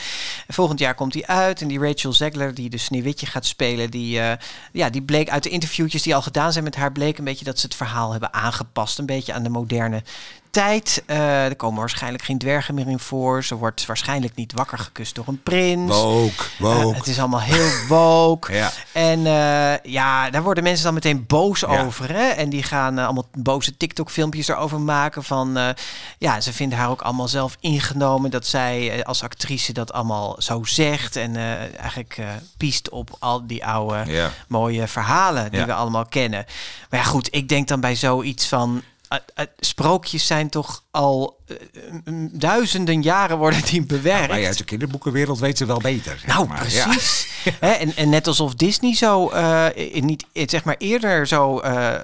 Volgend 0.49 0.79
jaar 0.79 0.95
komt 0.95 1.15
hij 1.15 1.27
uit 1.27 1.61
en 1.61 1.69
die 1.69 1.79
Rachel 1.79 2.13
Zegler, 2.13 2.55
die 2.55 2.71
de 2.71 2.79
Sneeuwwitje 2.79 3.27
gaat 3.27 3.47
spelen, 3.47 3.91
die, 3.91 4.19
uh, 4.19 4.33
ja, 4.73 4.91
die 4.91 5.03
bleek 5.03 5.31
uit 5.31 5.43
de 5.43 5.49
interviewtjes 5.49 6.03
die 6.03 6.15
al 6.15 6.23
gedaan 6.23 6.53
zijn 6.53 6.65
met 6.65 6.77
haar, 6.77 6.93
bleek 6.93 7.19
een 7.19 7.25
beetje 7.25 7.45
dat 7.45 7.59
ze 7.59 7.67
het 7.67 7.75
verhaal 7.75 8.11
hebben 8.11 8.33
aangepast, 8.33 8.99
een 8.99 9.07
beetje 9.07 9.33
aan 9.33 9.43
de 9.43 9.49
moderne 9.49 10.03
tijd. 10.51 11.03
Uh, 11.07 11.45
er 11.45 11.57
komen 11.57 11.79
waarschijnlijk 11.79 12.25
geen 12.25 12.39
dwergen 12.39 12.75
meer 12.75 12.89
in 12.89 12.99
voor. 12.99 13.45
Ze 13.45 13.55
wordt 13.55 13.87
waarschijnlijk 13.87 14.35
niet 14.35 14.53
wakker 14.53 14.79
gekust 14.79 15.15
door 15.15 15.25
een 15.29 15.43
prins. 15.43 15.91
Woke, 15.91 16.45
woke. 16.59 16.89
Uh, 16.89 16.95
het 16.97 17.07
is 17.07 17.19
allemaal 17.19 17.41
heel 17.41 17.71
woke. 17.89 18.53
ja. 18.57 18.71
En 18.93 19.19
uh, 19.19 19.93
ja, 19.93 20.31
daar 20.31 20.43
worden 20.43 20.63
mensen 20.63 20.85
dan 20.85 20.95
meteen 20.95 21.27
boos 21.27 21.61
ja. 21.61 21.85
over. 21.85 22.13
Hè? 22.13 22.29
En 22.29 22.49
die 22.49 22.63
gaan 22.63 22.99
allemaal 22.99 23.29
boze 23.39 23.77
TikTok-filmpjes 23.77 24.49
erover 24.49 24.81
maken. 24.81 25.25
Van 25.25 25.75
ja, 26.19 26.41
ze 26.41 26.53
vinden 26.53 26.79
haar 26.79 26.91
ook 26.91 27.03
allemaal 27.03 27.29
zelf 27.29 27.57
ingenomen. 27.61 28.31
Dat 28.31 28.47
zij 28.47 29.05
als 29.05 29.23
actrice 29.23 29.73
dat 29.73 29.93
allemaal 29.93 30.37
zo 30.39 30.65
zegt. 30.65 31.17
En 31.17 31.37
eigenlijk 31.77 32.19
piest 32.57 32.91
op 32.91 33.17
al 33.19 33.47
die 33.47 33.67
oude 33.67 34.03
ja. 34.07 34.31
mooie 34.49 34.87
verhalen 34.87 35.51
die 35.51 35.65
we 35.65 35.73
allemaal 35.73 36.07
kennen. 36.07 36.45
Maar 36.91 37.01
ja, 37.01 37.07
goed, 37.07 37.29
ik 37.31 37.49
denk 37.49 37.69
dan 37.69 37.81
bij 37.81 37.95
zoiets 37.97 38.47
van 38.47 38.83
sprookjes 39.59 40.27
zijn 40.27 40.49
toch 40.49 40.85
al 40.99 41.39
uh, 41.47 41.57
duizenden 42.33 43.03
jaren 43.03 43.39
worden 43.39 43.65
die 43.65 43.87
bewerkt. 43.87 44.35
Ja, 44.35 44.47
uit 44.47 44.59
de 44.59 44.65
kinderboekenwereld 44.65 45.39
weten 45.39 45.59
ze 45.59 45.67
wel 45.67 45.81
beter. 45.81 46.23
Nou, 46.27 46.49
maar. 46.49 46.59
precies. 46.59 47.29
en, 47.61 47.97
en 47.97 48.09
net 48.09 48.27
alsof 48.27 48.55
Disney 48.55 48.95
zo 48.95 49.31
uh, 49.33 49.67
niet 49.93 50.27
zeg 50.33 50.65
maar 50.65 50.75
eerder 50.79 51.27
zo 51.27 51.63
uh, 51.65 51.95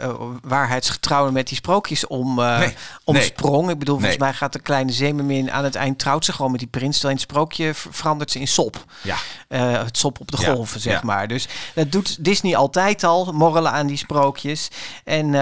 waarheidsgetrouw 0.42 1.30
met 1.30 1.48
die 1.48 1.56
sprookjes 1.56 2.06
om 2.06 2.34
nee, 2.34 2.74
omsprong. 3.04 3.62
Nee. 3.62 3.72
Ik 3.72 3.78
bedoel, 3.78 3.98
volgens 3.98 4.18
mij 4.18 4.32
gaat 4.32 4.52
de 4.52 4.58
kleine 4.58 4.92
zeemermin 4.92 5.52
aan 5.52 5.64
het 5.64 5.74
eind 5.74 5.98
trouwt 5.98 6.24
ze 6.24 6.32
gewoon 6.32 6.50
met 6.50 6.60
die 6.60 6.68
prins. 6.68 6.98
Terwijl 6.98 7.14
in 7.14 7.20
het 7.22 7.30
sprookje 7.30 7.74
verandert 7.74 8.30
ze 8.30 8.40
in 8.40 8.48
sop. 8.48 8.84
Ja. 9.02 9.16
het 9.84 9.98
sop 9.98 10.20
op 10.20 10.30
de 10.30 10.36
golven, 10.36 10.80
zeg 10.80 11.02
maar. 11.02 11.28
Dus 11.28 11.48
dat 11.74 11.92
doet 11.92 12.24
Disney 12.24 12.56
altijd 12.56 13.04
al, 13.04 13.32
morrelen 13.32 13.72
aan 13.72 13.86
die 13.86 13.96
sprookjes. 13.96 14.68
En 15.04 15.32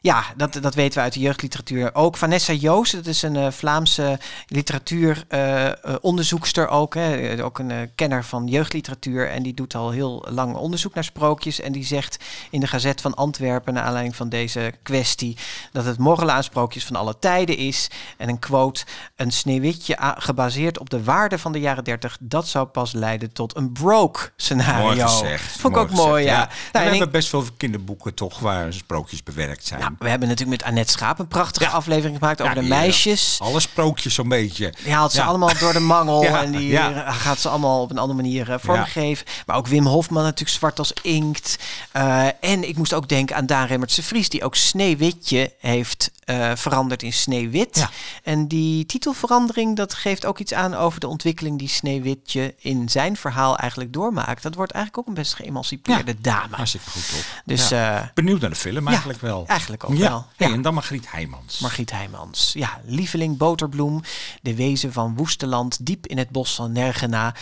ja, 0.00 0.24
dat, 0.36 0.58
dat 0.60 0.74
weten 0.74 0.94
we 0.94 1.04
uit 1.04 1.12
de 1.12 1.20
jeugdliteratuur 1.20 1.94
ook. 1.94 2.16
Vanessa 2.16 2.52
Joost, 2.52 2.68
dat 2.70 3.06
is 3.06 3.22
een 3.22 3.34
uh, 3.34 3.50
Vlaamse 3.50 4.18
literatuuronderzoekster 4.46 6.68
ook. 6.68 6.94
Hè. 6.94 7.44
Ook 7.44 7.58
een 7.58 7.70
uh, 7.70 7.76
kenner 7.94 8.24
van 8.24 8.46
jeugdliteratuur. 8.46 9.30
En 9.30 9.42
die 9.42 9.54
doet 9.54 9.74
al 9.74 9.90
heel 9.90 10.26
lang 10.30 10.54
onderzoek 10.54 10.94
naar 10.94 11.04
sprookjes. 11.04 11.60
En 11.60 11.72
die 11.72 11.84
zegt 11.84 12.24
in 12.50 12.60
de 12.60 12.66
Gazet 12.66 13.00
van 13.00 13.14
Antwerpen, 13.14 13.74
naar 13.74 13.82
aanleiding 13.82 14.16
van 14.16 14.28
deze 14.28 14.74
kwestie, 14.82 15.36
dat 15.72 15.84
het 15.84 15.98
morrelen 15.98 16.34
aan 16.34 16.42
sprookjes 16.42 16.84
van 16.84 16.96
alle 16.96 17.18
tijden 17.18 17.56
is. 17.56 17.88
En 18.16 18.28
een 18.28 18.38
quote, 18.38 18.84
een 19.16 19.30
sneeuwwitje 19.30 19.96
gebaseerd 20.00 20.78
op 20.78 20.90
de 20.90 21.04
waarde 21.04 21.38
van 21.38 21.52
de 21.52 21.60
jaren 21.60 21.84
30, 21.84 22.16
dat 22.20 22.48
zou 22.48 22.66
pas 22.66 22.92
leiden 22.92 23.32
tot 23.32 23.56
een 23.56 23.72
broke 23.72 24.30
scenario. 24.36 24.84
Mooi 24.84 25.00
gezegd. 25.00 25.60
Vond 25.60 25.76
ik 25.76 25.80
ook 25.80 25.90
mooi, 25.90 26.24
ja. 26.24 26.32
ja. 26.32 26.48
Nou, 26.72 26.84
we 26.84 26.90
hebben 26.90 27.10
best 27.10 27.28
veel 27.28 27.44
kinderboeken 27.56 28.14
toch 28.14 28.38
waar 28.38 28.72
sprookjes 28.72 29.22
bewerkt 29.22 29.66
zijn. 29.66 29.80
Nou, 29.80 29.92
we 29.98 30.08
hebben 30.08 30.28
natuurlijk 30.28 30.60
met 30.60 30.68
Annette 30.68 30.92
Schaap 30.92 31.18
een 31.18 31.28
prachtige 31.28 31.64
ja. 31.64 31.70
aflevering 31.70 32.18
gemaakt 32.18 32.42
over 32.42 32.59
de 32.62 32.68
meisjes. 32.68 33.38
Alle 33.42 33.60
sprookjes 33.60 34.14
zo'n 34.14 34.28
beetje. 34.28 34.74
Die 34.84 34.92
haalt 34.92 35.12
ze 35.12 35.22
allemaal 35.22 35.58
door 35.58 35.72
de 35.72 35.80
mangel 35.80 36.24
en 36.36 36.52
die 36.52 36.76
gaat 37.06 37.38
ze 37.38 37.48
allemaal 37.48 37.82
op 37.82 37.90
een 37.90 37.98
andere 37.98 38.22
manier 38.22 38.48
uh, 38.48 38.54
vormgeven. 38.58 39.26
Maar 39.46 39.56
ook 39.56 39.66
Wim 39.66 39.86
Hofman 39.86 40.22
natuurlijk 40.22 40.50
zwart 40.50 40.78
als 40.78 40.92
inkt. 41.02 41.58
Uh, 41.96 42.26
en 42.40 42.68
ik 42.68 42.76
moest 42.76 42.94
ook 42.94 43.08
denken 43.08 43.36
aan 43.36 43.46
Daan 43.46 43.66
Remmertse 43.66 44.02
Vries, 44.02 44.28
die 44.28 44.44
ook 44.44 44.54
Sneeuwwitje 44.54 45.52
heeft 45.58 46.10
uh, 46.30 46.50
veranderd 46.54 47.02
in 47.02 47.12
Sneeuwwit. 47.12 47.88
En 48.22 48.48
die 48.48 48.86
titelverandering, 48.86 49.76
dat 49.76 49.94
geeft 49.94 50.26
ook 50.26 50.38
iets 50.38 50.54
aan 50.54 50.74
over 50.74 51.00
de 51.00 51.08
ontwikkeling 51.08 51.58
die 51.58 51.68
Sneeuwwitje 51.68 52.54
in 52.58 52.88
zijn 52.88 53.16
verhaal 53.16 53.56
eigenlijk 53.56 53.92
doormaakt. 53.92 54.42
Dat 54.42 54.54
wordt 54.54 54.72
eigenlijk 54.72 55.02
ook 55.02 55.14
een 55.14 55.22
best 55.22 55.34
geëmancipeerde 55.34 56.20
dame. 56.20 56.56
Hartstikke 56.56 56.90
goed 56.90 57.18
op. 57.18 57.42
Dus, 57.44 57.68
ja. 57.68 58.00
uh, 58.00 58.06
Benieuwd 58.14 58.40
naar 58.40 58.50
de 58.50 58.56
film 58.56 58.88
eigenlijk 58.88 59.20
wel. 59.20 59.44
Eigenlijk 59.46 59.84
ook 59.84 59.96
wel. 59.96 60.26
Hey, 60.36 60.52
en 60.52 60.62
dan 60.62 60.74
Margriet 60.74 61.10
Heijmans. 61.10 61.58
Margriet 61.58 61.90
Heijmans. 61.90 62.50
Ja, 62.54 62.80
lieveling 62.84 63.36
boterbloem. 63.36 64.02
De 64.42 64.54
wezen 64.54 64.92
van 64.92 65.16
Woesteland, 65.16 65.86
diep 65.86 66.06
in 66.06 66.18
het 66.18 66.30
bos 66.30 66.54
van 66.54 66.72
Nergena. 66.72 67.34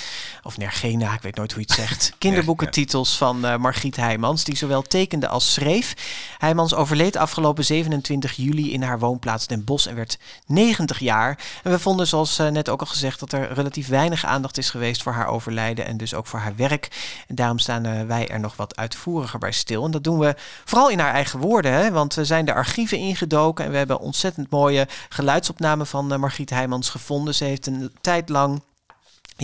Of 0.43 0.57
Nergena, 0.57 1.13
ik 1.13 1.23
weet 1.23 1.37
nooit 1.37 1.53
hoe 1.53 1.61
je 1.61 1.67
het 1.67 1.77
zegt. 1.77 2.13
Kinderboekentitels 2.19 3.17
van 3.17 3.45
uh, 3.45 3.57
Margriet 3.57 3.97
Heijmans, 3.97 4.45
die 4.45 4.57
zowel 4.57 4.83
tekende 4.83 5.29
als 5.29 5.53
schreef. 5.53 5.95
Heijmans 6.39 6.75
overleed 6.75 7.17
afgelopen 7.17 7.65
27 7.65 8.37
juli 8.37 8.73
in 8.73 8.78
haar 8.83 8.99
woonplaats 8.99 9.47
Den 9.47 9.65
Bosch 9.65 9.87
en 9.87 9.95
werd 9.95 10.19
90 10.47 10.99
jaar. 10.99 11.39
En 11.63 11.71
we 11.71 11.79
vonden, 11.79 12.07
zoals 12.07 12.39
uh, 12.39 12.49
net 12.49 12.69
ook 12.69 12.81
al 12.81 12.87
gezegd, 12.87 13.21
dat 13.21 13.33
er 13.33 13.53
relatief 13.53 13.89
weinig 13.89 14.25
aandacht 14.25 14.59
is 14.59 14.71
geweest 14.71 15.03
voor 15.03 15.13
haar 15.13 15.27
overlijden 15.27 15.87
en 15.87 15.97
dus 15.97 16.15
ook 16.15 16.27
voor 16.27 16.39
haar 16.39 16.57
werk. 16.57 16.89
En 17.27 17.35
daarom 17.35 17.59
staan 17.59 17.87
uh, 17.87 18.03
wij 18.03 18.29
er 18.29 18.41
nog 18.41 18.57
wat 18.57 18.77
uitvoeriger 18.77 19.39
bij 19.39 19.53
stil. 19.53 19.85
En 19.85 19.91
dat 19.91 20.05
doen 20.05 20.19
we 20.19 20.35
vooral 20.65 20.91
in 20.91 20.99
haar 20.99 21.13
eigen 21.13 21.39
woorden, 21.39 21.73
hè? 21.73 21.91
want 21.91 22.15
we 22.15 22.25
zijn 22.25 22.45
de 22.45 22.55
archieven 22.55 22.99
ingedoken 22.99 23.65
en 23.65 23.71
we 23.71 23.77
hebben 23.77 24.01
ontzettend 24.01 24.51
mooie 24.51 24.89
geluidsopnamen 25.09 25.87
van 25.87 26.13
uh, 26.13 26.19
Margriet 26.19 26.51
Heijmans 26.51 26.91
gevonden. 26.91 27.35
Ze 27.35 27.45
heeft 27.45 27.67
een 27.67 27.93
tijd 28.01 28.29
lang 28.29 28.61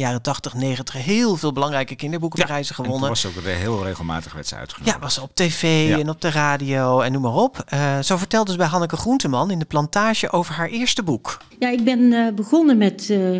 jaren 0.01 0.23
80, 0.23 0.55
90 0.55 1.05
heel 1.05 1.37
veel 1.37 1.53
belangrijke 1.53 1.97
kinderboekenprijzen 1.97 2.75
gewonnen. 2.75 3.03
En 3.03 3.09
was 3.09 3.27
ook 3.27 3.45
heel 3.45 3.85
regelmatig 3.85 4.33
werd 4.33 4.47
ze 4.47 4.55
uitgenodigd. 4.55 4.97
Ja, 4.97 5.03
was 5.03 5.19
op 5.19 5.31
tv 5.35 5.89
ja. 5.89 5.99
en 5.99 6.09
op 6.09 6.21
de 6.21 6.31
radio 6.31 7.01
en 7.01 7.13
noem 7.13 7.23
maar 7.23 7.35
op. 7.35 7.65
Uh, 7.75 7.99
zo 7.99 8.17
vertelde 8.17 8.51
ze 8.51 8.57
bij 8.57 8.67
Hanneke 8.67 8.97
Groenteman 8.97 9.51
in 9.51 9.59
de 9.59 9.65
plantage 9.65 10.31
over 10.31 10.55
haar 10.55 10.69
eerste 10.69 11.03
boek. 11.03 11.39
Ja, 11.59 11.69
ik 11.69 11.85
ben 11.85 12.01
uh, 12.01 12.33
begonnen 12.33 12.79
met 12.79 13.09
uh, 13.11 13.33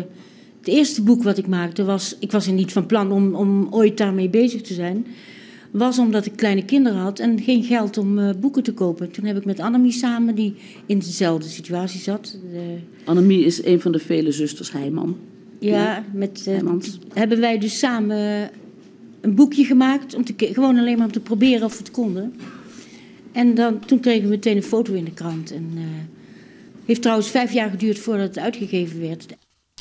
het 0.59 0.67
eerste 0.67 1.01
boek 1.01 1.23
wat 1.23 1.37
ik 1.37 1.47
maakte. 1.47 1.83
Was, 1.83 2.15
ik 2.19 2.31
was 2.31 2.47
er 2.47 2.53
niet 2.53 2.71
van 2.71 2.85
plan 2.85 3.11
om, 3.11 3.35
om 3.35 3.67
ooit 3.71 3.97
daarmee 3.97 4.29
bezig 4.29 4.61
te 4.61 4.73
zijn. 4.73 5.07
Was 5.71 5.99
omdat 5.99 6.25
ik 6.25 6.35
kleine 6.35 6.65
kinderen 6.65 6.99
had 6.99 7.19
en 7.19 7.41
geen 7.41 7.63
geld 7.63 7.97
om 7.97 8.39
boeken 8.39 8.63
te 8.63 8.73
kopen. 8.73 9.11
Toen 9.11 9.25
heb 9.25 9.37
ik 9.37 9.45
met 9.45 9.59
Annemie 9.59 9.91
samen, 9.91 10.35
die 10.35 10.55
in 10.85 10.99
dezelfde 10.99 11.49
situatie 11.49 11.99
zat. 11.99 12.37
De... 12.51 12.77
Annemie 13.05 13.45
is 13.45 13.65
een 13.65 13.81
van 13.81 13.91
de 13.91 13.99
vele 13.99 14.31
zusters 14.31 14.71
Heijman. 14.71 15.17
Ja, 15.69 16.03
met, 16.13 16.45
uh, 16.47 16.59
hebben 17.13 17.39
wij 17.39 17.57
dus 17.57 17.79
samen 17.79 18.49
een 19.21 19.35
boekje 19.35 19.65
gemaakt. 19.65 20.15
Om 20.15 20.23
te, 20.23 20.33
gewoon 20.37 20.77
alleen 20.77 20.97
maar 20.97 21.05
om 21.05 21.11
te 21.11 21.19
proberen 21.19 21.63
of 21.65 21.71
we 21.71 21.77
het 21.77 21.91
konden. 21.91 22.33
En 23.31 23.55
dan, 23.55 23.79
toen 23.79 23.99
kregen 23.99 24.23
we 24.23 24.29
meteen 24.29 24.55
een 24.55 24.63
foto 24.63 24.93
in 24.93 25.03
de 25.03 25.13
krant. 25.13 25.51
En 25.51 25.71
uh, 25.75 25.81
heeft 26.85 27.01
trouwens 27.01 27.29
vijf 27.29 27.51
jaar 27.51 27.69
geduurd 27.69 27.99
voordat 27.99 28.27
het 28.27 28.39
uitgegeven 28.39 28.99
werd. 28.99 29.25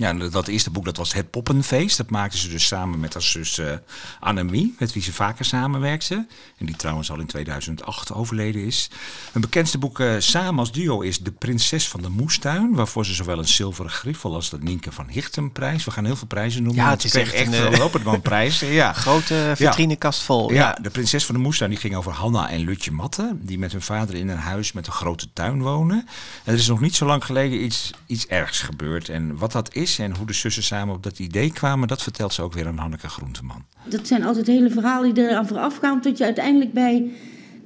Ja, 0.00 0.12
dat 0.12 0.48
eerste 0.48 0.70
boek 0.70 0.84
dat 0.84 0.96
was 0.96 1.12
Het 1.12 1.30
Poppenfeest. 1.30 1.96
Dat 1.96 2.10
maakten 2.10 2.38
ze 2.38 2.48
dus 2.48 2.66
samen 2.66 3.00
met 3.00 3.12
haar 3.12 3.22
zus 3.22 3.58
uh, 3.58 3.72
Annemie, 4.20 4.74
met 4.78 4.92
wie 4.92 5.02
ze 5.02 5.12
vaker 5.12 5.44
samenwerkte. 5.44 6.26
En 6.58 6.66
die 6.66 6.76
trouwens 6.76 7.10
al 7.10 7.20
in 7.20 7.26
2008 7.26 8.12
overleden 8.12 8.64
is. 8.64 8.90
Hun 9.32 9.40
bekendste 9.40 9.78
boek 9.78 9.98
uh, 9.98 10.14
samen 10.18 10.58
als 10.58 10.72
duo 10.72 11.00
is 11.00 11.18
De 11.18 11.30
Prinses 11.30 11.88
van 11.88 12.02
de 12.02 12.08
Moestuin. 12.08 12.74
Waarvoor 12.74 13.06
ze 13.06 13.14
zowel 13.14 13.38
een 13.38 13.48
zilveren 13.48 13.90
griffel 13.90 14.34
als 14.34 14.50
de 14.50 14.58
Nienke 14.60 14.92
van 14.92 15.08
Hichtenprijs. 15.08 15.84
We 15.84 15.90
gaan 15.90 16.04
heel 16.04 16.16
veel 16.16 16.26
prijzen 16.26 16.62
noemen. 16.62 16.84
Ja, 16.84 16.90
het 16.90 17.04
is 17.04 17.14
echt, 17.14 17.32
echt 17.32 17.52
een 17.52 17.78
lopend 17.78 18.22
prijs. 18.30 18.60
Ja. 18.60 18.92
Grote 18.92 19.52
vitrinekast 19.56 20.22
vol. 20.22 20.52
Ja. 20.52 20.56
ja, 20.56 20.78
De 20.82 20.90
Prinses 20.90 21.26
van 21.26 21.34
de 21.34 21.40
Moestuin 21.40 21.70
die 21.70 21.78
ging 21.78 21.96
over 21.96 22.12
Hanna 22.12 22.50
en 22.50 22.60
Lutje 22.60 22.90
Matte. 22.90 23.36
Die 23.40 23.58
met 23.58 23.72
hun 23.72 23.82
vader 23.82 24.14
in 24.14 24.28
een 24.28 24.38
huis 24.38 24.72
met 24.72 24.86
een 24.86 24.92
grote 24.92 25.28
tuin 25.32 25.62
wonen. 25.62 26.08
En 26.44 26.52
er 26.52 26.58
is 26.58 26.68
nog 26.68 26.80
niet 26.80 26.96
zo 26.96 27.06
lang 27.06 27.24
geleden 27.24 27.64
iets, 27.64 27.90
iets 28.06 28.26
ergs 28.26 28.60
gebeurd. 28.60 29.08
En 29.08 29.36
wat 29.36 29.52
dat 29.52 29.74
is 29.74 29.82
en 29.98 30.16
hoe 30.16 30.26
de 30.26 30.32
zussen 30.32 30.62
samen 30.62 30.94
op 30.94 31.02
dat 31.02 31.18
idee 31.18 31.52
kwamen, 31.52 31.88
dat 31.88 32.02
vertelt 32.02 32.32
ze 32.32 32.42
ook 32.42 32.52
weer 32.52 32.66
aan 32.66 32.78
Hanneke 32.78 33.08
Groenteman. 33.08 33.64
Dat 33.88 34.06
zijn 34.06 34.24
altijd 34.24 34.46
hele 34.46 34.70
verhalen 34.70 35.14
die 35.14 35.28
eraan 35.28 35.46
vooraf 35.46 35.76
gaan, 35.76 36.00
tot 36.00 36.18
je 36.18 36.24
uiteindelijk 36.24 36.72
bij 36.72 37.10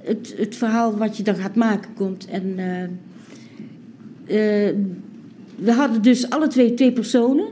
het, 0.03 0.35
het 0.37 0.57
verhaal 0.57 0.97
wat 0.97 1.17
je 1.17 1.23
dan 1.23 1.35
gaat 1.35 1.55
maken 1.55 1.95
komt. 1.95 2.27
En 2.27 2.45
uh, 2.59 2.83
uh, 2.83 4.75
we 5.57 5.73
hadden 5.73 6.03
dus 6.03 6.31
alle 6.31 6.47
twee 6.47 6.75
twee 6.75 6.93
personen 6.93 7.47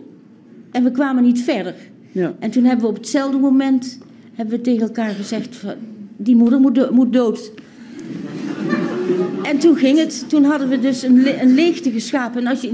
en 0.70 0.84
we 0.84 0.90
kwamen 0.90 1.22
niet 1.22 1.42
verder. 1.42 1.74
Ja. 2.12 2.34
En 2.38 2.50
toen 2.50 2.64
hebben 2.64 2.84
we 2.84 2.90
op 2.90 2.96
hetzelfde 2.96 3.38
moment 3.38 3.98
hebben 4.34 4.56
we 4.56 4.60
tegen 4.60 4.82
elkaar 4.82 5.14
gezegd: 5.14 5.56
van, 5.56 5.74
die 6.16 6.36
moeder 6.36 6.60
moet, 6.60 6.74
do 6.74 6.92
moet 6.92 7.12
dood. 7.12 7.52
En 9.42 9.58
toen 9.58 9.76
ging 9.76 9.98
het. 9.98 10.28
Toen 10.28 10.44
hadden 10.44 10.68
we 10.68 10.78
dus 10.78 11.02
een, 11.02 11.22
le 11.22 11.40
een 11.40 11.54
leegte 11.54 11.90
geschapen. 11.90 12.40
En 12.40 12.46
als 12.46 12.60
je 12.60 12.68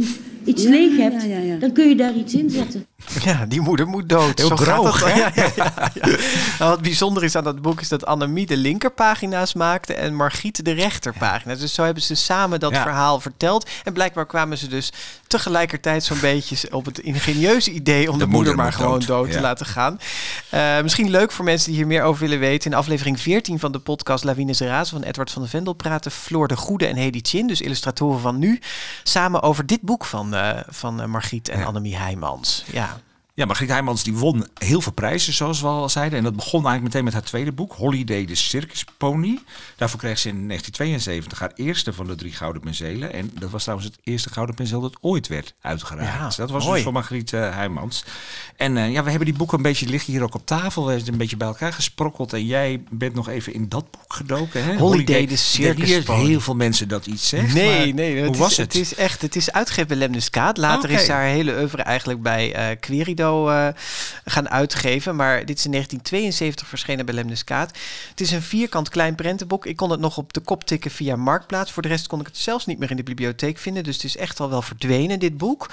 iets 0.45 0.65
leeg 0.65 0.97
hebt, 0.97 1.27
dan 1.61 1.73
kun 1.73 1.89
je 1.89 1.97
daar 1.97 2.15
iets 2.15 2.35
in 2.35 2.51
zetten. 2.51 2.87
Ja, 3.25 3.47
die 3.47 3.61
moeder 3.61 3.87
moet 3.87 4.09
dood. 4.09 4.39
Heel 4.39 4.49
Zo 4.49 4.55
droog, 4.55 4.99
gaat 4.99 5.13
hè? 5.13 5.23
het. 5.23 5.35
Ja, 5.35 5.65
ja, 5.65 5.73
ja, 5.75 5.91
ja. 5.95 6.17
Nou, 6.59 6.71
wat 6.71 6.83
bijzonder 6.83 7.25
is 7.25 7.37
aan 7.37 7.45
dat 7.45 7.63
boek 7.63 7.81
is 7.81 7.89
dat 7.89 8.07
Annemie 8.07 8.47
de 8.47 8.57
linkerpagina's 8.57 9.55
maakte 9.55 9.95
en 9.95 10.15
Margriet 10.15 10.65
de 10.65 10.73
rechterpagina's. 10.73 11.59
Dus 11.59 11.75
zo 11.75 11.85
hebben 11.85 12.03
ze 12.03 12.15
samen 12.15 12.61
dat 12.61 12.73
verhaal 12.73 13.21
verteld. 13.21 13.69
En 13.85 13.93
blijkbaar 13.93 14.27
kwamen 14.27 14.59
ze 14.59 14.69
dus 14.69 14.93
tegelijkertijd 15.27 16.05
zo'n 16.05 16.21
beetje 16.21 16.73
op 16.73 16.85
het 16.85 16.99
ingenieuze 16.99 17.71
idee 17.71 18.11
om 18.11 18.19
de, 18.19 18.25
De 18.25 18.31
moeder, 18.31 18.31
moeder 18.31 18.55
maar 18.57 18.73
gewoon 18.73 18.99
dood, 18.99 19.07
dood, 19.07 19.31
te 19.33 19.41
laten 19.41 19.67
gaan. 19.67 20.01
Eh, 20.49 20.83
misschien 20.83 21.11
leuk 21.11 21.33
voor 21.33 21.45
mensen 21.45 21.69
die 21.69 21.77
hier 21.77 21.87
meer 21.87 22.03
over 22.03 22.21
willen 22.21 22.39
weten. 22.39 22.71
In 22.71 22.77
aflevering 22.77 23.21
14 23.21 23.59
van 23.59 23.73
de 23.73 23.79
podcast 23.79 24.25
Lawines 24.25 24.61
Razen 24.61 25.01
van 25.01 25.09
Edward 25.09 25.31
van 25.31 25.43
de 25.43 25.49
Vendel 25.49 25.73
praten 25.73 26.11
Floor 26.11 26.49
de 26.49 26.57
Goede 26.57 26.87
en 26.87 26.97
Hedy 26.97 27.21
Chin, 27.23 27.47
dus 27.47 27.61
illustratoren 27.61 28.21
van 28.21 28.39
nu, 28.39 28.61
samen 29.03 29.43
over 29.43 29.67
dit 29.67 29.81
boek 29.81 30.05
van, 30.05 30.35
eh, 30.35 30.61
van 30.69 31.01
eh, 31.01 31.07
Margriet 31.07 31.49
en 31.49 31.65
Annemie 31.65 31.97
Heijmans. 31.97 32.65
Ja. 32.73 32.92
Ja, 33.43 33.49
Margriet 33.49 33.71
Heijmans 33.71 34.03
die 34.03 34.17
won 34.17 34.47
heel 34.59 34.81
veel 34.81 34.93
prijzen, 34.93 35.33
zoals 35.33 35.61
we 35.61 35.67
al 35.67 35.89
zeiden. 35.89 36.19
En 36.19 36.25
dat 36.25 36.37
begon 36.37 36.53
eigenlijk 36.53 36.83
meteen 36.83 37.05
met 37.05 37.13
haar 37.13 37.23
tweede 37.23 37.53
boek, 37.53 37.73
Holiday 37.73 38.25
de 38.25 38.35
Circus 38.35 38.85
Pony. 38.97 39.39
Daarvoor 39.77 39.99
kreeg 39.99 40.19
ze 40.19 40.29
in 40.29 40.49
1972 40.49 41.39
haar 41.39 41.53
eerste 41.55 41.93
van 41.93 42.07
de 42.07 42.15
drie 42.15 42.33
gouden 42.33 42.63
penselen. 42.63 43.13
En 43.13 43.31
dat 43.39 43.51
was 43.51 43.63
trouwens 43.63 43.89
het 43.89 43.99
eerste 44.05 44.31
gouden 44.31 44.55
penseel 44.55 44.81
dat 44.81 44.97
ooit 45.01 45.29
werd 45.29 45.55
uitgereikt. 45.61 46.13
Ja, 46.13 46.31
dat 46.37 46.51
was 46.51 46.65
mooi. 46.65 46.75
dus 46.75 46.83
van 46.83 46.93
Margriet 46.93 47.33
eh, 47.33 47.55
Heijmans. 47.55 48.05
En 48.57 48.77
eh, 48.77 48.93
ja, 48.93 49.03
we 49.03 49.09
hebben 49.09 49.29
die 49.29 49.37
boeken 49.37 49.57
een 49.57 49.63
beetje 49.63 49.87
liggen 49.87 50.13
hier 50.13 50.23
ook 50.23 50.35
op 50.35 50.47
tafel. 50.47 50.83
We 50.83 50.89
hebben 50.89 51.05
het 51.05 51.13
een 51.13 51.21
beetje 51.21 51.37
bij 51.37 51.49
elkaar 51.49 51.73
gesprokkeld. 51.73 52.33
En 52.33 52.47
jij 52.47 52.83
bent 52.91 53.15
nog 53.15 53.29
even 53.29 53.55
in 53.55 53.69
dat 53.69 53.91
boek 53.91 54.13
gedoken, 54.15 54.65
hè? 54.65 54.77
Holiday 54.77 55.27
de 55.27 55.33
Ik 55.33 55.39
Circus 55.39 56.03
Pony. 56.03 56.27
heel 56.27 56.41
veel 56.41 56.57
mensen 56.57 56.89
dat 56.89 57.07
iets 57.07 57.29
zegt. 57.29 57.55
Nee, 57.55 57.95
nee. 57.95 58.19
Hoe 58.19 58.29
het 58.29 58.37
was 58.37 58.51
is, 58.51 58.57
het? 58.57 58.73
Het 58.73 58.83
is 58.83 58.95
echt, 58.95 59.23
het 59.23 59.37
is 59.37 59.53
uitgegeven 59.53 59.89
bij 59.89 59.97
Lemniskaat. 59.97 60.57
Later 60.57 60.91
is 60.91 61.09
haar 61.09 61.25
hele 61.25 61.59
oeuvre 61.59 61.83
eigenlijk 61.83 62.23
bij 62.23 62.55
eh 62.55 62.77
Querido 62.81 63.32
eh, 63.41 63.69
gaan 64.25 64.51
uitgeven. 64.51 65.17
Maar 65.17 65.45
dit 65.45 65.59
is 65.59 65.65
in 65.65 65.71
1972 65.71 66.69
verschenen 66.69 67.07
bij 67.07 67.15
Lemniskaat. 67.15 67.79
Het 68.11 68.21
is 68.21 68.31
een 68.31 68.43
vierkant 68.43 68.89
klein 68.89 69.15
prentenboek. 69.15 69.67
Ik 69.67 69.77
kon 69.77 69.91
het 69.91 70.01
nog 70.01 70.17
op 70.17 70.33
de 70.33 70.41
kop 70.41 70.65
tikken 70.65 70.91
via 70.91 71.17
Marktplaats. 71.17 71.73
Voor 71.73 71.83
de 71.83 71.89
rest 71.89 72.07
kon 72.07 72.21
ik 72.21 72.27
het 72.27 72.37
zelfs 72.37 72.67
niet 72.67 72.79
meer 72.79 72.91
in 72.91 72.97
de 72.97 73.03
bibliotheek 73.03 73.59
vinden. 73.59 73.85
Dus 73.85 73.95
het 73.95 74.05
is 74.05 74.17
echt 74.17 74.41
al 74.41 74.51
wel 74.51 74.63
verdwenen, 74.63 75.19
dit 75.19 75.37
boek. 75.37 75.71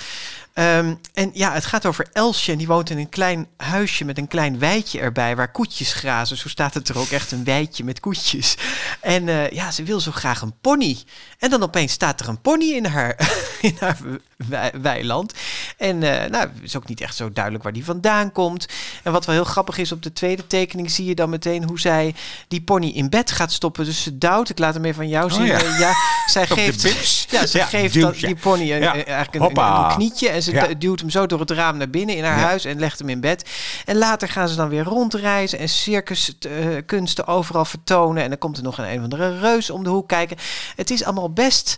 Ehm, 0.59 0.93
en 1.13 1.29
ja, 1.33 1.53
het 1.53 1.65
gaat 1.65 1.85
over 1.85 2.07
Elsje. 2.13 2.51
En 2.51 2.57
die 2.57 2.67
woont 2.67 2.89
in 2.89 2.97
een 2.97 3.09
klein 3.09 3.47
huisje 3.57 4.05
met 4.05 4.17
een 4.17 4.27
klein 4.27 4.59
weidje 4.59 4.99
erbij. 4.99 5.35
Waar 5.35 5.51
koetjes 5.51 5.93
grazen. 5.93 6.37
Zo 6.37 6.49
staat 6.49 6.73
het 6.73 6.89
er 6.89 6.97
ook 6.97 7.09
echt 7.09 7.31
een 7.31 7.43
weidje 7.43 7.83
met 7.83 7.99
koetjes. 7.99 8.55
En 9.01 9.29
eh, 9.29 9.49
ja, 9.49 9.71
ze 9.71 9.83
wil 9.83 9.99
zo 9.99 10.11
graag 10.11 10.41
een 10.41 10.53
pony. 10.61 10.97
En 11.39 11.49
dan 11.49 11.63
opeens 11.63 11.91
staat 11.91 12.19
er 12.19 12.27
een 12.27 12.41
pony 12.41 12.65
in 12.65 12.85
haar, 12.85 13.31
in 13.61 13.75
haar 13.79 13.97
wei- 14.37 14.71
weiland. 14.81 15.33
En 15.77 16.03
eh, 16.23 16.29
nou, 16.29 16.49
is 16.61 16.75
ook 16.75 16.87
niet 16.87 17.01
echt 17.01 17.15
zo 17.15 17.31
duidelijk 17.33 17.63
waar 17.63 17.73
die 17.73 17.85
vandaan 17.85 18.31
komt. 18.31 18.65
En 19.03 19.11
wat 19.11 19.25
wel 19.25 19.35
heel 19.35 19.43
grappig 19.43 19.77
is, 19.77 19.91
op 19.91 20.03
de 20.03 20.13
tweede 20.13 20.47
tekening 20.47 20.91
zie 20.91 21.05
je 21.05 21.15
dan 21.15 21.29
meteen 21.29 21.63
hoe 21.63 21.79
zij 21.79 22.15
die 22.47 22.61
pony 22.61 22.87
in 22.87 23.09
bed 23.09 23.31
gaat 23.31 23.51
stoppen. 23.51 23.85
Dus 23.85 24.03
ze 24.03 24.17
duwt, 24.17 24.49
ik 24.49 24.59
laat 24.59 24.73
hem 24.73 24.83
even 24.85 24.95
van 24.95 25.07
jou 25.09 25.25
Oh, 25.31 25.37
zien. 25.37 25.45
ja. 25.45 25.59
Eh, 25.59 25.79
ja, 25.79 25.93
zij 26.25 26.47
geeft, 26.47 26.81
ja, 27.31 27.45
ze 27.45 27.57
Ja, 27.57 27.65
geeft 27.65 27.93
die 28.21 28.35
pony 28.35 28.71
een, 28.73 28.81
eigenlijk 28.83 29.27
een, 29.27 29.33
een, 29.33 29.41
Hoppa. 29.41 29.89
een 29.89 29.95
knietje. 29.95 30.29
En 30.29 30.43
ze 30.43 30.48
Ja. 30.51 30.67
du- 30.67 30.77
duwt 30.77 30.99
hem 30.99 31.09
zo 31.09 31.25
door 31.25 31.39
het 31.39 31.51
raam 31.51 31.77
naar 31.77 31.89
binnen 31.89 32.15
in 32.15 32.23
haar 32.23 32.39
Ja. 32.39 32.45
huis 32.45 32.65
en 32.65 32.79
legt 32.79 32.99
hem 32.99 33.09
in 33.09 33.19
bed. 33.21 33.49
En 33.85 33.97
later 33.97 34.27
gaan 34.27 34.47
ze 34.49 34.55
dan 34.55 34.69
weer 34.69 34.83
rondreizen 34.83 35.59
en 35.59 35.69
circuskunsten 35.69 37.27
overal 37.27 37.65
vertonen. 37.65 38.23
En 38.23 38.29
dan 38.29 38.37
komt 38.37 38.57
er 38.57 38.63
nog 38.63 38.77
een 38.77 38.89
een 38.91 38.97
of 38.97 39.03
andere 39.03 39.39
reus 39.39 39.69
om 39.69 39.83
de 39.83 39.89
hoek 39.89 40.07
kijken. 40.07 40.37
Het 40.75 40.89
is 40.91 41.03
allemaal 41.03 41.33
best 41.33 41.75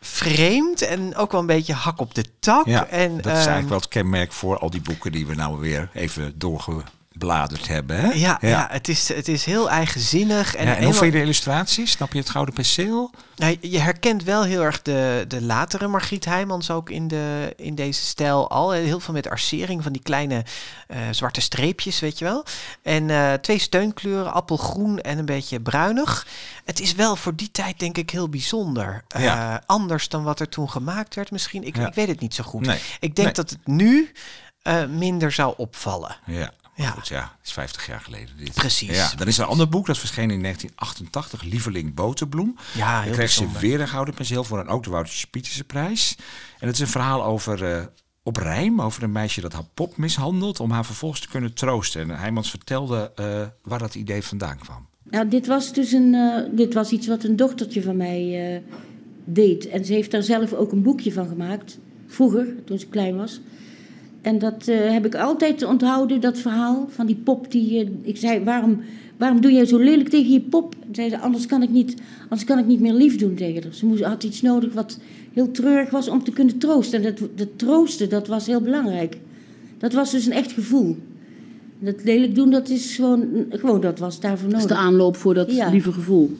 vreemd 0.00 0.82
en 0.82 1.16
ook 1.16 1.32
wel 1.32 1.40
een 1.40 1.46
beetje 1.46 1.72
hak 1.74 2.00
op 2.00 2.14
de 2.14 2.24
tak. 2.40 2.66
Ja, 2.66 2.86
en, 2.86 3.16
dat 3.16 3.18
is 3.18 3.24
ehm, 3.26 3.34
eigenlijk 3.36 3.68
wel 3.68 3.78
het 3.78 3.88
kenmerk 3.88 4.32
voor 4.32 4.58
al 4.58 4.70
die 4.70 4.80
boeken 4.80 5.12
die 5.12 5.26
we 5.26 5.34
nou 5.34 5.58
weer 5.60 5.88
even 5.92 6.34
doorge, 6.38 6.82
gebladerd 7.18 7.68
hebben. 7.68 8.00
Hè? 8.00 8.10
Ja, 8.12 8.38
ja. 8.40 8.66
het, 8.70 8.88
is, 8.88 9.08
het 9.08 9.28
is 9.28 9.44
heel 9.44 9.70
eigenzinnig. 9.70 10.54
En, 10.54 10.64
ja, 10.64 10.66
en 10.66 10.66
hoe 10.66 10.74
helemaal- 10.76 10.92
vind 11.00 11.12
je 11.12 11.18
de 11.18 11.24
illustraties? 11.24 11.90
Snap 11.90 12.12
je 12.12 12.18
het 12.18 12.30
Gouden 12.30 12.54
Penseel? 12.54 13.10
Nou, 13.36 13.56
je 13.60 13.78
herkent 13.78 14.22
wel 14.24 14.44
heel 14.44 14.62
erg 14.62 14.82
de, 14.82 15.24
de 15.28 15.42
latere 15.42 15.86
Margriet 15.88 16.24
Heijmans 16.24 16.70
ook 16.70 16.90
in, 16.90 17.08
de, 17.08 17.52
in 17.56 17.74
deze 17.74 18.04
stijl 18.04 18.50
al. 18.50 18.70
Heel 18.70 19.00
veel 19.00 19.14
met 19.14 19.28
arcering 19.28 19.82
van 19.82 19.92
die 19.92 20.02
kleine 20.02 20.44
eh, 20.86 20.98
zwarte 21.10 21.40
streepjes, 21.40 22.00
weet 22.00 22.18
je 22.18 22.24
wel. 22.24 22.44
En 22.82 23.10
eh, 23.10 23.32
twee 23.32 23.58
steunkleuren, 23.58 24.32
appelgroen 24.32 25.00
en 25.00 25.18
een 25.18 25.24
beetje 25.24 25.60
bruinig. 25.60 26.26
Het 26.64 26.80
is 26.80 26.94
wel 26.94 27.16
voor 27.16 27.34
die 27.36 27.50
tijd 27.50 27.78
denk 27.78 27.98
ik 27.98 28.10
heel 28.10 28.28
bijzonder. 28.28 29.04
Eh, 29.08 29.54
anders 29.66 30.08
dan 30.08 30.22
wat 30.22 30.40
er 30.40 30.48
toen 30.48 30.70
gemaakt 30.70 31.14
werd 31.14 31.30
misschien. 31.30 31.66
Ik, 31.66 31.76
ik 31.76 31.94
weet 31.94 32.08
het 32.08 32.20
niet 32.20 32.34
zo 32.34 32.44
goed. 32.44 32.66
Nee. 32.66 32.78
Ik 33.00 33.14
denk 33.16 33.26
Nee. 33.26 33.32
dat 33.32 33.50
het 33.50 33.66
nu 33.66 34.12
minder 34.88 35.32
zou 35.32 35.54
opvallen. 35.56 36.16
Ja. 36.26 36.52
Ja. 36.76 36.84
Ja. 36.84 36.90
Goed, 36.90 37.08
ja, 37.08 37.20
het 37.38 37.46
is 37.46 37.52
50 37.52 37.86
jaar 37.86 38.00
geleden 38.00 38.36
dit. 38.36 38.54
Precies. 38.54 38.96
Ja, 38.96 39.12
dan 39.16 39.26
is 39.26 39.38
er 39.38 39.44
een 39.44 39.50
ander 39.50 39.68
boek, 39.68 39.86
dat 39.86 39.98
verscheen 39.98 40.30
in 40.30 40.42
1988, 40.42 41.42
Lieveling 41.42 41.94
Boterbloem. 41.94 42.56
Ja, 42.74 43.02
heel 43.02 43.12
kreeg 43.12 43.30
ze 43.30 43.46
weer 43.60 43.80
een 43.80 43.88
gouden 43.88 44.14
penseel 44.14 44.44
voor 44.44 44.58
een 44.58 44.68
ook 44.68 44.84
de 44.84 44.90
Woutertje 44.90 45.26
Pieterse 45.26 45.64
prijs. 45.64 46.16
En 46.58 46.66
het 46.66 46.76
is 46.76 46.80
een 46.80 46.86
verhaal 46.88 47.24
over, 47.24 47.64
eh, 47.64 47.84
op 48.22 48.36
rijm, 48.36 48.80
over 48.80 49.02
een 49.02 49.12
meisje 49.12 49.40
dat 49.40 49.52
haar 49.52 49.68
pop 49.74 49.96
mishandelt, 49.96 50.60
om 50.60 50.70
haar 50.70 50.84
vervolgens 50.84 51.20
te 51.20 51.28
kunnen 51.28 51.54
troosten. 51.54 52.00
En 52.00 52.18
Heijmans 52.18 52.50
vertelde 52.50 53.12
eh, 53.14 53.42
waar 53.62 53.78
dat 53.78 53.94
idee 53.94 54.22
vandaan 54.22 54.58
kwam. 54.58 54.86
Nou, 55.10 55.28
dit 55.28 55.46
was 55.46 55.72
dus 55.72 55.92
een, 55.92 56.14
eh, 56.14 56.56
dit 56.56 56.74
was 56.74 56.90
iets 56.90 57.06
wat 57.06 57.24
een 57.24 57.36
dochtertje 57.36 57.82
van 57.82 57.96
mij 57.96 58.54
eh, 58.54 58.62
deed. 59.24 59.68
En 59.68 59.84
ze 59.84 59.92
heeft 59.92 60.10
daar 60.10 60.22
zelf 60.22 60.52
ook 60.52 60.72
een 60.72 60.82
boekje 60.82 61.12
van 61.12 61.28
gemaakt. 61.28 61.78
Vroeger, 62.06 62.64
toen 62.64 62.78
ze 62.78 62.86
klein 62.86 63.16
was. 63.16 63.40
En 64.26 64.38
dat 64.38 64.68
eh, 64.68 64.92
heb 64.92 65.06
ik 65.06 65.14
altijd 65.14 65.64
onthouden, 65.64 66.20
dat 66.20 66.38
verhaal 66.38 66.86
van 66.90 67.06
die 67.06 67.16
pop. 67.16 67.50
Die, 67.52 67.80
eh, 67.80 67.88
ik 68.02 68.16
zei, 68.16 68.44
waarom, 68.44 68.80
waarom 69.16 69.40
doe 69.40 69.52
jij 69.52 69.66
zo 69.66 69.78
lelijk 69.78 70.08
tegen 70.08 70.32
je 70.32 70.40
pop? 70.40 70.74
En 70.88 70.94
zei 70.94 71.08
ze, 71.08 71.18
anders 71.18 71.46
kan 71.46 71.62
ik 71.62 71.70
niet, 71.70 71.94
anders 72.22 72.44
kan 72.44 72.58
ik 72.58 72.66
niet 72.66 72.80
meer 72.80 72.92
lief 72.92 73.16
doen 73.16 73.34
tegen 73.34 73.62
haar. 73.62 73.74
Ze 73.74 73.86
moest, 73.86 74.02
had 74.02 74.24
iets 74.24 74.42
nodig 74.42 74.72
wat 74.72 74.98
heel 75.32 75.50
treurig 75.50 75.90
was 75.90 76.08
om 76.08 76.24
te 76.24 76.30
kunnen 76.30 76.58
troosten. 76.58 77.04
En 77.04 77.14
dat, 77.14 77.28
dat 77.38 77.48
troosten, 77.56 78.08
dat 78.08 78.26
was 78.26 78.46
heel 78.46 78.60
belangrijk. 78.60 79.16
Dat 79.78 79.92
was 79.92 80.10
dus 80.10 80.26
een 80.26 80.32
echt 80.32 80.52
gevoel. 80.52 80.96
Dat 81.78 81.94
lelijk 82.04 82.34
doen, 82.34 82.50
dat 82.50 82.68
is 82.68 82.94
gewoon, 82.94 83.26
gewoon 83.50 83.80
dat 83.80 83.98
was 83.98 84.20
daarvoor 84.20 84.50
Dat 84.50 84.58
nodig. 84.60 84.70
is 84.70 84.76
de 84.76 84.82
aanloop 84.88 85.16
voor 85.16 85.34
dat 85.34 85.52
Ja. 85.52 85.70
lieve 85.70 85.92
gevoel. 85.92 86.36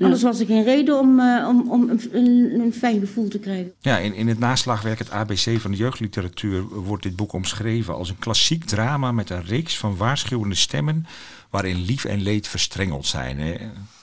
Ja. 0.00 0.06
Anders 0.06 0.22
was 0.22 0.40
er 0.40 0.46
geen 0.46 0.64
reden 0.64 0.98
om, 0.98 1.20
eh, 1.20 1.48
om, 1.48 1.70
om 1.70 1.88
een, 1.88 2.00
een, 2.12 2.60
een 2.60 2.72
fijn 2.72 3.00
gevoel 3.00 3.28
te 3.28 3.38
krijgen. 3.38 3.72
Ja, 3.80 3.98
in, 3.98 4.14
in 4.14 4.28
het 4.28 4.38
naslagwerk 4.38 4.98
Het 4.98 5.10
ABC 5.10 5.58
van 5.58 5.70
de 5.70 5.76
jeugdliteratuur 5.76 6.62
wordt 6.68 7.02
dit 7.02 7.16
boek 7.16 7.32
omschreven 7.32 7.94
als 7.94 8.08
een 8.08 8.18
klassiek 8.18 8.64
drama 8.64 9.12
met 9.12 9.30
een 9.30 9.44
reeks 9.44 9.78
van 9.78 9.96
waarschuwende 9.96 10.54
stemmen 10.54 11.06
waarin 11.50 11.76
lief 11.76 12.04
en 12.04 12.22
leed 12.22 12.48
verstrengeld 12.48 13.06
zijn. 13.06 13.40
hè. 13.40 13.54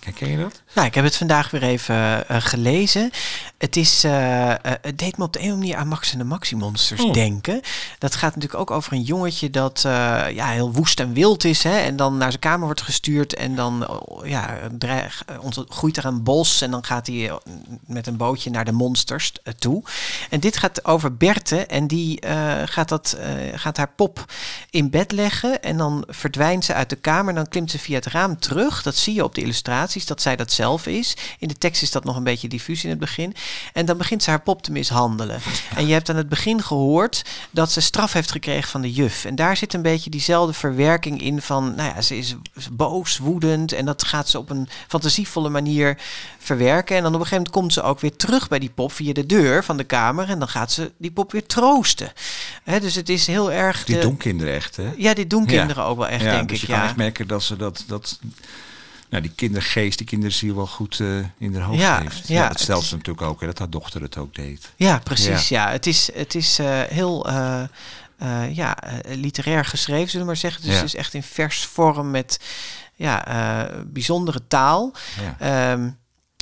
Herken 0.07 0.29
je 0.29 0.37
dat? 0.37 0.61
Nou, 0.75 0.87
ik 0.87 0.95
heb 0.95 1.03
het 1.03 1.15
vandaag 1.15 1.51
weer 1.51 1.63
even 1.63 2.27
eh, 2.27 2.37
gelezen. 2.39 3.11
Het, 3.57 3.75
is, 3.75 4.03
eh, 4.03 4.51
eh, 4.51 4.57
het 4.81 4.97
deed 4.99 5.17
me 5.17 5.23
op 5.23 5.33
de 5.33 5.39
een 5.39 5.45
of 5.45 5.51
andere 5.51 5.67
manier 5.67 5.75
aan 5.75 5.87
Max 5.87 6.11
en 6.11 6.17
de 6.17 6.23
Maxi-monsters 6.23 7.01
Oh. 7.01 7.13
denken. 7.13 7.61
Dat 7.97 8.15
gaat 8.15 8.35
natuurlijk 8.35 8.61
ook 8.61 8.71
over 8.71 8.93
een 8.93 9.01
jongetje 9.01 9.49
dat 9.49 9.79
ja, 10.33 10.47
heel 10.47 10.71
woest 10.73 10.99
en 10.99 11.13
wild 11.13 11.43
is. 11.43 11.63
Hè, 11.63 11.77
en 11.77 11.95
dan 11.95 12.17
naar 12.17 12.29
zijn 12.29 12.41
kamer 12.41 12.65
wordt 12.65 12.81
gestuurd. 12.81 13.35
En 13.35 13.55
dan 13.55 14.01
ja, 14.23 14.57
dreig, 14.71 15.23
groeit 15.69 15.97
er 15.97 16.05
een 16.05 16.23
bos. 16.23 16.61
En 16.61 16.71
dan 16.71 16.83
gaat 16.85 17.07
hij 17.07 17.31
met 17.85 18.07
een 18.07 18.17
bootje 18.17 18.49
naar 18.49 18.65
de 18.65 18.71
monsters 18.71 19.31
toe. 19.59 19.83
En 20.29 20.39
dit 20.39 20.57
gaat 20.57 20.85
over 20.85 21.15
Berthe. 21.17 21.65
En 21.65 21.87
die 21.87 22.21
gaat, 22.65 22.89
dat, 22.89 23.17
gaat 23.53 23.77
haar 23.77 23.91
pop 23.95 24.25
in 24.69 24.89
bed 24.89 25.11
leggen. 25.11 25.61
En 25.61 25.77
dan 25.77 26.03
verdwijnt 26.07 26.65
ze 26.65 26.73
uit 26.73 26.89
de 26.89 26.95
kamer. 26.95 27.33
Dan 27.37 27.47
klimt 27.47 27.71
ze 27.71 27.79
via 27.79 27.95
het 27.95 28.05
raam 28.05 28.39
terug. 28.39 28.83
Dat 28.83 28.95
zie 28.95 29.13
je 29.13 29.23
op 29.23 29.35
de 29.35 29.41
illustraties, 29.41 30.05
dat 30.05 30.21
zij 30.21 30.35
dat 30.35 30.51
zelf 30.51 30.87
is. 30.87 31.15
In 31.39 31.47
de 31.47 31.57
tekst 31.57 31.81
is 31.81 31.91
dat 31.91 32.03
nog 32.03 32.15
een 32.15 32.23
beetje 32.23 32.47
diffuus 32.47 32.83
in 32.83 32.89
het 32.89 32.99
begin. 32.99 33.35
En 33.73 33.85
dan 33.85 33.97
begint 33.97 34.23
ze 34.23 34.29
haar 34.29 34.41
pop 34.41 34.61
te 34.61 34.71
mishandelen. 34.71 35.39
En 35.75 35.87
je 35.87 35.93
hebt 35.93 36.09
aan 36.09 36.15
het 36.15 36.29
begin 36.29 36.63
gehoord 36.63 37.21
dat 37.51 37.71
ze 37.71 37.81
straf 37.81 38.13
heeft 38.13 38.31
gekregen 38.31 38.69
van 38.69 38.81
de 38.81 38.91
juf. 38.91 39.25
En 39.25 39.35
daar 39.35 39.57
zit 39.57 39.73
een 39.73 39.81
beetje 39.81 40.09
diezelfde 40.09 40.53
verwerking 40.53 41.21
in 41.21 41.41
van... 41.41 41.75
Nou 41.75 41.93
ja, 41.95 42.01
ze 42.01 42.17
is 42.17 42.35
boos, 42.71 43.17
woedend. 43.17 43.71
En 43.71 43.85
dat 43.85 44.03
gaat 44.03 44.29
ze 44.29 44.37
op 44.37 44.49
een 44.49 44.69
fantasievolle 44.87 45.49
manier 45.49 45.97
verwerken. 46.39 46.95
En 46.95 47.03
dan 47.03 47.13
op 47.13 47.19
een 47.19 47.25
gegeven 47.25 47.43
moment 47.43 47.55
komt 47.61 47.73
ze 47.73 47.81
ook 47.81 47.99
weer 47.99 48.15
terug 48.15 48.47
bij 48.47 48.59
die 48.59 48.71
pop 48.75 48.91
via 48.91 49.13
de 49.13 49.25
deur 49.25 49.63
van 49.63 49.77
de 49.77 49.83
kamer. 49.83 50.29
En 50.29 50.39
dan 50.39 50.47
gaat 50.47 50.71
ze 50.71 50.91
die 50.97 51.11
pop 51.11 51.31
weer 51.31 51.45
troosten. 51.45 52.11
Dus 52.81 52.95
het 52.95 53.09
is 53.09 53.27
heel 53.27 53.51
erg... 53.51 53.83
Dit 53.83 53.95
de- 53.95 54.01
doen 54.01 54.17
kinderen 54.17 54.53
echt, 54.53 54.75
hè? 54.75 54.91
Ja, 54.97 55.13
dit 55.13 55.29
doen 55.29 55.45
kinderen 55.45 55.83
ook 55.83 55.97
wel 55.97 56.07
echt, 56.07 56.23
ja, 56.23 56.31
denk 56.31 56.49
dus 56.49 56.57
ik, 56.57 56.67
je 56.67 56.71
kan 56.73 56.81
ja. 56.81 56.85
echt 56.85 56.95
merken 56.95 57.26
dat 57.27 57.43
ze 57.43 57.55
dat... 57.55 57.83
dat 57.87 58.19
nou, 59.09 59.23
die 59.23 59.31
kindergeest, 59.35 59.97
die 59.97 60.07
kinderziel 60.07 60.55
wel 60.55 60.67
goed 60.67 60.99
eh, 60.99 61.17
in 61.37 61.55
haar 61.55 61.63
hoofd 61.63 61.79
Ja, 61.79 62.01
heeft. 62.01 62.27
ja, 62.27 62.47
dat 62.47 62.59
stelt 62.59 62.83
ze 62.83 62.95
natuurlijk 62.95 63.27
ook, 63.27 63.39
hè, 63.39 63.45
dat 63.45 63.59
haar 63.59 63.69
dochter 63.69 64.01
het 64.01 64.17
ook 64.17 64.35
deed. 64.35 64.71
Ja, 64.75 64.99
precies. 64.99 65.49
Ja. 65.49 65.71
Het 65.71 65.87
is, 65.87 66.09
het 66.13 66.35
is 66.35 66.59
eh, 66.59 66.81
heel 66.81 67.27
eh, 67.27 67.63
ja, 68.55 68.77
literair 69.07 69.65
geschreven, 69.65 70.09
zullen 70.09 70.25
we 70.25 70.31
maar 70.31 70.41
zeggen. 70.41 70.61
Dus 70.61 70.75
het 70.75 70.83
is 70.83 70.95
echt 70.95 71.13
in 71.13 71.23
vers 71.23 71.65
vorm 71.65 72.11
met 72.11 72.39
ja, 72.95 73.25
bijzondere 73.85 74.47
taal. 74.47 74.93
Ja. 75.21 75.71
Ehm, 75.71 75.89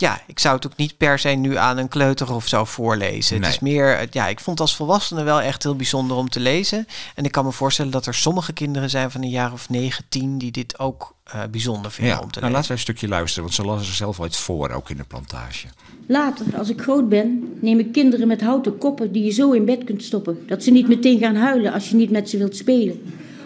ja, 0.01 0.21
ik 0.27 0.39
zou 0.39 0.55
het 0.55 0.65
ook 0.65 0.75
niet 0.77 0.97
per 0.97 1.19
se 1.19 1.29
nu 1.29 1.55
aan 1.57 1.77
een 1.77 1.87
kleuter 1.87 2.33
of 2.33 2.47
zo 2.47 2.63
voorlezen. 2.65 3.35
Nee. 3.35 3.43
Het 3.45 3.53
is 3.53 3.59
meer, 3.59 3.97
eh, 3.97 4.07
ja, 4.11 4.27
ik 4.27 4.39
vond 4.39 4.59
het 4.59 4.67
als 4.67 4.75
volwassene 4.75 5.23
wel 5.23 5.41
echt 5.41 5.63
heel 5.63 5.75
bijzonder 5.75 6.17
om 6.17 6.29
te 6.29 6.39
lezen. 6.39 6.85
En 7.15 7.23
ik 7.23 7.31
kan 7.31 7.45
me 7.45 7.51
voorstellen 7.51 7.91
dat 7.91 8.05
er 8.05 8.13
sommige 8.13 8.53
kinderen 8.53 8.89
zijn 8.89 9.11
van 9.11 9.23
een 9.23 9.29
jaar 9.29 9.53
of 9.53 9.69
9, 9.69 10.05
10 10.09 10.37
die 10.37 10.51
dit 10.51 10.79
ook 10.79 11.15
eh, 11.23 11.41
bijzonder 11.51 11.91
vinden 11.91 12.13
Ja, 12.13 12.19
om 12.21 12.31
te 12.31 12.39
nou 12.39 12.51
lezen. 12.51 12.51
laten 12.51 12.67
we 12.67 12.73
een 12.73 12.79
stukje 12.79 13.07
luisteren, 13.07 13.43
want 13.43 13.55
ze 13.55 13.63
las 13.65 13.87
er 13.87 13.93
zelf 13.95 14.19
al 14.19 14.25
iets 14.25 14.39
voor, 14.39 14.69
ook 14.69 14.89
in 14.89 14.97
de 14.97 15.03
plantage. 15.03 15.67
Later, 16.07 16.45
als 16.57 16.69
ik 16.69 16.81
groot 16.81 17.09
ben, 17.09 17.57
neem 17.61 17.79
ik 17.79 17.91
kinderen 17.91 18.27
met 18.27 18.41
houten 18.41 18.77
koppen 18.77 19.11
die 19.11 19.23
je 19.23 19.31
zo 19.31 19.51
in 19.51 19.65
bed 19.65 19.83
kunt 19.83 20.03
stoppen. 20.03 20.37
Dat 20.47 20.63
ze 20.63 20.71
niet 20.71 20.87
meteen 20.87 21.19
gaan 21.19 21.35
huilen 21.35 21.73
als 21.73 21.89
je 21.89 21.95
niet 21.95 22.11
met 22.11 22.29
ze 22.29 22.37
wilt 22.37 22.55
spelen. 22.55 23.01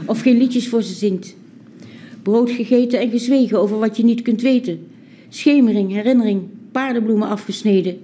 Of 0.06 0.22
geen 0.22 0.38
liedjes 0.38 0.70
voor 0.70 0.84
ze 0.84 0.94
zingt. 0.94 1.36
Brood 2.24 2.50
gegeten 2.52 3.00
en 3.00 3.10
gezwegen 3.10 3.60
over 3.60 3.80
wat 3.80 3.98
je 3.98 4.04
niet 4.04 4.22
kunt 4.22 4.42
weten. 4.42 4.88
Schemering, 5.30 5.92
herinnering, 5.92 6.42
paardenbloemen 6.72 7.28
afgesneden. 7.28 7.98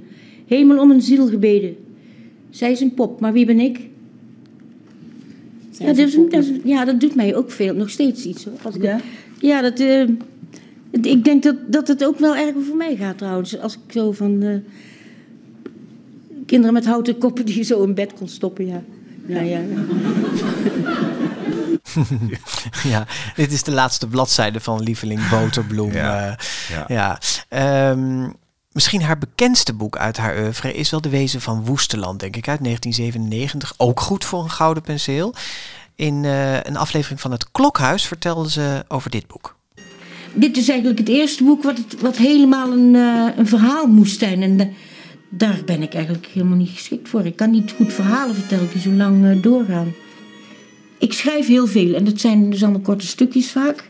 Hemel 0.48 0.80
om 0.80 0.92
een 0.92 1.02
ziel 1.02 1.28
gebeden. 1.28 1.76
Zij 2.50 2.72
is 2.72 2.80
een 2.80 2.94
pop, 2.94 3.20
maar 3.20 3.34
wie 3.34 3.46
ben 3.46 3.60
ik? 3.60 3.80
Ja, 5.80 5.86
dat, 5.86 5.98
is- 5.98 6.14
dat 6.30 6.44
is- 6.44 6.52
ja, 6.64 6.86
dat 6.86 7.00
doet 7.00 7.16
mij 7.16 7.36
ook 7.36 7.52
veel, 7.52 7.74
nog 7.74 7.90
steeds 7.90 8.26
iets. 8.26 8.46
Hoor. 8.46 8.54
Als 8.64 8.76
ik, 8.76 8.82
ja? 8.84 9.00
ja, 9.42 9.62
dat, 9.62 9.80
eh, 9.80 10.02
ik 11.02 11.24
denk 11.24 11.44
dat, 11.44 11.56
dat 11.68 11.88
het 11.88 12.06
ook 12.06 12.20
wel 12.20 12.36
erg 12.36 12.54
voor 12.68 12.78
mij 12.78 12.96
gaat 12.96 13.18
trouwens. 13.18 13.60
Als 13.60 13.74
ik 13.74 13.80
zo 13.94 14.12
van 14.12 14.42
eh, 14.42 14.56
kinderen 16.46 16.74
met 16.74 16.86
houten 16.86 17.18
koppen 17.18 17.46
die 17.46 17.56
je 17.56 17.64
zo 17.64 17.84
in 17.84 17.94
bed 17.94 18.14
kon 18.14 18.28
stoppen, 18.28 18.66
ja. 18.68 18.84
Ja, 19.28 19.42
ja. 19.42 19.60
ja, 19.60 19.66
dit 23.36 23.52
is 23.52 23.64
de 23.64 23.72
laatste 23.72 24.08
bladzijde 24.08 24.60
van 24.60 24.84
Lieveling 24.84 25.30
Boterbloem. 25.30 25.94
Ja, 25.94 26.26
ja. 26.26 26.38
ja. 26.70 26.86
ja. 26.88 27.20
Ehm, 27.50 28.30
misschien 28.72 29.04
haar 29.04 29.18
bekendste 29.18 29.74
boek 29.74 29.98
uit 29.98 30.18
haar 30.18 30.38
oeuvre 30.38 30.74
is 30.74 30.90
wel 30.90 31.02
De 31.02 31.10
Wezen 31.10 31.42
van 31.42 31.66
Woesteland, 31.66 32.20
denk 32.20 32.36
ik, 32.36 32.48
uit 32.48 32.64
1997. 32.64 33.74
Ook 33.78 34.00
goed 34.00 34.26
voor 34.26 34.44
een 34.44 34.50
gouden 34.50 34.84
penseel. 34.84 35.34
In 35.96 36.26
eh, 36.26 36.64
een 36.64 36.78
aflevering 36.78 37.22
van 37.22 37.32
Het 37.32 37.52
Klokhuis 37.52 38.06
vertelde 38.06 38.50
ze 38.50 38.86
over 38.88 39.10
dit 39.10 39.28
boek. 39.28 39.56
Dit 40.36 40.58
is 40.58 40.70
eigenlijk 40.70 41.00
het 41.00 41.10
eerste 41.10 41.44
boek 41.44 41.64
wat, 41.64 41.78
het, 41.78 42.02
wat 42.02 42.18
helemaal 42.18 42.72
een, 42.72 42.96
eh, 42.96 43.38
een 43.38 43.48
verhaal 43.48 43.88
moest 43.88 44.20
zijn. 44.20 44.42
En 44.42 44.60
eh, 44.60 44.68
daar 45.30 45.62
ben 45.66 45.82
ik 45.82 45.94
eigenlijk 45.94 46.26
helemaal 46.26 46.58
niet 46.58 46.70
geschikt 46.70 47.10
voor. 47.10 47.26
Ik 47.26 47.36
kan 47.36 47.52
niet 47.52 47.74
goed 47.78 47.94
verhalen 47.94 48.36
vertellen 48.36 48.70
die 48.72 48.82
zo 48.82 48.90
lang 48.90 49.26
eh, 49.26 49.42
doorgaan. 49.42 49.94
Ik 50.98 51.14
schrijf 51.14 51.48
heel 51.48 51.68
veel 51.68 51.94
en 51.94 52.06
dat 52.06 52.20
zijn 52.20 52.50
dus 52.50 52.64
allemaal 52.64 52.82
korte 52.82 53.08
stukjes 53.08 53.52
vaak. 53.52 53.90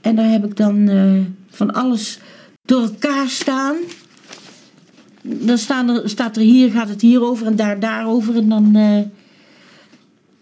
En 0.00 0.16
daar 0.16 0.30
heb 0.30 0.44
ik 0.44 0.56
dan 0.56 0.88
eh, 0.88 1.20
van 1.50 1.72
alles 1.72 2.18
door 2.64 2.82
elkaar 2.82 3.28
staan. 3.28 3.76
Dan 5.22 5.58
staan 5.58 5.88
er, 5.88 6.08
staat 6.08 6.36
er 6.36 6.42
hier, 6.42 6.70
gaat 6.70 6.88
het 6.88 7.00
hierover 7.00 7.46
en 7.46 7.56
daar 7.56 7.80
daarover. 7.80 8.36
En 8.36 8.48
dan, 8.48 8.76
eh, 8.76 9.00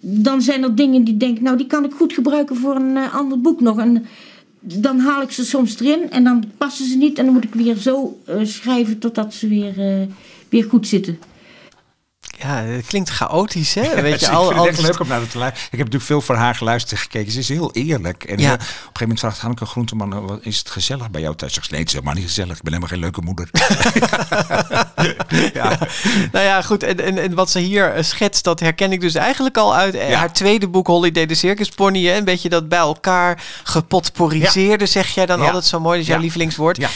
dan 0.01 0.43
zijn 0.43 0.63
er 0.63 0.75
dingen 0.75 1.05
die 1.05 1.17
denk, 1.17 1.41
nou 1.41 1.57
die 1.57 1.67
kan 1.67 1.85
ik 1.85 1.93
goed 1.93 2.13
gebruiken 2.13 2.57
voor 2.57 2.77
een 2.77 2.97
eh, 2.97 3.15
ander 3.15 3.41
boek 3.41 3.61
nog. 3.61 3.79
En 3.79 4.07
dan 4.61 4.99
haal 4.99 5.23
ik 5.23 5.31
ze 5.31 5.45
soms 5.45 5.81
erin 5.81 6.11
en 6.11 6.25
dan 6.25 6.45
passen 6.59 6.87
ze 6.87 6.97
niet. 6.97 7.19
En 7.19 7.25
dan 7.25 7.35
moet 7.35 7.45
ik 7.45 7.55
weer 7.55 7.77
zo 7.77 8.19
schrijven 8.43 8.99
totdat 8.99 9.35
ze 9.35 9.49
weer, 9.49 9.75
weer 10.49 10.65
goed 10.65 10.89
zitten. 10.89 11.19
Ja, 12.43 12.57
het 12.63 12.87
klinkt 12.87 13.11
chaotisch, 13.11 13.75
hè? 13.75 13.83
Weet 14.03 14.21
je, 14.21 14.27
ik 14.27 14.33
al, 14.33 14.47
vind 14.47 14.59
het 14.61 14.69
echt 14.69 14.81
leuk 14.81 15.01
om 15.01 15.09
naar 15.09 15.27
te 15.29 15.39
luisteren. 15.39 15.65
Ik 15.71 15.79
heb 15.79 15.79
natuurlijk 15.79 16.05
veel 16.05 16.21
voor 16.21 16.35
haar 16.35 16.55
geluisterd 16.55 16.93
en 16.93 16.99
gekeken. 16.99 17.33
Ze 17.33 17.39
is 17.39 17.49
heel 17.49 17.73
eerlijk. 17.73 18.25
En 18.25 18.39
Ja. 18.39 18.47
eh, 18.47 18.53
op 18.53 18.59
een 18.61 18.67
gegeven 18.67 18.93
moment 19.01 19.21
vraagt 19.21 19.39
Hanneke 19.39 19.67
Groenteman... 19.67 20.27
wat 20.27 20.39
is 20.43 20.59
het 20.59 20.71
gezellig 20.71 21.11
bij 21.11 21.21
jou 21.21 21.35
thuis? 21.37 21.57
Ik 21.57 21.63
zeg, 21.63 21.71
nee, 21.71 21.81
het 21.81 21.89
is 21.89 21.95
helemaal 21.95 22.15
niet 22.15 22.25
gezellig. 22.25 22.57
Ik 22.57 22.63
ben 22.63 22.73
helemaal 22.73 22.93
geen 22.93 23.01
leuke 23.01 23.21
moeder. 23.23 23.49
ja. 25.61 25.79
Nou 26.33 26.45
ja, 26.45 26.63
goed. 26.63 26.83
En, 26.83 27.01
en, 27.01 27.19
en 27.19 27.35
wat 27.35 27.51
ze 27.51 27.59
hier 27.59 27.93
eh, 27.95 28.03
schetst, 28.03 28.45
dat 28.45 28.61
herken 28.61 28.93
ik 28.93 29.01
dus 29.01 29.15
eigenlijk 29.15 29.57
al 29.57 29.75
uit 29.75 29.95
eh, 29.95 30.11
Ja. 30.11 30.19
haar 30.19 30.33
tweede 30.33 30.69
boek 30.69 30.87
Holiday 30.87 31.27
de 31.27 31.35
Circus 31.35 31.69
Pony. 31.69 32.05
hè. 32.07 32.17
Een 32.17 32.25
beetje 32.25 32.49
dat 32.49 32.69
bij 32.69 32.79
elkaar 32.79 33.43
gepotporiseerde, 33.65 34.87
zeg 34.87 35.15
jij 35.15 35.27
dan 35.27 35.41
altijd 35.41 35.65
zo 35.65 35.81
mooi. 35.81 35.93
Dat 35.99 36.07
is 36.07 36.13
jouw 36.13 36.21
lievelingswoord. 36.21 36.77
Ja. 36.77 36.89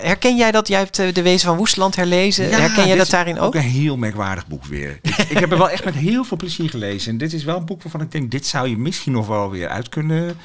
Herken 0.00 0.36
jij 0.36 0.50
dat? 0.50 0.68
Jij 0.68 0.78
hebt 0.78 0.96
De 1.14 1.22
Wezen 1.22 1.48
van 1.48 1.56
Woestland 1.56 1.96
herlezen. 1.96 2.50
Herken 2.50 2.86
jij 2.86 2.96
dat 2.96 3.10
daarin 3.10 3.40
ook? 3.40 3.54
een 3.54 3.60
heel 3.60 3.96
merkwaardig 3.96 4.46
boek 4.46 4.64
ik, 5.02 5.16
ik 5.16 5.38
heb 5.38 5.52
er 5.52 5.58
wel 5.58 5.70
echt 5.70 5.84
met 5.84 5.94
heel 5.94 6.24
veel 6.24 6.36
plezier 6.36 6.68
gelezen. 6.68 7.12
En 7.12 7.18
dit 7.18 7.32
is 7.32 7.44
wel 7.44 7.56
een 7.56 7.64
boek 7.64 7.82
waarvan 7.82 8.00
ik 8.00 8.12
denk, 8.12 8.30
dit 8.30 8.46
zou 8.46 8.68
je 8.68 8.76
misschien 8.76 9.12
nog 9.12 9.26
wel 9.26 9.50
weer 9.50 9.68
uit 9.68 9.88
kunnen 9.88 10.36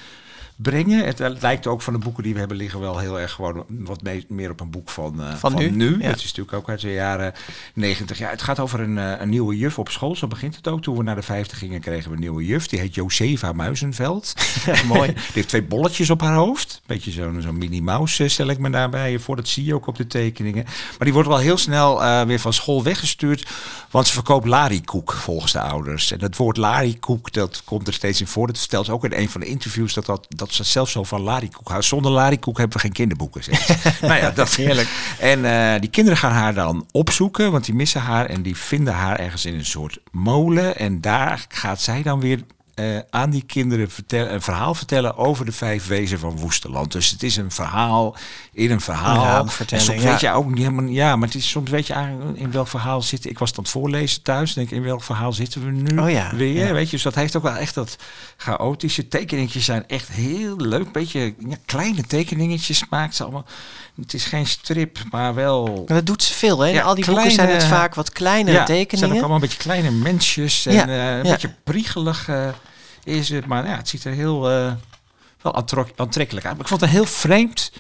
brengen. 0.58 1.06
Het, 1.06 1.20
lijkt 1.42 1.68
ook 1.68 1.82
van 1.82 1.94
de 1.94 2.00
boeken 2.00 2.24
die 2.24 2.34
we 2.34 2.40
hebben 2.40 2.58
liggen 2.58 2.80
wel 2.80 2.98
heel 2.98 3.20
erg 3.20 3.32
gewoon 3.32 3.66
wat 3.68 4.02
mee- 4.02 4.26
meer 4.28 4.50
op 4.50 4.60
een 4.60 4.70
boek 4.70 4.90
van, 4.90 5.22
eh, 5.22 5.36
Van 5.36 5.56
nu, 5.76 6.02
ja. 6.02 6.08
Dat 6.08 6.18
is 6.18 6.24
natuurlijk 6.24 6.54
ook 6.54 6.70
uit 6.70 6.82
de 6.82 6.92
jaren 6.92 7.34
90. 7.74 8.18
Ja, 8.18 8.30
het 8.30 8.42
gaat 8.42 8.60
over 8.60 8.80
een, 8.80 8.98
eh, 8.98 9.14
een 9.20 9.30
nieuwe 9.30 9.58
juf 9.58 9.80
op 9.80 9.90
school. 9.90 10.16
Zo 10.16 10.28
begint 10.28 10.56
het 10.56 10.68
ook. 10.68 10.82
Toen 10.82 10.98
we 10.98 11.04
naar 11.04 11.16
de 11.16 11.22
50 11.22 11.58
gingen, 11.58 11.82
kregen 11.82 12.10
we 12.10 12.16
een 12.16 12.22
nieuwe 12.22 12.46
juf. 12.46 12.68
Die 12.68 12.80
heet 12.80 12.96
Josefa 12.96 13.52
Muizenveld. 13.52 14.34
Mooi. 14.86 15.14
Die 15.14 15.22
heeft 15.34 15.48
twee 15.48 15.64
bolletjes 15.64 16.10
op 16.10 16.22
haar 16.22 16.36
hoofd. 16.36 16.82
Beetje 16.86 17.12
zo'n 17.12 17.42
zo'n 17.42 17.58
Minnie 17.58 17.82
Mouse 17.82 18.24
eh, 18.24 18.30
stel 18.30 18.48
ik 18.48 18.58
me 18.60 18.70
daarbij 18.70 19.20
voor. 19.20 19.36
Dat 19.36 19.48
zie 19.48 19.66
je 19.66 19.74
ook 19.74 19.88
op 19.88 19.96
de 19.96 20.08
tekeningen. 20.08 20.64
Maar 20.66 20.98
die 21.00 21.14
wordt 21.14 21.28
wel 21.28 21.38
heel 21.38 21.58
snel 21.58 22.26
weer 22.26 22.40
van 22.40 22.54
school 22.54 22.84
weggestuurd. 22.84 23.48
Want 23.92 24.08
ze 24.08 24.14
verkoopt 24.14 24.46
larikoek 24.48 25.14
volgens 25.14 25.52
de 25.52 25.62
ouders. 25.62 26.12
En 26.12 26.20
dat 26.20 26.36
woord 26.36 26.58
larikoek, 26.58 27.34
dat 27.34 27.62
komt 27.64 27.88
er 27.88 27.94
steeds 27.94 28.20
in 28.20 28.28
voor. 28.28 28.48
Dat 28.48 28.58
stelt 28.58 28.90
ook 28.90 29.06
in 29.06 29.14
een 29.14 29.30
van 29.30 29.42
de 29.42 29.48
interviews 29.48 29.94
dat, 29.94 30.06
dat, 30.06 30.26
dat 30.30 30.47
ze 30.54 30.64
zelfs 30.64 30.92
zo 30.92 31.04
van 31.04 31.22
larikoek 31.22 31.68
houdt. 31.68 31.86
Zonder 31.86 32.12
larikoek 32.12 32.58
hebben 32.58 32.76
we 32.78 32.84
geen 32.84 32.92
kinderboeken. 32.92 33.44
zegt 33.44 33.66
ze. 33.66 33.92
nou 34.08 34.16
ja, 34.16 34.32
dat 34.32 34.56
heerlijk. 34.56 34.88
En 35.20 35.46
eh, 35.46 35.80
die 35.80 35.90
kinderen 35.90 36.20
gaan 36.20 36.32
haar 36.32 36.54
dan 36.54 36.86
opzoeken, 36.92 37.52
want 37.52 37.66
die 37.66 37.76
missen 37.76 38.02
haar. 38.02 38.26
En 38.26 38.42
die 38.42 38.58
vinden 38.58 38.94
haar 38.94 39.20
ergens 39.20 39.46
in 39.46 39.54
een 39.54 39.66
soort 39.66 40.00
molen. 40.12 40.78
En 40.78 41.02
daar 41.02 41.46
gaat 41.50 41.82
zij 41.82 42.02
dan 42.02 42.20
weer 42.20 42.42
eh, 42.78 42.86
aan 43.10 43.30
die 43.30 43.44
kinderen 43.44 43.90
vertellen, 43.92 44.34
een 44.34 44.42
verhaal 44.42 44.74
vertellen 44.74 45.16
over 45.18 45.46
de 45.46 45.52
vijf 45.52 45.88
wezen 45.88 46.20
van 46.20 46.38
Woesterland. 46.38 46.92
Dus 46.92 47.10
het 47.10 47.24
is 47.24 47.36
een 47.38 47.52
verhaal 47.52 48.16
in 48.54 48.72
een 48.72 48.82
verhaal. 48.82 49.40
Een 49.60 49.68
en 49.70 49.82
soms 49.82 50.02
ja. 50.02 50.10
weet 50.10 50.20
je 50.20 50.32
ook 50.32 50.48
niet 50.50 50.58
helemaal, 50.58 50.86
ja, 50.86 51.16
maar 51.16 51.28
het 51.28 51.38
is 51.38 51.50
soms 51.50 51.70
weet 51.70 51.88
je 51.88 51.94
eigenlijk 51.94 52.38
in 52.40 52.52
welk 52.52 52.68
verhaal 52.68 53.02
zitten. 53.02 53.30
Ik 53.30 53.40
was 53.40 53.54
dan 53.54 53.64
het 53.64 53.74
voorlezen 53.74 54.22
thuis, 54.22 54.54
denk 54.54 54.70
in 54.72 54.84
welk 54.84 55.04
verhaal 55.04 55.34
zitten 55.34 55.66
we 55.66 55.72
nu 55.72 55.98
Oh 56.02 56.10
ja, 56.10 56.36
weer? 56.36 56.68
ja. 56.68 56.74
Weet 56.74 56.86
je, 56.86 56.92
dus 56.92 57.02
dat 57.04 57.16
heeft 57.16 57.36
ook 57.36 57.44
wel 57.44 57.56
echt 57.56 57.76
dat 57.76 57.96
chaotische 58.38 59.08
tekeningetjes 59.08 59.66
zijn 59.66 59.88
echt 59.88 60.08
heel 60.10 60.56
leuk. 60.58 60.92
Beetje 60.92 61.34
ja, 61.48 61.56
kleine 61.66 62.02
tekeningetjes 62.04 62.84
maakt 62.90 63.16
ze 63.16 63.24
allemaal. 63.24 63.46
Het 64.02 64.14
is 64.14 64.26
geen 64.26 64.48
strip, 64.48 64.98
maar 65.12 65.34
wel. 65.34 65.66
Maar 65.88 65.96
dat 65.98 66.06
doet 66.06 66.24
ze 66.24 66.34
veel, 66.34 66.60
hè? 66.60 66.68
Ja, 66.70 66.82
al 66.82 66.96
die 66.96 67.06
boeken 67.06 67.32
zijn 67.32 67.48
het 67.50 67.58
kleine- 67.58 67.76
vaak 67.76 67.96
wat 67.96 68.10
kleinere 68.12 68.52
ja, 68.52 68.58
Het 68.60 68.68
zijn 68.68 68.80
tekeningen. 68.88 69.10
ook 69.16 69.20
allemaal 69.20 69.36
een 69.36 69.42
beetje 69.42 69.58
kleine 69.58 69.92
mensjes 69.92 70.66
en 70.66 70.74
Ja, 70.74 70.88
eh, 70.88 71.10
een 71.18 71.26
ja. 71.26 71.32
beetje 71.32 71.54
priegelig 71.64 72.30
is 73.08 73.30
het. 73.30 73.46
Maar 73.46 73.66
ja, 73.68 73.76
het 73.76 73.90
ziet 73.90 74.04
er 74.04 74.14
heel 74.14 74.50
eh, 74.50 74.74
wel 75.42 75.56
aantrek- 75.56 75.94
aantrekkelijk 75.96 76.46
uit. 76.46 76.54
Maar 76.56 76.64
ik 76.64 76.70
vond 76.70 76.82
het 76.82 76.90
een 76.90 76.96
heel 76.96 77.06
vreemd, 77.06 77.72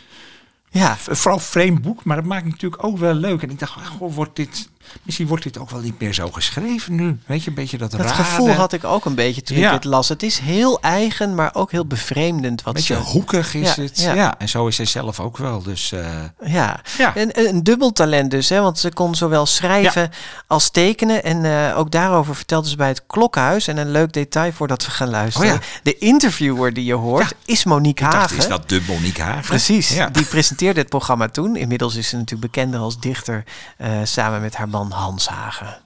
ja. 0.69 0.95
vooral 0.97 1.39
vreemd 1.39 1.81
boek. 1.81 2.03
Maar 2.03 2.15
dat 2.15 2.25
maakt 2.25 2.45
natuurlijk 2.45 2.83
ook 2.83 2.97
wel 2.97 3.13
leuk. 3.13 3.41
En 3.41 3.49
ik 3.49 3.59
dacht, 3.59 3.87
goh, 3.87 4.13
wordt 4.13 4.35
dit, 4.35 4.69
misschien 5.03 5.27
wordt 5.27 5.43
dit 5.43 5.57
ook 5.57 5.69
wel 5.69 5.79
niet 5.79 5.99
meer 5.99 6.13
zo 6.13 6.31
geschreven 6.31 6.95
nu. 6.95 7.17
Weet 7.25 7.43
je, 7.43 7.49
een 7.49 7.55
beetje 7.55 7.77
dat 7.77 7.91
Dat 7.91 8.11
gevoel 8.11 8.49
had 8.51 8.73
ik 8.73 8.83
ook 8.83 9.05
een 9.05 9.15
beetje 9.15 9.41
toen 9.41 9.57
Ja. 9.57 9.67
ik 9.73 9.81
dit 9.81 9.91
las. 9.91 10.09
Het 10.09 10.23
is 10.23 10.39
heel 10.39 10.81
eigen, 10.81 11.35
maar 11.35 11.49
ook 11.53 11.71
heel 11.71 11.85
bevreemdend. 11.85 12.63
Wat 12.63 12.73
Beetje 12.73 12.93
ze... 12.95 12.99
hoekig 12.99 13.53
is 13.53 13.75
Ja, 13.75 13.81
het. 13.83 13.99
ja. 13.99 14.13
Ja. 14.13 14.35
en 14.37 14.49
zo 14.49 14.67
is 14.67 14.75
zij 14.75 14.85
zelf 14.85 15.19
ook 15.19 15.37
wel. 15.37 15.61
Dus 15.61 15.91
eh, 15.91 16.05
Ja, 16.45 16.79
Ja. 16.97 17.11
Een, 17.15 17.47
een 17.47 17.63
dubbel 17.63 17.91
talent 17.91 18.31
dus, 18.31 18.49
hè? 18.49 18.61
want 18.61 18.79
ze 18.79 18.93
kon 18.93 19.15
zowel 19.15 19.45
schrijven 19.45 20.09
als 20.47 20.69
tekenen. 20.69 21.23
En 21.23 21.45
eh, 21.45 21.77
ook 21.77 21.91
daarover 21.91 22.35
vertelde 22.35 22.69
ze 22.69 22.75
bij 22.75 22.87
het 22.87 23.03
Klokhuis. 23.07 23.67
En 23.67 23.77
een 23.77 23.91
leuk 23.91 24.13
detail 24.13 24.51
voordat 24.51 24.85
we 24.85 24.91
gaan 24.91 25.09
luisteren. 25.09 25.53
Oh. 25.53 25.59
De 25.83 25.97
interviewer 25.97 26.73
die 26.73 26.85
je 26.85 26.93
hoort 26.93 27.33
is 27.45 27.63
Monique 27.63 28.05
ik 28.05 28.11
dacht, 28.11 28.15
Hagen. 28.15 28.37
is 28.37 28.47
dat 28.47 28.69
de 28.69 28.81
Monique 28.87 29.21
Hagen? 29.23 29.41
Precies, 29.45 29.97
die 30.11 30.25
presenteerde 30.25 30.79
het 30.79 30.89
programma 30.89 31.27
toen. 31.27 31.55
Inmiddels 31.55 31.95
is 31.95 32.09
ze 32.09 32.15
natuurlijk 32.15 32.51
bekender 32.53 32.79
als 32.79 32.99
dichter 32.99 33.43
eh, 33.77 33.89
samen 34.03 34.41
met 34.41 34.55
haar 34.55 34.69
man 34.69 34.76
Hans 34.85 35.27
Hagen. 35.27 35.81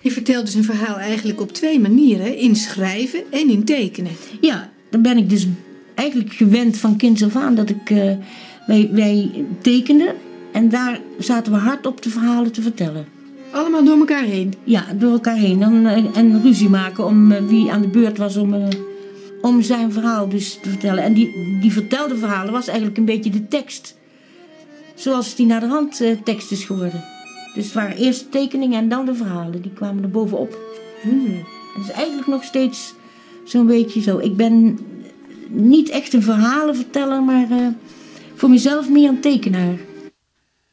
Je 0.00 0.10
vertelt 0.10 0.44
dus 0.46 0.54
een 0.54 0.64
verhaal 0.64 0.96
eigenlijk 0.96 1.40
op 1.40 1.52
twee 1.52 1.80
manieren: 1.80 2.36
in 2.36 2.56
schrijven 2.56 3.22
en 3.30 3.50
in 3.50 3.64
tekenen. 3.64 4.12
Ja, 4.40 4.70
dan 4.90 5.02
ben 5.02 5.18
ik 5.18 5.30
dus 5.30 5.46
eigenlijk 5.94 6.32
gewend 6.32 6.76
van 6.76 6.96
kinds 6.96 7.22
af 7.22 7.36
aan 7.36 7.54
dat 7.54 7.70
ik. 7.70 7.90
eh, 7.90 8.12
wij, 8.66 8.88
wij 8.92 9.44
tekenden 9.62 10.14
en 10.52 10.68
daar 10.68 11.00
zaten 11.18 11.52
we 11.52 11.58
hard 11.58 11.86
op 11.86 12.02
de 12.02 12.10
verhalen 12.10 12.52
te 12.52 12.62
vertellen. 12.62 13.06
Allemaal 13.50 13.84
door 13.84 13.98
elkaar 13.98 14.22
heen. 14.22 14.54
Ja, 14.64 14.84
door 14.94 15.12
elkaar 15.12 15.36
heen. 15.36 15.62
En, 15.62 15.86
eh, 15.86 16.16
en 16.16 16.42
ruzie 16.42 16.68
maken 16.68 17.04
om 17.04 17.32
eh, 17.32 17.46
wie 17.46 17.72
aan 17.72 17.80
de 17.80 17.88
beurt 17.88 18.18
was 18.18 18.36
om, 18.36 18.54
eh, 18.54 18.68
om 19.40 19.62
zijn 19.62 19.92
verhaal 19.92 20.28
dus 20.28 20.58
te 20.62 20.68
vertellen. 20.68 21.04
En 21.04 21.14
die, 21.14 21.58
die 21.60 21.72
vertelde 21.72 22.16
verhalen 22.16 22.52
was 22.52 22.66
eigenlijk 22.66 22.98
een 22.98 23.04
beetje 23.04 23.30
de 23.30 23.48
tekst. 23.48 23.98
Zoals 24.94 25.34
die 25.34 25.46
naar 25.46 25.60
de 25.60 25.66
hand 25.66 26.02
tekst 26.24 26.50
is 26.50 26.64
geworden. 26.64 27.04
Dus 27.54 27.64
het 27.64 27.72
waren 27.72 27.96
eerst 27.96 28.30
tekeningen 28.30 28.78
en 28.78 28.88
dan 28.88 29.06
de 29.06 29.14
verhalen. 29.14 29.62
Die 29.62 29.72
kwamen 29.72 30.02
er 30.02 30.10
bovenop. 30.10 30.58
En 31.02 31.44
dat 31.76 31.84
is 31.84 31.90
eigenlijk 31.90 32.26
nog 32.26 32.44
steeds 32.44 32.94
zo'n 33.44 33.66
beetje 33.66 34.00
zo. 34.00 34.18
Ik 34.18 34.36
ben 34.36 34.78
niet 35.48 35.88
echt 35.88 36.12
een 36.12 36.22
verhalenverteller, 36.22 37.22
maar 37.22 37.50
eh, 37.50 37.66
voor 38.34 38.50
mezelf 38.50 38.88
meer 38.88 39.08
een 39.08 39.20
tekenaar. 39.20 39.78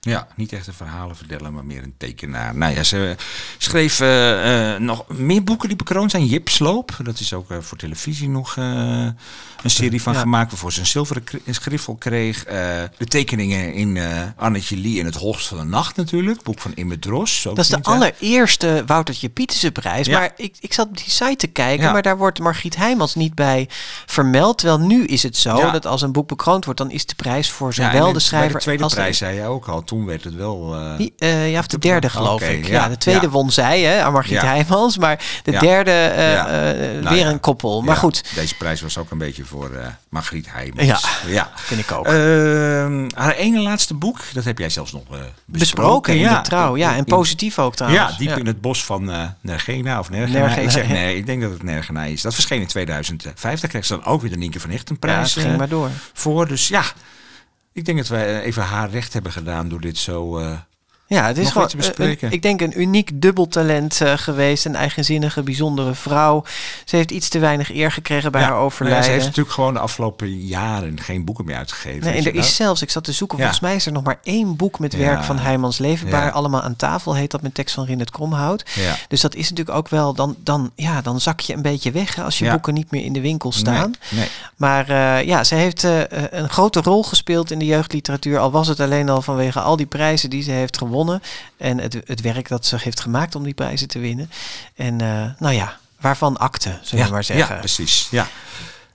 Ja, 0.07 0.27
niet 0.35 0.53
echt 0.53 0.67
een 0.67 0.73
verhalen 0.73 1.15
vertellen, 1.15 1.53
maar 1.53 1.65
meer 1.65 1.83
een 1.83 1.93
tekenaar. 1.97 2.55
Nou 2.55 2.73
ja, 2.75 2.83
ze 2.83 3.15
schreef 3.57 3.99
eh, 3.99 4.73
eh, 4.73 4.79
nog 4.81 5.05
meer 5.07 5.43
boeken 5.43 5.67
die 5.67 5.77
bekroond 5.77 6.11
zijn. 6.11 6.25
Jip 6.25 6.49
Sloop, 6.49 6.95
dat 7.03 7.19
is 7.19 7.33
ook 7.33 7.51
eh, 7.51 7.57
voor 7.61 7.77
televisie 7.77 8.29
nog 8.29 8.55
een 8.57 9.15
serie 9.65 10.01
van 10.01 10.13
Ja. 10.13 10.19
gemaakt... 10.19 10.49
waarvoor 10.51 10.73
ze 10.73 10.79
een 10.79 10.85
zilveren 10.85 11.23
schriffel 11.49 11.95
kreeg. 11.95 12.43
De 12.43 13.05
tekeningen 13.07 13.73
in 13.73 13.97
Annetje 14.35 14.77
Lee 14.77 14.95
in 14.95 15.05
het 15.05 15.15
Hoogst 15.15 15.47
van 15.47 15.57
de 15.57 15.63
Nacht 15.63 15.95
natuurlijk. 15.95 16.43
Boek 16.43 16.59
van 16.59 16.71
Imme 16.75 16.99
Dros. 16.99 17.41
Dat 17.43 17.57
is 17.57 17.67
de 17.67 17.75
niet, 17.75 17.85
allereerste 17.85 18.83
Woutertje 18.85 19.29
Pieterse 19.29 19.71
prijs. 19.71 20.05
Ja. 20.07 20.19
Maar 20.19 20.31
ik, 20.35 20.55
ik 20.59 20.73
zat 20.73 20.87
op 20.87 20.97
die 20.97 21.09
site 21.09 21.35
te 21.35 21.47
kijken, 21.47 21.85
Ja. 21.85 21.91
maar 21.91 22.01
daar 22.01 22.17
wordt 22.17 22.39
Margriet 22.39 22.75
Heijmans 22.75 23.15
niet 23.15 23.35
bij 23.35 23.69
vermeld. 24.05 24.57
Terwijl 24.57 24.79
nu 24.79 25.05
is 25.05 25.23
het 25.23 25.37
zo 25.37 25.71
dat 25.71 25.85
als 25.85 26.01
een 26.01 26.11
boek 26.11 26.27
bekroond 26.27 26.65
wordt, 26.65 26.79
dan 26.79 26.91
is 26.91 27.05
de 27.05 27.15
prijs 27.15 27.49
voor 27.49 27.73
zowel 27.73 28.13
de 28.13 28.19
schrijver 28.19 28.53
de 28.55 28.59
tweede 28.61 28.83
als 28.83 28.93
de- 28.93 28.99
prijs 28.99 29.17
zei 29.17 29.35
je 29.35 29.43
ook 29.45 29.67
al. 29.67 29.83
Toen 29.83 29.96
werd 30.05 30.23
het 30.23 30.35
wel... 30.35 30.75
eh, 30.75 30.97
Die, 30.97 31.13
eh, 31.17 31.51
ja, 31.51 31.59
of 31.59 31.67
de 31.67 31.79
derde 31.79 32.09
geloof 32.09 32.41
ik. 32.41 32.65
Ja, 32.67 32.71
ja, 32.73 32.89
de 32.89 32.97
tweede 32.97 33.21
ja. 33.25 33.29
won 33.29 33.51
zij, 33.51 33.81
hè, 33.81 34.01
aan 34.01 34.11
Margriet 34.13 34.41
Ja. 34.41 34.45
Heijmans. 34.45 34.97
Maar 34.97 35.19
de 35.43 35.51
Ja. 35.51 35.59
derde, 35.59 35.91
eh, 35.91 36.31
Ja. 36.31 36.45
Nou 37.01 37.15
weer 37.15 37.25
ja. 37.25 37.29
een 37.29 37.39
koppel. 37.39 37.81
Maar 37.81 37.93
Ja, 37.95 37.99
goed, 38.01 38.23
Deze 38.35 38.55
prijs 38.57 38.81
was 38.81 38.97
ook 38.97 39.11
een 39.11 39.17
beetje 39.17 39.45
voor 39.45 39.71
Margriet 40.09 40.47
Heijmans. 40.51 40.87
Ja, 40.87 40.99
ja. 41.31 41.51
vind 41.55 41.79
ik 41.79 41.91
ook. 41.91 42.05
Ehm, 42.05 43.07
haar 43.15 43.33
ene 43.35 43.59
laatste 43.61 43.93
boek, 43.93 44.19
dat 44.33 44.43
heb 44.43 44.57
jij 44.57 44.69
zelfs 44.69 44.91
nog 44.91 45.03
besproken. 45.03 45.33
besproken 45.45 46.17
in 46.17 46.27
de 46.29 46.41
trouw. 46.41 46.75
Ja, 46.77 46.95
en 46.95 47.03
positief 47.03 47.59
ook 47.59 47.75
trouwens. 47.75 48.11
Ja, 48.11 48.17
diep 48.17 48.37
in 48.37 48.45
het 48.47 48.61
bos 48.61 48.85
van 48.85 49.11
Nergena 49.41 49.99
of 49.99 50.09
Nergena. 50.09 50.39
Nergena, 50.39 50.61
ik 50.61 50.71
zeg 50.71 50.87
ja. 50.87 50.93
nee, 50.93 51.15
ik 51.17 51.25
denk 51.25 51.41
dat 51.41 51.51
het 51.51 51.63
Nergena 51.63 52.03
is. 52.03 52.21
Dat 52.21 52.33
verscheen 52.33 52.61
in 52.61 52.67
2005. 52.67 53.59
Daar 53.59 53.69
kreeg 53.69 53.85
ze 53.85 53.93
dan 53.95 54.05
ook 54.05 54.21
weer 54.21 54.29
de 54.31 54.37
Nienke 54.37 54.59
van 54.59 54.69
Hechten 54.69 54.97
Ja, 54.99 55.07
prijs 55.07 55.33
ging 55.33 55.57
maar 55.57 55.69
door. 55.69 55.89
voor. 56.13 56.47
Dus 56.47 56.67
ja, 56.67 56.83
ik 57.77 57.85
denk 57.85 57.97
dat 57.97 58.07
wij 58.07 58.39
eh, 58.39 58.45
even 58.45 58.63
haar 58.63 58.89
recht 58.89 59.13
hebben 59.13 59.31
gedaan 59.31 59.69
door 59.69 59.81
dit 59.81 59.97
zo... 59.97 60.39
Ja, 61.09 61.25
het 61.27 61.37
is 61.37 61.49
gewoon, 61.49 61.69
een- 61.97 62.31
ik 62.31 62.41
denk, 62.41 62.61
een 62.61 62.81
uniek 62.81 63.09
dubbeltalent 63.13 64.01
eh, 64.01 64.13
geweest. 64.15 64.65
Een 64.65 64.75
eigenzinnige, 64.75 65.41
bijzondere 65.43 65.93
vrouw. 65.93 66.43
Ze 66.85 66.95
heeft 66.95 67.11
iets 67.11 67.29
te 67.29 67.39
weinig 67.39 67.73
eer 67.73 67.91
gekregen 67.91 68.31
bij 68.31 68.41
ja, 68.41 68.47
haar 68.47 68.55
nou 68.55 68.67
ja, 68.69 68.73
overlijden. 68.73 69.03
ze 69.03 69.11
heeft 69.11 69.25
natuurlijk 69.25 69.55
gewoon 69.55 69.73
de 69.73 69.79
afgelopen 69.79 70.39
jaren 70.45 70.99
geen 70.99 71.25
boeken 71.25 71.45
meer 71.45 71.55
uitgegeven. 71.55 72.03
Nee, 72.03 72.17
en 72.17 72.25
er 72.25 72.35
is 72.35 72.55
zelfs, 72.55 72.81
ik 72.81 72.89
zat 72.89 73.03
te 73.03 73.11
zoeken, 73.11 73.37
Ja. 73.37 73.43
volgens 73.43 73.63
mij 73.67 73.75
is 73.75 73.85
er 73.85 73.91
nog 73.91 74.03
maar 74.03 74.19
één 74.23 74.55
boek 74.55 74.79
met 74.79 74.95
werk 74.95 75.23
van 75.23 75.39
Heijmans 75.39 75.77
Levenbaar. 75.77 76.31
Allemaal 76.31 76.61
aan 76.61 76.75
tafel 76.75 77.15
heet 77.15 77.31
dat 77.31 77.41
met 77.41 77.53
tekst 77.53 77.75
van 77.75 77.85
Rinnet 77.85 78.11
Kromhout. 78.11 78.65
Dus 79.07 79.21
dat 79.21 79.35
is 79.35 79.49
natuurlijk 79.49 79.77
ook 79.77 79.89
wel, 79.89 80.13
dan, 80.13 80.35
dan, 80.43 80.71
ja, 80.75 81.01
dan 81.01 81.19
zak 81.21 81.39
je 81.39 81.53
een 81.53 81.61
beetje 81.61 81.91
weg 81.91 82.15
hè, 82.15 82.23
als 82.23 82.39
je 82.39 82.49
boeken 82.51 82.73
niet 82.73 82.91
meer 82.91 83.03
in 83.03 83.13
de 83.13 83.21
winkel 83.21 83.51
staan. 83.51 83.93
Nee, 84.09 84.19
nee. 84.19 84.29
Maar 84.55 84.89
eh, 84.89 85.27
ja, 85.27 85.43
ze 85.43 85.55
heeft 85.55 85.83
eh, 85.83 85.99
een 86.29 86.49
grote 86.49 86.81
rol 86.81 87.03
gespeeld 87.03 87.51
in 87.51 87.59
de 87.59 87.65
jeugdliteratuur. 87.65 88.37
Al 88.39 88.51
was 88.51 88.67
het 88.67 88.79
alleen 88.79 89.09
al 89.09 89.21
vanwege 89.21 89.59
al 89.59 89.75
die 89.75 89.85
prijzen 89.85 90.29
die 90.29 90.41
ze 90.43 90.51
heeft 90.51 90.77
gewonnen. 90.77 90.95
En 91.57 91.77
het, 91.77 91.97
het 92.05 92.21
werk 92.21 92.47
dat 92.47 92.65
ze 92.65 92.77
heeft 92.79 92.99
gemaakt 92.99 93.35
om 93.35 93.43
die 93.43 93.53
prijzen 93.53 93.87
te 93.87 93.99
winnen. 93.99 94.29
En 94.75 95.01
eh, 95.01 95.25
nou 95.39 95.53
ja, 95.53 95.77
waarvan 95.99 96.37
akte, 96.37 96.79
zullen 96.81 97.05
we 97.05 97.11
maar 97.11 97.23
zeggen. 97.23 97.53
Ja, 97.53 97.59
precies. 97.59 98.07
Ja. 98.11 98.27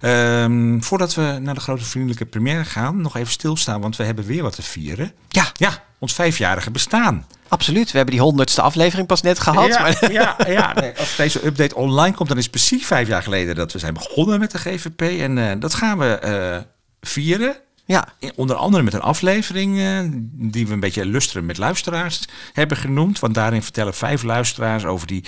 Ehm, 0.00 0.80
voordat 0.80 1.14
we 1.14 1.38
naar 1.40 1.54
de 1.54 1.60
grote 1.60 1.84
vriendelijke 1.84 2.26
première 2.26 2.64
gaan, 2.64 3.00
nog 3.00 3.16
even 3.16 3.32
stilstaan, 3.32 3.80
want 3.80 3.96
we 3.96 4.04
hebben 4.04 4.24
weer 4.24 4.42
wat 4.42 4.54
te 4.54 4.62
vieren. 4.62 5.12
Ja. 5.28 5.46
Ja, 5.52 5.82
ons 5.98 6.12
vijfjarige 6.12 6.70
bestaan. 6.70 7.26
Absoluut. 7.48 7.90
We 7.90 7.96
hebben 7.96 8.14
die 8.14 8.24
honderdste 8.24 8.62
aflevering 8.62 9.06
pas 9.06 9.22
net 9.22 9.38
gehad. 9.38 9.66
Ja, 9.66 9.80
maar... 9.80 10.12
ja, 10.12 10.36
ja 10.46 10.72
nee, 10.72 10.98
als 10.98 11.16
deze 11.16 11.46
update 11.46 11.74
online 11.74 12.14
komt, 12.14 12.28
dan 12.28 12.38
is 12.38 12.42
het 12.42 12.52
precies 12.52 12.86
vijf 12.86 13.08
jaar 13.08 13.22
geleden 13.22 13.54
dat 13.54 13.72
we 13.72 13.78
zijn 13.78 13.94
begonnen 13.94 14.38
met 14.38 14.50
de 14.50 14.58
GVP. 14.58 15.00
En 15.00 15.50
eh, 15.50 15.60
dat 15.60 15.74
gaan 15.74 15.98
we 15.98 16.18
eh, 16.18 16.58
vieren. 17.00 17.56
Ja. 17.84 18.08
Onder 18.34 18.56
andere 18.56 18.82
met 18.82 18.94
een 18.94 19.00
aflevering 19.00 19.78
eh, 19.78 19.98
die 20.32 20.66
we 20.66 20.72
een 20.72 20.80
beetje 20.80 21.06
lusteren 21.06 21.46
met 21.46 21.58
luisteraars 21.58 22.20
hebben 22.52 22.76
genoemd. 22.76 23.18
Want 23.18 23.34
daarin 23.34 23.62
vertellen 23.62 23.94
vijf 23.94 24.22
luisteraars 24.22 24.84
over 24.84 25.06
die 25.06 25.24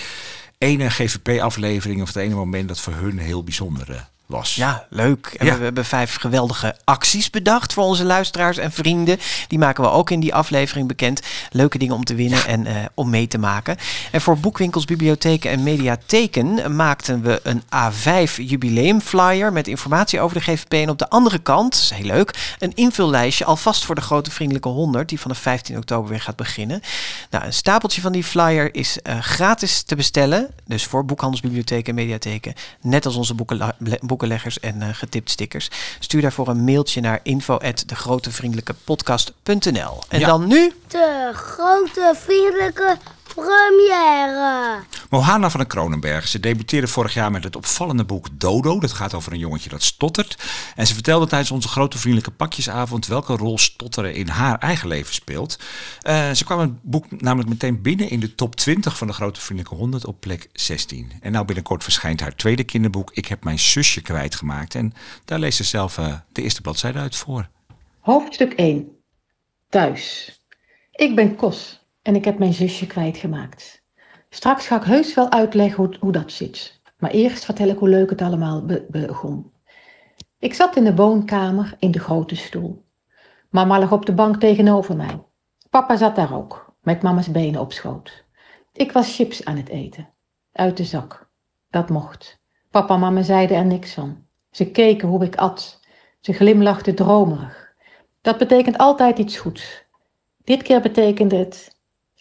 ene 0.57 0.89
GVP-aflevering 0.89 2.01
of 2.01 2.07
het 2.07 2.15
ene 2.15 2.35
moment 2.35 2.67
dat 2.67 2.79
voor 2.79 2.93
hun 2.93 3.17
heel 3.17 3.43
bijzonder 3.43 3.91
eh, 3.91 4.01
was. 4.25 4.55
Ja, 4.55 4.85
leuk. 4.89 5.25
En 5.37 5.45
Ja. 5.45 5.57
we 5.57 5.63
hebben 5.63 5.85
vijf 5.85 6.15
geweldige 6.15 6.75
acties 6.83 7.29
bedacht 7.29 7.73
voor 7.73 7.83
onze 7.83 8.03
luisteraars 8.05 8.57
en 8.57 8.71
vrienden. 8.71 9.19
Die 9.47 9.59
maken 9.59 9.83
we 9.83 9.89
ook 9.89 10.09
in 10.09 10.19
die 10.19 10.33
aflevering 10.33 10.87
bekend. 10.87 11.21
Leuke 11.51 11.77
dingen 11.77 11.95
om 11.95 12.03
te 12.03 12.15
winnen 12.15 12.45
en 12.45 12.65
eh, 12.65 12.75
om 12.93 13.09
mee 13.09 13.27
te 13.27 13.37
maken. 13.37 13.77
En 14.11 14.21
voor 14.21 14.37
boekwinkels, 14.39 14.85
bibliotheken 14.85 15.51
en 15.51 15.63
mediatheken 15.63 16.75
maakten 16.75 17.21
we 17.21 17.39
een 17.43 17.61
A5 17.75 18.35
jubileumflyer 18.35 19.53
met 19.53 19.67
informatie 19.67 20.19
over 20.19 20.37
de 20.37 20.43
GVP. 20.43 20.73
En 20.73 20.89
op 20.89 20.99
de 20.99 21.09
andere 21.09 21.39
kant, 21.39 21.71
dat 21.73 21.81
is 21.81 21.89
heel 21.89 22.05
leuk, 22.05 22.55
een 22.59 22.71
invullijstje 22.75 23.45
alvast 23.45 23.85
voor 23.85 23.95
de 23.95 24.01
grote 24.01 24.31
vriendelijke 24.31 24.69
100 24.69 25.09
die 25.09 25.19
vanaf 25.19 25.37
15 25.37 25.77
oktober 25.77 26.09
weer 26.09 26.21
gaat 26.21 26.35
beginnen. 26.35 26.81
Nou, 27.29 27.45
een 27.45 27.53
stapeltje 27.53 28.01
van 28.01 28.11
die 28.11 28.23
flyer 28.23 28.75
is 28.75 29.01
eh, 29.01 29.19
gratis 29.19 29.81
te 29.81 29.95
bestellen. 29.95 30.49
Dus 30.65 30.83
voor 30.85 31.05
boekhandels, 31.05 31.41
bibliotheken 31.41 31.89
en 31.89 31.95
mediatheken. 31.95 32.53
Net 32.81 33.05
als 33.05 33.15
onze 33.15 33.35
ble- 33.35 33.73
boekenleggers 34.17 34.59
en 34.59 34.81
eh, 34.81 34.87
getipt 34.91 35.29
stickers. 35.29 35.69
Stuur 35.99 36.21
daarvoor 36.21 36.47
een 36.47 36.63
mailtje 36.63 37.01
naar 37.01 37.19
info@degrotevriendelijkepodcast.nl. 37.23 39.99
En 40.09 40.19
Ja. 40.19 40.27
dan 40.27 40.47
nu 40.47 40.73
De 40.87 41.29
grote 41.33 42.13
vriendelijke 42.15 42.97
première. 43.35 44.83
Mohana 45.09 45.49
van 45.49 45.59
den 45.59 45.69
Kronenberg. 45.69 46.27
Ze 46.27 46.39
debuteerde 46.39 46.87
vorig 46.87 47.13
jaar 47.13 47.31
met 47.31 47.43
het 47.43 47.55
opvallende 47.55 48.05
boek 48.05 48.27
Dodo. 48.31 48.79
Dat 48.79 48.91
gaat 48.91 49.13
over 49.13 49.31
een 49.31 49.39
jongetje 49.39 49.69
dat 49.69 49.83
stottert. 49.83 50.43
En 50.75 50.87
ze 50.87 50.93
vertelde 50.93 51.27
tijdens 51.27 51.51
onze 51.51 51.67
grote 51.67 51.97
vriendelijke 51.97 52.31
pakjesavond 52.31 53.07
welke 53.07 53.35
rol 53.35 53.57
stotteren 53.57 54.13
in 54.13 54.27
haar 54.27 54.59
eigen 54.59 54.87
leven 54.87 55.13
speelt. 55.13 55.59
Eh, 56.01 56.31
ze 56.31 56.43
kwam 56.43 56.59
het 56.59 56.81
boek 56.81 57.21
namelijk 57.21 57.49
meteen 57.49 57.81
binnen 57.81 58.09
in 58.09 58.19
de 58.19 58.35
top 58.35 58.55
20 58.55 58.97
van 58.97 59.07
de 59.07 59.13
grote 59.13 59.41
vriendelijke 59.41 59.77
100 59.77 60.05
op 60.05 60.19
plek 60.19 60.49
16. 60.53 61.11
En 61.21 61.31
nou 61.31 61.45
binnenkort 61.45 61.83
verschijnt 61.83 62.19
haar 62.19 62.35
tweede 62.35 62.63
kinderboek 62.63 63.11
Ik 63.13 63.25
heb 63.25 63.43
mijn 63.43 63.59
zusje 63.59 64.01
kwijtgemaakt. 64.01 64.75
En 64.75 64.93
daar 65.25 65.39
leest 65.39 65.57
ze 65.57 65.63
zelf 65.63 65.97
eh, 65.97 66.13
de 66.31 66.41
eerste 66.41 66.61
bladzijde 66.61 66.99
uit 66.99 67.15
voor. 67.15 67.49
Hoofdstuk 67.99 68.53
1. 68.53 68.87
Thuis. 69.69 70.33
Ik 70.91 71.15
ben 71.15 71.35
Kos 71.35 71.84
en 72.05 72.15
ik 72.15 72.25
heb 72.25 72.37
mijn 72.39 72.53
zusje 72.53 72.87
kwijtgemaakt. 72.87 73.83
Straks 74.29 74.67
ga 74.67 74.75
ik 74.75 74.83
heus 74.83 75.13
wel 75.13 75.31
uitleggen 75.31 75.83
hoe, 75.83 75.95
hoe 75.99 76.11
dat 76.11 76.31
zit. 76.31 76.81
Maar 76.97 77.11
eerst 77.11 77.45
vertel 77.45 77.67
ik 77.67 77.77
hoe 77.77 77.89
leuk 77.89 78.09
het 78.09 78.21
allemaal 78.21 78.65
be- 78.65 78.85
begon. 78.89 79.51
Ik 80.39 80.53
zat 80.53 80.75
in 80.75 80.83
de 80.83 80.95
woonkamer 80.95 81.75
in 81.79 81.91
de 81.91 81.99
grote 81.99 82.35
stoel. 82.35 82.83
Mama 83.49 83.79
lag 83.79 83.91
op 83.91 84.05
de 84.05 84.13
bank 84.13 84.39
tegenover 84.39 84.95
mij. 84.95 85.23
Papa 85.69 85.95
zat 85.95 86.15
daar 86.15 86.35
ook, 86.35 86.73
met 86.81 87.01
mama's 87.01 87.31
benen 87.31 87.61
op 87.61 87.73
schoot. 87.73 88.23
Ik 88.73 88.91
was 88.91 89.15
chips 89.15 89.45
aan 89.45 89.57
het 89.57 89.69
eten. 89.69 90.09
Uit 90.51 90.77
de 90.77 90.83
zak. 90.83 91.29
Dat 91.69 91.89
mocht. 91.89 92.39
Papa 92.71 92.93
en 92.93 92.99
mama 92.99 93.21
zeiden 93.21 93.57
er 93.57 93.65
niks 93.65 93.93
van. 93.93 94.25
Ze 94.51 94.71
keken 94.71 95.07
hoe 95.07 95.23
ik 95.23 95.35
at. 95.35 95.79
Ze 96.21 96.33
glimlachten 96.33 96.95
dromerig. 96.95 97.73
Dat 98.21 98.37
betekent 98.37 98.77
altijd 98.77 99.17
iets 99.17 99.37
goeds. 99.37 99.85
Dit 100.43 100.63
keer 100.63 100.81
betekende 100.81 101.35
het: 101.35 101.74